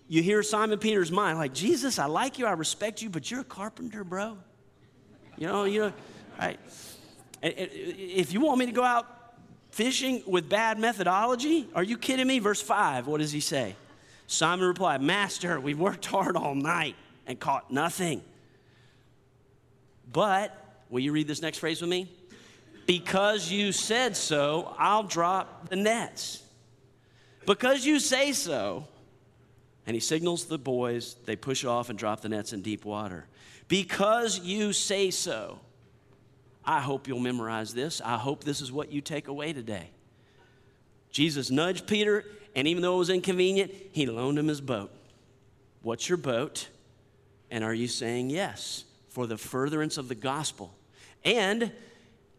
You 0.07 0.23
hear 0.23 0.41
Simon 0.41 0.79
Peter's 0.79 1.11
mind, 1.11 1.37
like, 1.37 1.53
Jesus, 1.53 1.99
I 1.99 2.07
like 2.07 2.39
you, 2.39 2.47
I 2.47 2.53
respect 2.53 3.03
you, 3.03 3.11
but 3.11 3.29
you're 3.29 3.41
a 3.41 3.43
carpenter, 3.43 4.03
bro. 4.03 4.39
You 5.37 5.45
know, 5.45 5.65
you 5.65 5.81
know, 5.81 5.93
right? 6.39 6.59
If 7.43 8.33
you 8.33 8.41
want 8.41 8.57
me 8.57 8.65
to 8.65 8.71
go 8.71 8.83
out 8.83 9.05
fishing 9.69 10.23
with 10.25 10.49
bad 10.49 10.79
methodology, 10.79 11.67
are 11.75 11.83
you 11.83 11.95
kidding 11.95 12.25
me? 12.25 12.39
Verse 12.39 12.59
5, 12.59 13.05
what 13.05 13.21
does 13.21 13.31
he 13.31 13.39
say? 13.39 13.75
Simon 14.25 14.67
replied, 14.67 15.03
Master, 15.03 15.59
we've 15.59 15.77
worked 15.77 16.07
hard 16.07 16.35
all 16.35 16.55
night 16.55 16.95
and 17.27 17.39
caught 17.39 17.69
nothing. 17.69 18.23
But, 20.11 20.83
will 20.89 20.99
you 20.99 21.11
read 21.11 21.27
this 21.27 21.41
next 21.41 21.59
phrase 21.59 21.81
with 21.81 21.89
me? 21.89 22.11
Because 22.85 23.51
you 23.51 23.71
said 23.71 24.15
so, 24.15 24.73
I'll 24.77 25.03
drop 25.03 25.69
the 25.69 25.75
nets. 25.75 26.41
Because 27.45 27.85
you 27.85 27.99
say 27.99 28.31
so. 28.31 28.87
And 29.85 29.93
he 29.93 29.99
signals 29.99 30.45
the 30.45 30.57
boys, 30.57 31.15
they 31.25 31.35
push 31.35 31.63
off 31.63 31.89
and 31.89 31.97
drop 31.97 32.21
the 32.21 32.29
nets 32.29 32.53
in 32.53 32.61
deep 32.61 32.85
water. 32.85 33.25
Because 33.67 34.39
you 34.39 34.73
say 34.73 35.11
so. 35.11 35.59
I 36.63 36.81
hope 36.81 37.07
you'll 37.07 37.19
memorize 37.19 37.73
this. 37.73 38.01
I 38.03 38.17
hope 38.17 38.43
this 38.43 38.59
is 38.59 38.71
what 38.71 38.91
you 38.91 38.99
take 38.99 39.29
away 39.29 39.53
today. 39.53 39.89
Jesus 41.09 41.49
nudged 41.49 41.87
Peter, 41.87 42.25
and 42.55 42.67
even 42.67 42.83
though 42.83 42.95
it 42.95 42.99
was 42.99 43.09
inconvenient, 43.09 43.71
he 43.91 44.05
loaned 44.05 44.37
him 44.37 44.47
his 44.47 44.59
boat. 44.59 44.91
What's 45.81 46.09
your 46.09 46.17
boat? 46.17 46.67
And 47.49 47.63
are 47.63 47.73
you 47.73 47.87
saying 47.87 48.29
yes? 48.29 48.83
For 49.17 49.25
the 49.25 49.35
furtherance 49.35 49.97
of 49.97 50.09
the 50.09 50.13
gospel. 50.13 50.71
And 51.25 51.71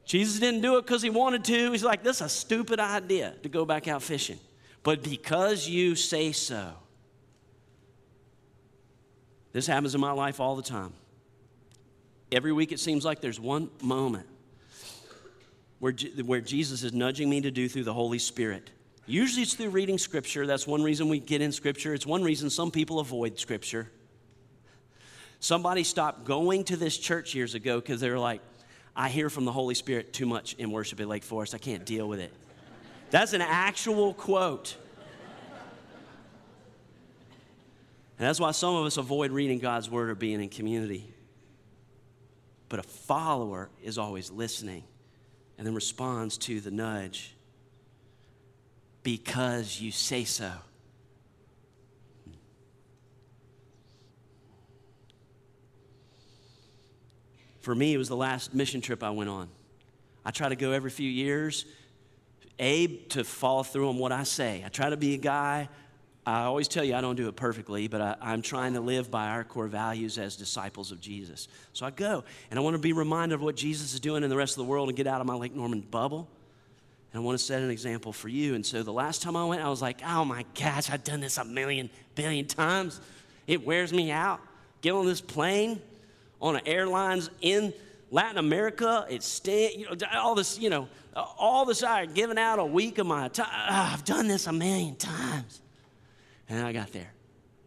Jesus 0.05 0.39
didn't 0.39 0.61
do 0.61 0.79
it 0.79 0.83
because 0.83 1.03
he 1.03 1.11
wanted 1.11 1.45
to. 1.47 1.73
He's 1.73 1.83
like, 1.83 2.05
this 2.05 2.19
is 2.19 2.23
a 2.23 2.29
stupid 2.29 2.79
idea 2.79 3.35
to 3.43 3.49
go 3.49 3.65
back 3.65 3.89
out 3.89 4.01
fishing. 4.01 4.39
But 4.85 5.03
because 5.03 5.69
you 5.69 5.97
say 5.97 6.31
so, 6.31 6.75
this 9.53 9.67
happens 9.67 9.97
in 9.97 10.01
my 10.01 10.13
life 10.13 10.39
all 10.39 10.55
the 10.55 10.63
time. 10.63 10.93
Every 12.31 12.53
week 12.53 12.71
it 12.71 12.79
seems 12.79 13.05
like 13.05 13.21
there's 13.21 13.41
one 13.41 13.71
moment 13.83 14.29
where, 15.81 15.95
where 16.25 16.41
Jesus 16.41 16.85
is 16.85 16.93
nudging 16.93 17.29
me 17.29 17.41
to 17.41 17.51
do 17.51 17.69
through 17.69 17.83
the 17.83 17.93
Holy 17.93 18.21
Spirit. 18.21 18.71
Usually 19.05 19.43
it's 19.43 19.55
through 19.55 19.71
reading 19.71 19.99
Scripture. 19.99 20.47
That's 20.47 20.65
one 20.65 20.85
reason 20.85 21.09
we 21.09 21.19
get 21.19 21.43
in 21.43 21.51
Scripture. 21.51 21.93
It's 21.93 22.07
one 22.07 22.23
reason 22.23 22.51
some 22.51 22.71
people 22.71 23.01
avoid 23.01 23.37
Scripture. 23.37 23.91
Somebody 25.41 25.85
stopped 25.85 26.25
going 26.25 26.65
to 26.65 26.77
this 26.77 26.99
church 26.99 27.35
years 27.35 27.55
ago 27.55 27.81
because 27.81 28.01
they 28.01 28.11
were 28.11 28.19
like, 28.19 28.41
I 28.97 29.09
hear 29.09 29.31
from 29.31 29.45
the 29.45 29.53
Holy 29.53 29.75
Spirit 29.75 30.13
too 30.13 30.27
much 30.27 30.55
in 30.55 30.73
worship 30.73 31.01
at 31.01 31.07
Lake 31.07 31.23
Forest. 31.23 31.55
I 31.55 31.59
can't 31.59 31.85
deal 31.85 32.09
with 32.09 32.19
it. 32.19 32.33
That's 33.11 33.33
an 33.33 33.41
actual 33.41 34.13
quote. 34.15 34.77
And 38.19 38.27
that's 38.27 38.41
why 38.41 38.51
some 38.51 38.75
of 38.75 38.85
us 38.85 38.97
avoid 38.97 39.31
reading 39.31 39.61
God's 39.61 39.89
word 39.89 40.11
or 40.11 40.17
being 40.17 40.43
in 40.43 40.49
community. 40.49 41.15
But 42.69 42.81
a 42.81 42.83
follower 42.83 43.71
is 43.83 43.97
always 43.97 44.33
listening 44.33 44.83
and 45.57 45.67
then 45.67 45.75
responds 45.75 46.37
to 46.39 46.61
the 46.61 46.73
nudge 46.73 47.37
because 49.05 49.81
you 49.81 49.93
say 49.93 50.25
so. 50.25 50.51
For 57.69 57.75
me, 57.75 57.93
it 57.93 57.99
was 57.99 58.09
the 58.09 58.17
last 58.17 58.55
mission 58.55 58.81
trip 58.81 59.03
I 59.03 59.11
went 59.11 59.29
on. 59.29 59.47
I 60.25 60.31
try 60.31 60.49
to 60.49 60.57
go 60.57 60.73
every 60.73 60.89
few 60.89 61.11
years, 61.11 61.67
A, 62.59 62.87
to 63.09 63.25
follow 63.25 63.63
through 63.63 63.91
on 63.91 63.99
what 63.99 64.11
I 64.11 64.23
say. 64.23 64.63
I 64.65 64.71
try 64.71 64.89
to 64.89 64.97
be 64.97 65.13
a 65.13 65.19
guy, 65.19 65.69
I 66.25 66.45
always 66.45 66.67
tell 66.67 66.83
you 66.83 66.95
I 66.95 67.03
don't 67.03 67.17
do 67.17 67.29
it 67.29 67.37
perfectly, 67.37 67.87
but 67.87 68.01
I, 68.01 68.33
am 68.33 68.41
trying 68.41 68.73
to 68.73 68.81
live 68.81 69.11
by 69.11 69.29
our 69.29 69.45
core 69.45 69.67
values 69.67 70.17
as 70.17 70.35
disciples 70.35 70.93
of 70.93 71.03
Jesus. 71.03 71.47
So 71.75 71.85
I 71.85 71.91
go, 71.91 72.25
and 72.51 72.59
I 72.59 72.63
want 72.63 72.73
to 72.73 72.81
be 72.81 72.95
reminded 72.95 73.35
of 73.35 73.43
what 73.43 73.55
Jesus 73.55 73.93
is 73.93 74.01
doing 74.01 74.25
in 74.25 74.31
the 74.31 74.37
rest 74.39 74.55
of 74.55 74.65
the 74.65 74.71
world 74.71 74.89
and 74.89 74.97
get 74.97 75.07
out 75.07 75.21
of 75.21 75.27
my 75.27 75.35
Lake 75.35 75.55
Norman 75.55 75.83
bubble. 75.83 76.27
And 77.13 77.21
I 77.21 77.23
want 77.23 77.39
to 77.39 77.45
set 77.45 77.61
an 77.61 77.69
example 77.69 78.15
for 78.15 78.31
you. 78.31 78.55
And 78.55 78.65
so 78.65 78.83
the 78.83 78.95
last 78.95 79.21
time 79.21 79.37
I 79.37 79.45
went, 79.45 79.61
I 79.61 79.69
was 79.69 79.83
like, 79.83 80.01
oh 80.07 80.25
my 80.25 80.47
gosh, 80.59 80.89
I've 80.89 81.05
done 81.05 81.21
this 81.21 81.37
a 81.37 81.45
million, 81.45 81.91
billion 82.15 82.47
times. 82.47 82.99
It 83.47 83.67
wears 83.67 83.93
me 83.93 84.11
out. 84.11 84.41
Get 84.81 84.93
on 84.93 85.05
this 85.05 85.21
plane, 85.21 85.83
on 86.41 86.61
airlines 86.67 87.31
in 87.41 87.73
Latin 88.11 88.39
America. 88.39 89.07
It's 89.09 89.27
stay, 89.27 89.75
you 89.77 89.87
know, 89.87 89.97
all 90.15 90.35
this, 90.35 90.59
you 90.59 90.71
know, 90.71 90.89
all 91.15 91.65
this 91.65 91.83
I 91.83 92.07
giving 92.07 92.39
out 92.39 92.59
a 92.59 92.65
week 92.65 92.99
of 92.99 93.07
my 93.07 93.29
time. 93.29 93.47
Oh, 93.51 93.57
ah, 93.57 93.95
I've 93.95 94.05
done 94.05 94.29
this 94.29 94.47
a 94.47 94.53
million 94.53 94.97
times. 94.97 95.61
And 96.49 96.65
I 96.65 96.73
got 96.73 96.93
there. 96.93 97.13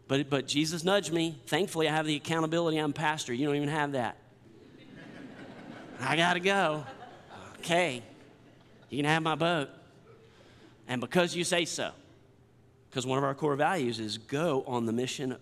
But, 0.08 0.28
but 0.28 0.46
Jesus 0.46 0.84
nudged 0.84 1.12
me. 1.12 1.40
Thankfully, 1.46 1.88
I 1.88 1.94
have 1.94 2.06
the 2.06 2.16
accountability. 2.16 2.78
I'm 2.78 2.92
pastor. 2.92 3.32
You 3.32 3.46
don't 3.46 3.56
even 3.56 3.68
have 3.68 3.92
that. 3.92 4.16
I 6.00 6.16
got 6.16 6.34
to 6.34 6.40
go. 6.40 6.84
Okay, 7.58 8.02
you 8.90 8.98
can 8.98 9.04
have 9.04 9.22
my 9.22 9.36
boat. 9.36 9.68
And 10.88 11.00
because 11.00 11.36
you 11.36 11.44
say 11.44 11.64
so, 11.64 11.92
because 12.90 13.06
one 13.06 13.18
of 13.18 13.24
our 13.24 13.34
core 13.34 13.54
values 13.54 14.00
is 14.00 14.18
go 14.18 14.64
on 14.66 14.84
the 14.84 14.92
mission, 14.92 15.36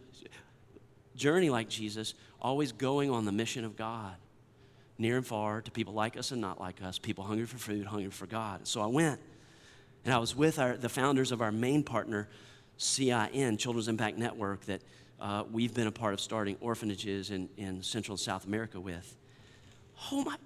journey 1.16 1.50
like 1.50 1.68
Jesus, 1.68 2.14
always 2.40 2.72
going 2.72 3.10
on 3.10 3.24
the 3.24 3.32
mission 3.32 3.64
of 3.64 3.76
God, 3.76 4.14
near 4.98 5.16
and 5.16 5.26
far, 5.26 5.60
to 5.60 5.70
people 5.70 5.94
like 5.94 6.16
us 6.16 6.30
and 6.30 6.40
not 6.40 6.60
like 6.60 6.82
us, 6.82 6.98
people 6.98 7.24
hungry 7.24 7.46
for 7.46 7.58
food, 7.58 7.86
hungry 7.86 8.10
for 8.10 8.26
God. 8.26 8.66
So 8.66 8.80
I 8.80 8.86
went, 8.86 9.20
and 10.04 10.14
I 10.14 10.18
was 10.18 10.34
with 10.34 10.58
our, 10.58 10.76
the 10.76 10.88
founders 10.88 11.32
of 11.32 11.42
our 11.42 11.52
main 11.52 11.82
partner, 11.82 12.28
CIN, 12.76 13.56
Children's 13.56 13.88
Impact 13.88 14.18
Network, 14.18 14.64
that 14.66 14.82
uh, 15.20 15.44
we've 15.50 15.74
been 15.74 15.86
a 15.86 15.92
part 15.92 16.14
of 16.14 16.20
starting 16.20 16.56
orphanages 16.60 17.30
in, 17.30 17.48
in 17.56 17.82
Central 17.82 18.14
and 18.14 18.20
South 18.20 18.46
America 18.46 18.80
with. 18.80 19.16
Oh 20.10 20.24
my, 20.24 20.36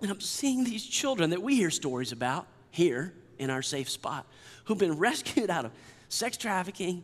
And 0.00 0.10
I'm 0.10 0.20
seeing 0.20 0.64
these 0.64 0.84
children 0.84 1.30
that 1.30 1.42
we 1.42 1.56
hear 1.56 1.70
stories 1.70 2.12
about 2.12 2.46
here 2.70 3.12
in 3.38 3.50
our 3.50 3.62
safe 3.62 3.88
spot 3.88 4.26
who've 4.68 4.78
been 4.78 4.98
rescued 4.98 5.48
out 5.48 5.64
of 5.64 5.72
sex 6.10 6.36
trafficking, 6.36 7.02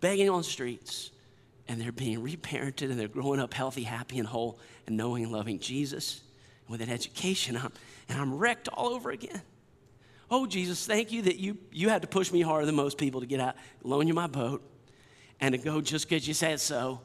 begging 0.00 0.30
on 0.30 0.38
the 0.38 0.44
streets, 0.44 1.10
and 1.68 1.78
they're 1.78 1.92
being 1.92 2.22
reparented 2.22 2.90
and 2.90 2.98
they're 2.98 3.06
growing 3.06 3.38
up 3.38 3.52
healthy, 3.52 3.82
happy, 3.82 4.18
and 4.18 4.26
whole, 4.26 4.58
and 4.86 4.96
knowing 4.96 5.24
and 5.24 5.32
loving 5.32 5.58
Jesus 5.58 6.22
with 6.68 6.80
an 6.80 6.88
education. 6.88 7.56
I'm, 7.56 7.70
and 8.08 8.18
I'm 8.18 8.34
wrecked 8.38 8.68
all 8.68 8.88
over 8.88 9.10
again. 9.10 9.42
Oh, 10.30 10.46
Jesus, 10.46 10.86
thank 10.86 11.12
you 11.12 11.22
that 11.22 11.36
you, 11.36 11.58
you 11.70 11.90
had 11.90 12.00
to 12.00 12.08
push 12.08 12.32
me 12.32 12.40
harder 12.40 12.64
than 12.64 12.76
most 12.76 12.96
people 12.96 13.20
to 13.20 13.26
get 13.26 13.40
out, 13.40 13.56
loan 13.82 14.08
you 14.08 14.14
my 14.14 14.26
boat, 14.26 14.62
and 15.38 15.52
to 15.52 15.58
go 15.58 15.82
just 15.82 16.08
because 16.08 16.26
you 16.26 16.32
said 16.32 16.60
so 16.60 17.00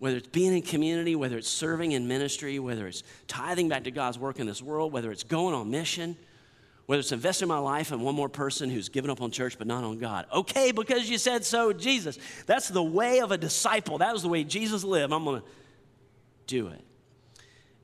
whether 0.00 0.16
it's 0.16 0.28
being 0.28 0.54
in 0.54 0.62
community, 0.62 1.14
whether 1.14 1.36
it's 1.36 1.48
serving 1.48 1.92
in 1.92 2.08
ministry, 2.08 2.58
whether 2.58 2.88
it's 2.88 3.02
tithing 3.28 3.68
back 3.68 3.84
to 3.84 3.90
God's 3.90 4.18
work 4.18 4.40
in 4.40 4.46
this 4.46 4.62
world, 4.62 4.92
whether 4.92 5.12
it's 5.12 5.24
going 5.24 5.54
on 5.54 5.70
mission, 5.70 6.16
whether 6.86 7.00
it's 7.00 7.12
investing 7.12 7.46
my 7.46 7.58
life 7.58 7.92
in 7.92 8.00
one 8.00 8.14
more 8.14 8.30
person 8.30 8.70
who's 8.70 8.88
given 8.88 9.10
up 9.10 9.20
on 9.20 9.30
church 9.30 9.58
but 9.58 9.66
not 9.66 9.84
on 9.84 9.98
God. 9.98 10.24
Okay, 10.32 10.72
because 10.72 11.08
you 11.08 11.18
said 11.18 11.44
so, 11.44 11.74
Jesus. 11.74 12.18
That's 12.46 12.68
the 12.68 12.82
way 12.82 13.20
of 13.20 13.30
a 13.30 13.36
disciple. 13.36 13.98
That 13.98 14.14
was 14.14 14.22
the 14.22 14.28
way 14.28 14.42
Jesus 14.42 14.82
lived. 14.84 15.12
I'm 15.12 15.22
going 15.22 15.42
to 15.42 15.46
do 16.46 16.68
it. 16.68 16.82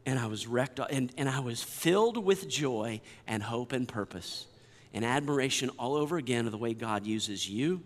And 0.06 0.18
I 0.18 0.26
was 0.26 0.46
wrecked, 0.46 0.80
and, 0.90 1.12
and 1.18 1.28
I 1.28 1.40
was 1.40 1.62
filled 1.62 2.16
with 2.16 2.48
joy 2.48 3.02
and 3.26 3.42
hope 3.42 3.72
and 3.72 3.86
purpose 3.86 4.46
and 4.94 5.04
admiration 5.04 5.68
all 5.78 5.94
over 5.96 6.16
again 6.16 6.46
of 6.46 6.52
the 6.52 6.58
way 6.58 6.72
God 6.72 7.06
uses 7.06 7.48
you 7.48 7.82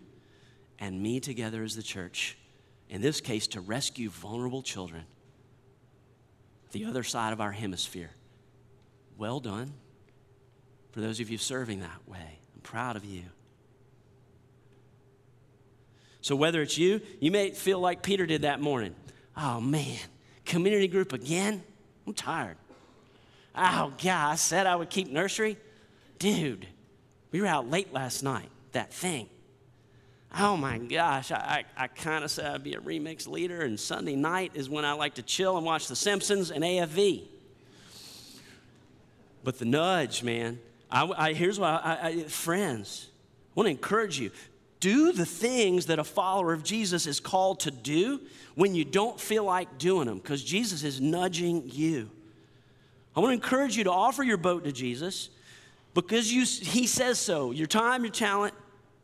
and 0.79 1.01
me 1.01 1.19
together 1.19 1.63
as 1.63 1.75
the 1.75 1.83
church 1.83 2.37
in 2.91 3.01
this 3.01 3.21
case, 3.21 3.47
to 3.47 3.61
rescue 3.61 4.09
vulnerable 4.09 4.61
children, 4.61 5.05
the 6.73 6.85
other 6.85 7.03
side 7.03 7.31
of 7.33 7.39
our 7.39 7.51
hemisphere. 7.51 8.11
Well 9.17 9.39
done. 9.39 9.73
For 10.91 10.99
those 10.99 11.21
of 11.21 11.29
you 11.29 11.37
serving 11.37 11.79
that 11.79 12.01
way, 12.05 12.39
I'm 12.53 12.61
proud 12.61 12.97
of 12.97 13.05
you. 13.05 13.23
So, 16.19 16.35
whether 16.35 16.61
it's 16.61 16.77
you, 16.77 17.01
you 17.19 17.31
may 17.31 17.51
feel 17.51 17.79
like 17.79 18.03
Peter 18.03 18.25
did 18.25 18.41
that 18.41 18.59
morning. 18.59 18.93
Oh 19.37 19.61
man, 19.61 19.97
community 20.45 20.89
group 20.89 21.13
again? 21.13 21.63
I'm 22.05 22.13
tired. 22.13 22.57
Oh, 23.55 23.93
God, 24.03 24.31
I 24.31 24.35
said 24.35 24.67
I 24.67 24.75
would 24.75 24.89
keep 24.89 25.09
nursery. 25.09 25.57
Dude, 26.19 26.67
we 27.31 27.41
were 27.41 27.47
out 27.47 27.69
late 27.69 27.93
last 27.93 28.21
night, 28.21 28.49
that 28.73 28.93
thing 28.93 29.29
oh 30.37 30.55
my 30.55 30.77
gosh, 30.77 31.31
I, 31.31 31.65
I, 31.77 31.83
I 31.83 31.87
kind 31.87 32.23
of 32.23 32.31
said 32.31 32.45
I'd 32.45 32.63
be 32.63 32.73
a 32.73 32.79
remix 32.79 33.27
leader, 33.27 33.61
and 33.61 33.79
Sunday 33.79 34.15
night 34.15 34.51
is 34.55 34.69
when 34.69 34.85
I 34.85 34.93
like 34.93 35.15
to 35.15 35.21
chill 35.21 35.57
and 35.57 35.65
watch 35.65 35.87
The 35.87 35.95
Simpsons 35.95 36.51
and 36.51 36.63
AFV. 36.63 37.23
But 39.43 39.59
the 39.59 39.65
nudge, 39.65 40.23
man, 40.23 40.59
I, 40.89 41.11
I 41.17 41.33
here's 41.33 41.59
why, 41.59 41.79
I, 41.83 42.07
I, 42.07 42.23
friends, 42.23 43.07
I 43.09 43.51
want 43.55 43.67
to 43.67 43.71
encourage 43.71 44.19
you. 44.19 44.31
Do 44.79 45.11
the 45.11 45.25
things 45.25 45.87
that 45.87 45.99
a 45.99 46.03
follower 46.03 46.53
of 46.53 46.63
Jesus 46.63 47.05
is 47.05 47.19
called 47.19 47.59
to 47.61 47.71
do 47.71 48.19
when 48.55 48.73
you 48.73 48.83
don't 48.83 49.19
feel 49.19 49.43
like 49.43 49.77
doing 49.77 50.07
them, 50.07 50.17
because 50.17 50.43
Jesus 50.43 50.83
is 50.83 50.99
nudging 50.99 51.63
you. 51.65 52.09
I 53.15 53.19
want 53.19 53.31
to 53.31 53.33
encourage 53.33 53.77
you 53.77 53.83
to 53.83 53.91
offer 53.91 54.23
your 54.23 54.37
boat 54.37 54.63
to 54.63 54.71
Jesus 54.71 55.29
because 55.93 56.31
you, 56.31 56.45
he 56.45 56.87
says 56.87 57.19
so. 57.19 57.51
Your 57.51 57.67
time, 57.67 58.03
your 58.03 58.11
talent, 58.11 58.53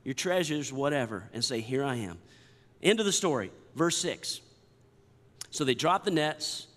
your 0.08 0.14
treasures, 0.14 0.72
whatever, 0.72 1.30
and 1.34 1.44
say, 1.44 1.60
Here 1.60 1.84
I 1.84 1.96
am. 1.96 2.18
End 2.82 3.02
of 3.02 3.06
the 3.06 3.12
story, 3.12 3.52
verse 3.76 3.98
6. 3.98 4.40
So 5.52 5.66
they 5.66 5.76
dropped 5.76 6.06
the 6.06 6.12
nets, 6.12 6.68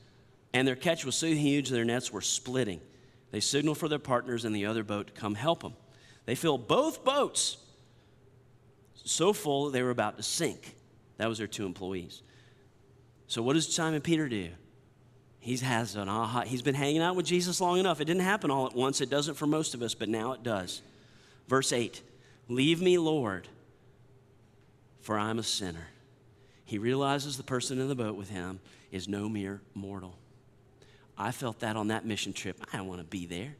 and 0.52 0.66
their 0.66 0.74
catch 0.74 1.04
was 1.04 1.14
so 1.14 1.28
huge 1.28 1.70
their 1.70 1.84
nets 1.84 2.12
were 2.12 2.22
splitting. 2.22 2.80
They 3.30 3.38
signaled 3.38 3.78
for 3.78 3.86
their 3.86 4.00
partners 4.00 4.44
in 4.44 4.52
the 4.52 4.66
other 4.66 4.82
boat 4.82 5.06
to 5.06 5.12
come 5.12 5.36
help 5.36 5.62
them. 5.62 5.74
They 6.26 6.34
filled 6.34 6.66
both 6.66 7.04
boats 7.04 7.58
so 8.96 9.32
full 9.32 9.66
that 9.66 9.74
they 9.74 9.84
were 9.84 9.90
about 9.90 10.16
to 10.16 10.24
sink. 10.24 10.74
That 11.18 11.28
was 11.28 11.38
their 11.38 11.46
two 11.46 11.66
employees. 11.66 12.22
So 13.28 13.42
what 13.42 13.52
does 13.52 13.72
Simon 13.72 14.00
Peter 14.00 14.28
do? 14.28 14.48
He 15.38 15.56
has 15.58 15.94
an 15.94 16.08
aha. 16.08 16.40
He's 16.40 16.62
been 16.62 16.74
hanging 16.74 17.00
out 17.00 17.14
with 17.14 17.26
Jesus 17.26 17.60
long 17.60 17.78
enough. 17.78 18.00
It 18.00 18.06
didn't 18.06 18.22
happen 18.22 18.50
all 18.50 18.66
at 18.66 18.74
once. 18.74 19.00
It 19.00 19.08
doesn't 19.08 19.34
for 19.34 19.46
most 19.46 19.74
of 19.74 19.82
us, 19.82 19.94
but 19.94 20.08
now 20.08 20.32
it 20.32 20.42
does. 20.42 20.82
Verse 21.46 21.72
8 21.72 22.02
Leave 22.50 22.82
me, 22.82 22.98
Lord, 22.98 23.46
for 25.02 25.16
I'm 25.16 25.38
a 25.38 25.42
sinner. 25.44 25.86
He 26.64 26.78
realizes 26.78 27.36
the 27.36 27.44
person 27.44 27.78
in 27.78 27.86
the 27.86 27.94
boat 27.94 28.16
with 28.16 28.28
him 28.28 28.58
is 28.90 29.06
no 29.06 29.28
mere 29.28 29.60
mortal. 29.72 30.18
I 31.16 31.30
felt 31.30 31.60
that 31.60 31.76
on 31.76 31.88
that 31.88 32.04
mission 32.04 32.32
trip. 32.32 32.56
I 32.72 32.78
didn't 32.78 32.88
want 32.88 33.02
to 33.02 33.06
be 33.06 33.24
there. 33.24 33.54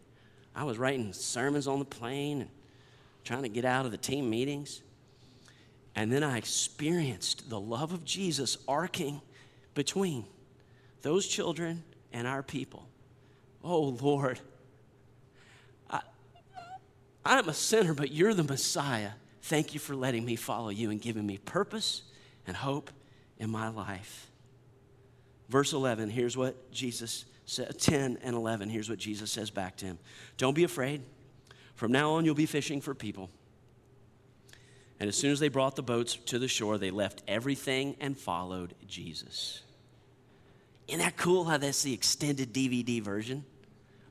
I 0.57 0.64
was 0.64 0.76
writing 0.76 1.12
sermons 1.12 1.68
on 1.68 1.78
the 1.78 1.84
plane 1.84 2.41
and 2.41 2.51
trying 3.22 3.45
to 3.45 3.49
get 3.49 3.64
out 3.64 3.86
of 3.86 3.93
the 3.93 3.97
team 3.97 4.28
meetings. 4.28 4.82
And 5.95 6.12
then 6.12 6.24
I 6.24 6.36
experienced 6.36 7.49
the 7.49 7.61
love 7.61 7.93
of 7.93 8.05
Jesus 8.05 8.59
arcing 8.66 9.20
between 9.72 10.24
those 11.03 11.28
children 11.28 11.84
and 12.12 12.26
our 12.26 12.43
people. 12.43 12.88
Oh, 13.62 13.97
Lord, 14.01 14.41
I'm 17.30 17.48
a 17.48 17.54
sinner, 17.54 17.94
but 17.94 18.10
you're 18.10 18.34
the 18.34 18.42
Messiah. 18.42 19.12
Thank 19.42 19.72
you 19.72 19.78
for 19.78 19.94
letting 19.94 20.24
me 20.24 20.34
follow 20.34 20.68
you 20.68 20.90
and 20.90 21.00
giving 21.00 21.24
me 21.24 21.38
purpose 21.38 22.02
and 22.44 22.56
hope 22.56 22.90
in 23.38 23.50
my 23.50 23.68
life. 23.68 24.28
Verse 25.48 25.72
11, 25.72 26.10
here's 26.10 26.36
what 26.36 26.72
Jesus 26.72 27.24
said 27.46 27.78
10 27.78 28.18
and 28.22 28.34
11, 28.34 28.68
here's 28.68 28.90
what 28.90 28.98
Jesus 28.98 29.30
says 29.30 29.48
back 29.48 29.76
to 29.76 29.86
him 29.86 29.98
Don't 30.38 30.54
be 30.54 30.64
afraid. 30.64 31.02
From 31.76 31.92
now 31.92 32.12
on, 32.12 32.24
you'll 32.24 32.34
be 32.34 32.46
fishing 32.46 32.80
for 32.80 32.94
people. 32.94 33.30
And 34.98 35.08
as 35.08 35.16
soon 35.16 35.30
as 35.30 35.38
they 35.38 35.48
brought 35.48 35.76
the 35.76 35.82
boats 35.82 36.16
to 36.26 36.38
the 36.38 36.48
shore, 36.48 36.78
they 36.78 36.90
left 36.90 37.22
everything 37.28 37.96
and 38.00 38.18
followed 38.18 38.74
Jesus. 38.86 39.62
Isn't 40.88 41.00
that 41.00 41.16
cool 41.16 41.44
how 41.44 41.58
that's 41.58 41.84
the 41.84 41.94
extended 41.94 42.52
DVD 42.52 43.00
version 43.00 43.44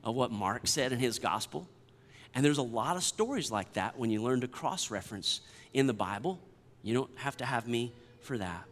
of 0.02 0.14
what 0.14 0.32
Mark 0.32 0.66
said 0.66 0.90
in 0.92 0.98
his 0.98 1.18
gospel? 1.18 1.68
And 2.34 2.44
there's 2.44 2.58
a 2.58 2.62
lot 2.62 2.96
of 2.96 3.02
stories 3.02 3.50
like 3.50 3.72
that 3.74 3.98
when 3.98 4.10
you 4.10 4.22
learn 4.22 4.40
to 4.42 4.48
cross 4.48 4.90
reference 4.90 5.40
in 5.72 5.86
the 5.86 5.92
Bible. 5.92 6.38
You 6.82 6.94
don't 6.94 7.10
have 7.18 7.36
to 7.38 7.44
have 7.44 7.66
me 7.66 7.92
for 8.22 8.38
that. 8.38 8.64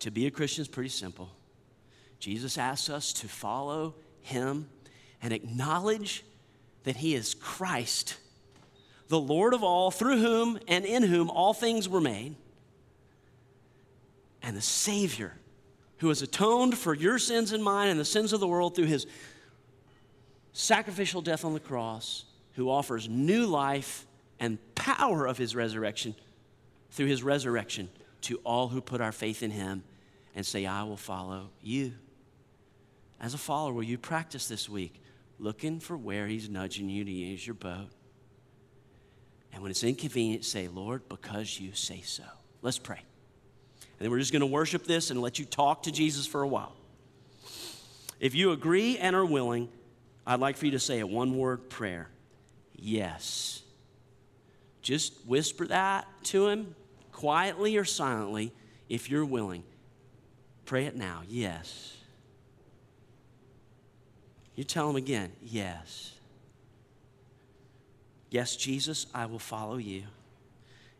To 0.00 0.10
be 0.10 0.26
a 0.26 0.30
Christian 0.30 0.62
is 0.62 0.68
pretty 0.68 0.90
simple. 0.90 1.30
Jesus 2.20 2.58
asks 2.58 2.90
us 2.90 3.12
to 3.14 3.28
follow 3.28 3.94
him 4.20 4.68
and 5.22 5.32
acknowledge 5.32 6.24
that 6.84 6.96
he 6.96 7.14
is 7.14 7.34
Christ, 7.34 8.16
the 9.08 9.18
Lord 9.18 9.54
of 9.54 9.62
all, 9.62 9.90
through 9.90 10.18
whom 10.18 10.58
and 10.68 10.84
in 10.84 11.02
whom 11.02 11.30
all 11.30 11.54
things 11.54 11.88
were 11.88 12.00
made, 12.00 12.36
and 14.42 14.56
the 14.56 14.62
Savior 14.62 15.34
who 15.98 16.08
has 16.08 16.22
atoned 16.22 16.78
for 16.78 16.94
your 16.94 17.18
sins 17.18 17.52
and 17.52 17.62
mine 17.62 17.88
and 17.88 17.98
the 17.98 18.04
sins 18.04 18.32
of 18.32 18.40
the 18.40 18.46
world 18.46 18.74
through 18.76 18.86
his 18.86 19.06
sacrificial 20.52 21.20
death 21.20 21.44
on 21.44 21.54
the 21.54 21.60
cross 21.60 22.24
who 22.58 22.68
offers 22.68 23.08
new 23.08 23.46
life 23.46 24.04
and 24.40 24.58
power 24.74 25.26
of 25.26 25.38
his 25.38 25.54
resurrection 25.54 26.12
through 26.90 27.06
his 27.06 27.22
resurrection 27.22 27.88
to 28.20 28.36
all 28.38 28.66
who 28.66 28.80
put 28.80 29.00
our 29.00 29.12
faith 29.12 29.44
in 29.44 29.52
him 29.52 29.84
and 30.34 30.44
say, 30.44 30.66
I 30.66 30.82
will 30.82 30.96
follow 30.96 31.50
you. 31.62 31.92
As 33.20 33.32
a 33.32 33.38
follower, 33.38 33.72
will 33.72 33.84
you 33.84 33.96
practice 33.96 34.48
this 34.48 34.68
week 34.68 35.00
looking 35.38 35.78
for 35.78 35.96
where 35.96 36.26
he's 36.26 36.48
nudging 36.48 36.88
you 36.88 37.04
to 37.04 37.10
use 37.12 37.46
your 37.46 37.54
boat? 37.54 37.90
And 39.52 39.62
when 39.62 39.70
it's 39.70 39.84
inconvenient, 39.84 40.44
say, 40.44 40.66
Lord, 40.66 41.08
because 41.08 41.60
you 41.60 41.74
say 41.74 42.00
so. 42.00 42.24
Let's 42.60 42.80
pray. 42.80 42.98
And 42.98 44.00
then 44.00 44.10
we're 44.10 44.18
just 44.18 44.32
going 44.32 44.40
to 44.40 44.46
worship 44.46 44.84
this 44.84 45.12
and 45.12 45.22
let 45.22 45.38
you 45.38 45.44
talk 45.44 45.84
to 45.84 45.92
Jesus 45.92 46.26
for 46.26 46.42
a 46.42 46.48
while. 46.48 46.74
If 48.18 48.34
you 48.34 48.50
agree 48.50 48.98
and 48.98 49.14
are 49.14 49.24
willing, 49.24 49.68
I'd 50.26 50.40
like 50.40 50.56
for 50.56 50.64
you 50.64 50.72
to 50.72 50.80
say 50.80 50.98
a 50.98 51.06
one 51.06 51.36
word 51.36 51.70
prayer 51.70 52.08
yes. 52.78 53.62
Just 54.82 55.12
whisper 55.26 55.66
that 55.66 56.06
to 56.24 56.48
him 56.48 56.74
quietly 57.12 57.76
or 57.76 57.84
silently 57.84 58.52
if 58.88 59.10
you're 59.10 59.24
willing. 59.24 59.64
Pray 60.64 60.86
it 60.86 60.96
now. 60.96 61.22
Yes. 61.28 61.96
You 64.54 64.64
tell 64.64 64.88
him 64.90 64.96
again, 64.96 65.32
yes. 65.42 66.12
Yes, 68.30 68.56
Jesus, 68.56 69.06
I 69.14 69.26
will 69.26 69.38
follow 69.38 69.76
you. 69.76 70.02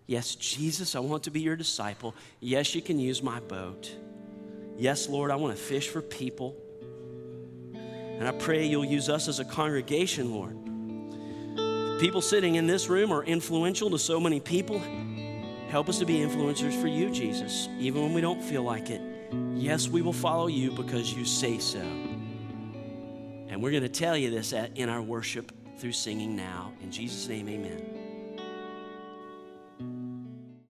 Yes, 0.07 0.35
Jesus, 0.35 0.95
I 0.95 1.01
want 1.01 1.25
to 1.25 1.31
be 1.31 1.41
your 1.41 1.57
disciple. 1.57 2.15
Yes, 2.41 2.75
you 2.75 2.81
can 2.81 2.99
use 2.99 3.23
my 3.23 3.41
boat. 3.41 3.91
Yes, 4.79 5.09
Lord, 5.09 5.31
I 5.31 5.37
want 5.37 5.57
to 5.57 5.63
fish 5.63 5.89
for 5.89 6.01
people. 6.01 6.57
And 7.75 8.27
I 8.27 8.33
pray 8.33 8.65
you'll 8.67 8.85
use 8.85 9.09
us 9.09 9.29
as 9.29 9.39
a 9.39 9.45
congregation, 9.45 10.33
Lord. 10.33 10.57
People 11.99 12.21
sitting 12.21 12.55
in 12.55 12.69
this 12.69 12.89
room 12.89 13.13
are 13.13 13.25
influential 13.25 13.91
to 13.91 13.99
so 13.99 14.21
many 14.21 14.39
people. 14.39 14.81
Help 15.69 15.89
us 15.89 15.99
to 15.99 16.07
be 16.07 16.19
influencers 16.19 16.81
for 16.81 16.87
you, 16.87 17.11
Jesus, 17.11 17.69
even 17.81 18.03
when 18.03 18.15
we 18.15 18.21
don't 18.21 18.41
feel 18.41 18.63
like 18.63 18.89
it. 18.89 19.03
Yes, 19.55 19.89
we 19.89 20.01
will 20.01 20.13
follow 20.13 20.47
you 20.47 20.71
because 20.71 21.13
you 21.13 21.25
say 21.25 21.59
so. 21.59 21.81
And 21.81 23.61
we're 23.61 23.73
going 23.73 23.83
to 23.83 23.89
tell 23.89 24.17
you 24.17 24.31
this 24.31 24.53
in 24.53 24.89
our 24.89 25.03
worship 25.03 25.51
through 25.79 25.91
singing 25.93 26.37
now. 26.37 26.73
In 26.83 26.93
Jesus' 26.93 27.27
name, 27.27 27.49
amen. 27.49 27.98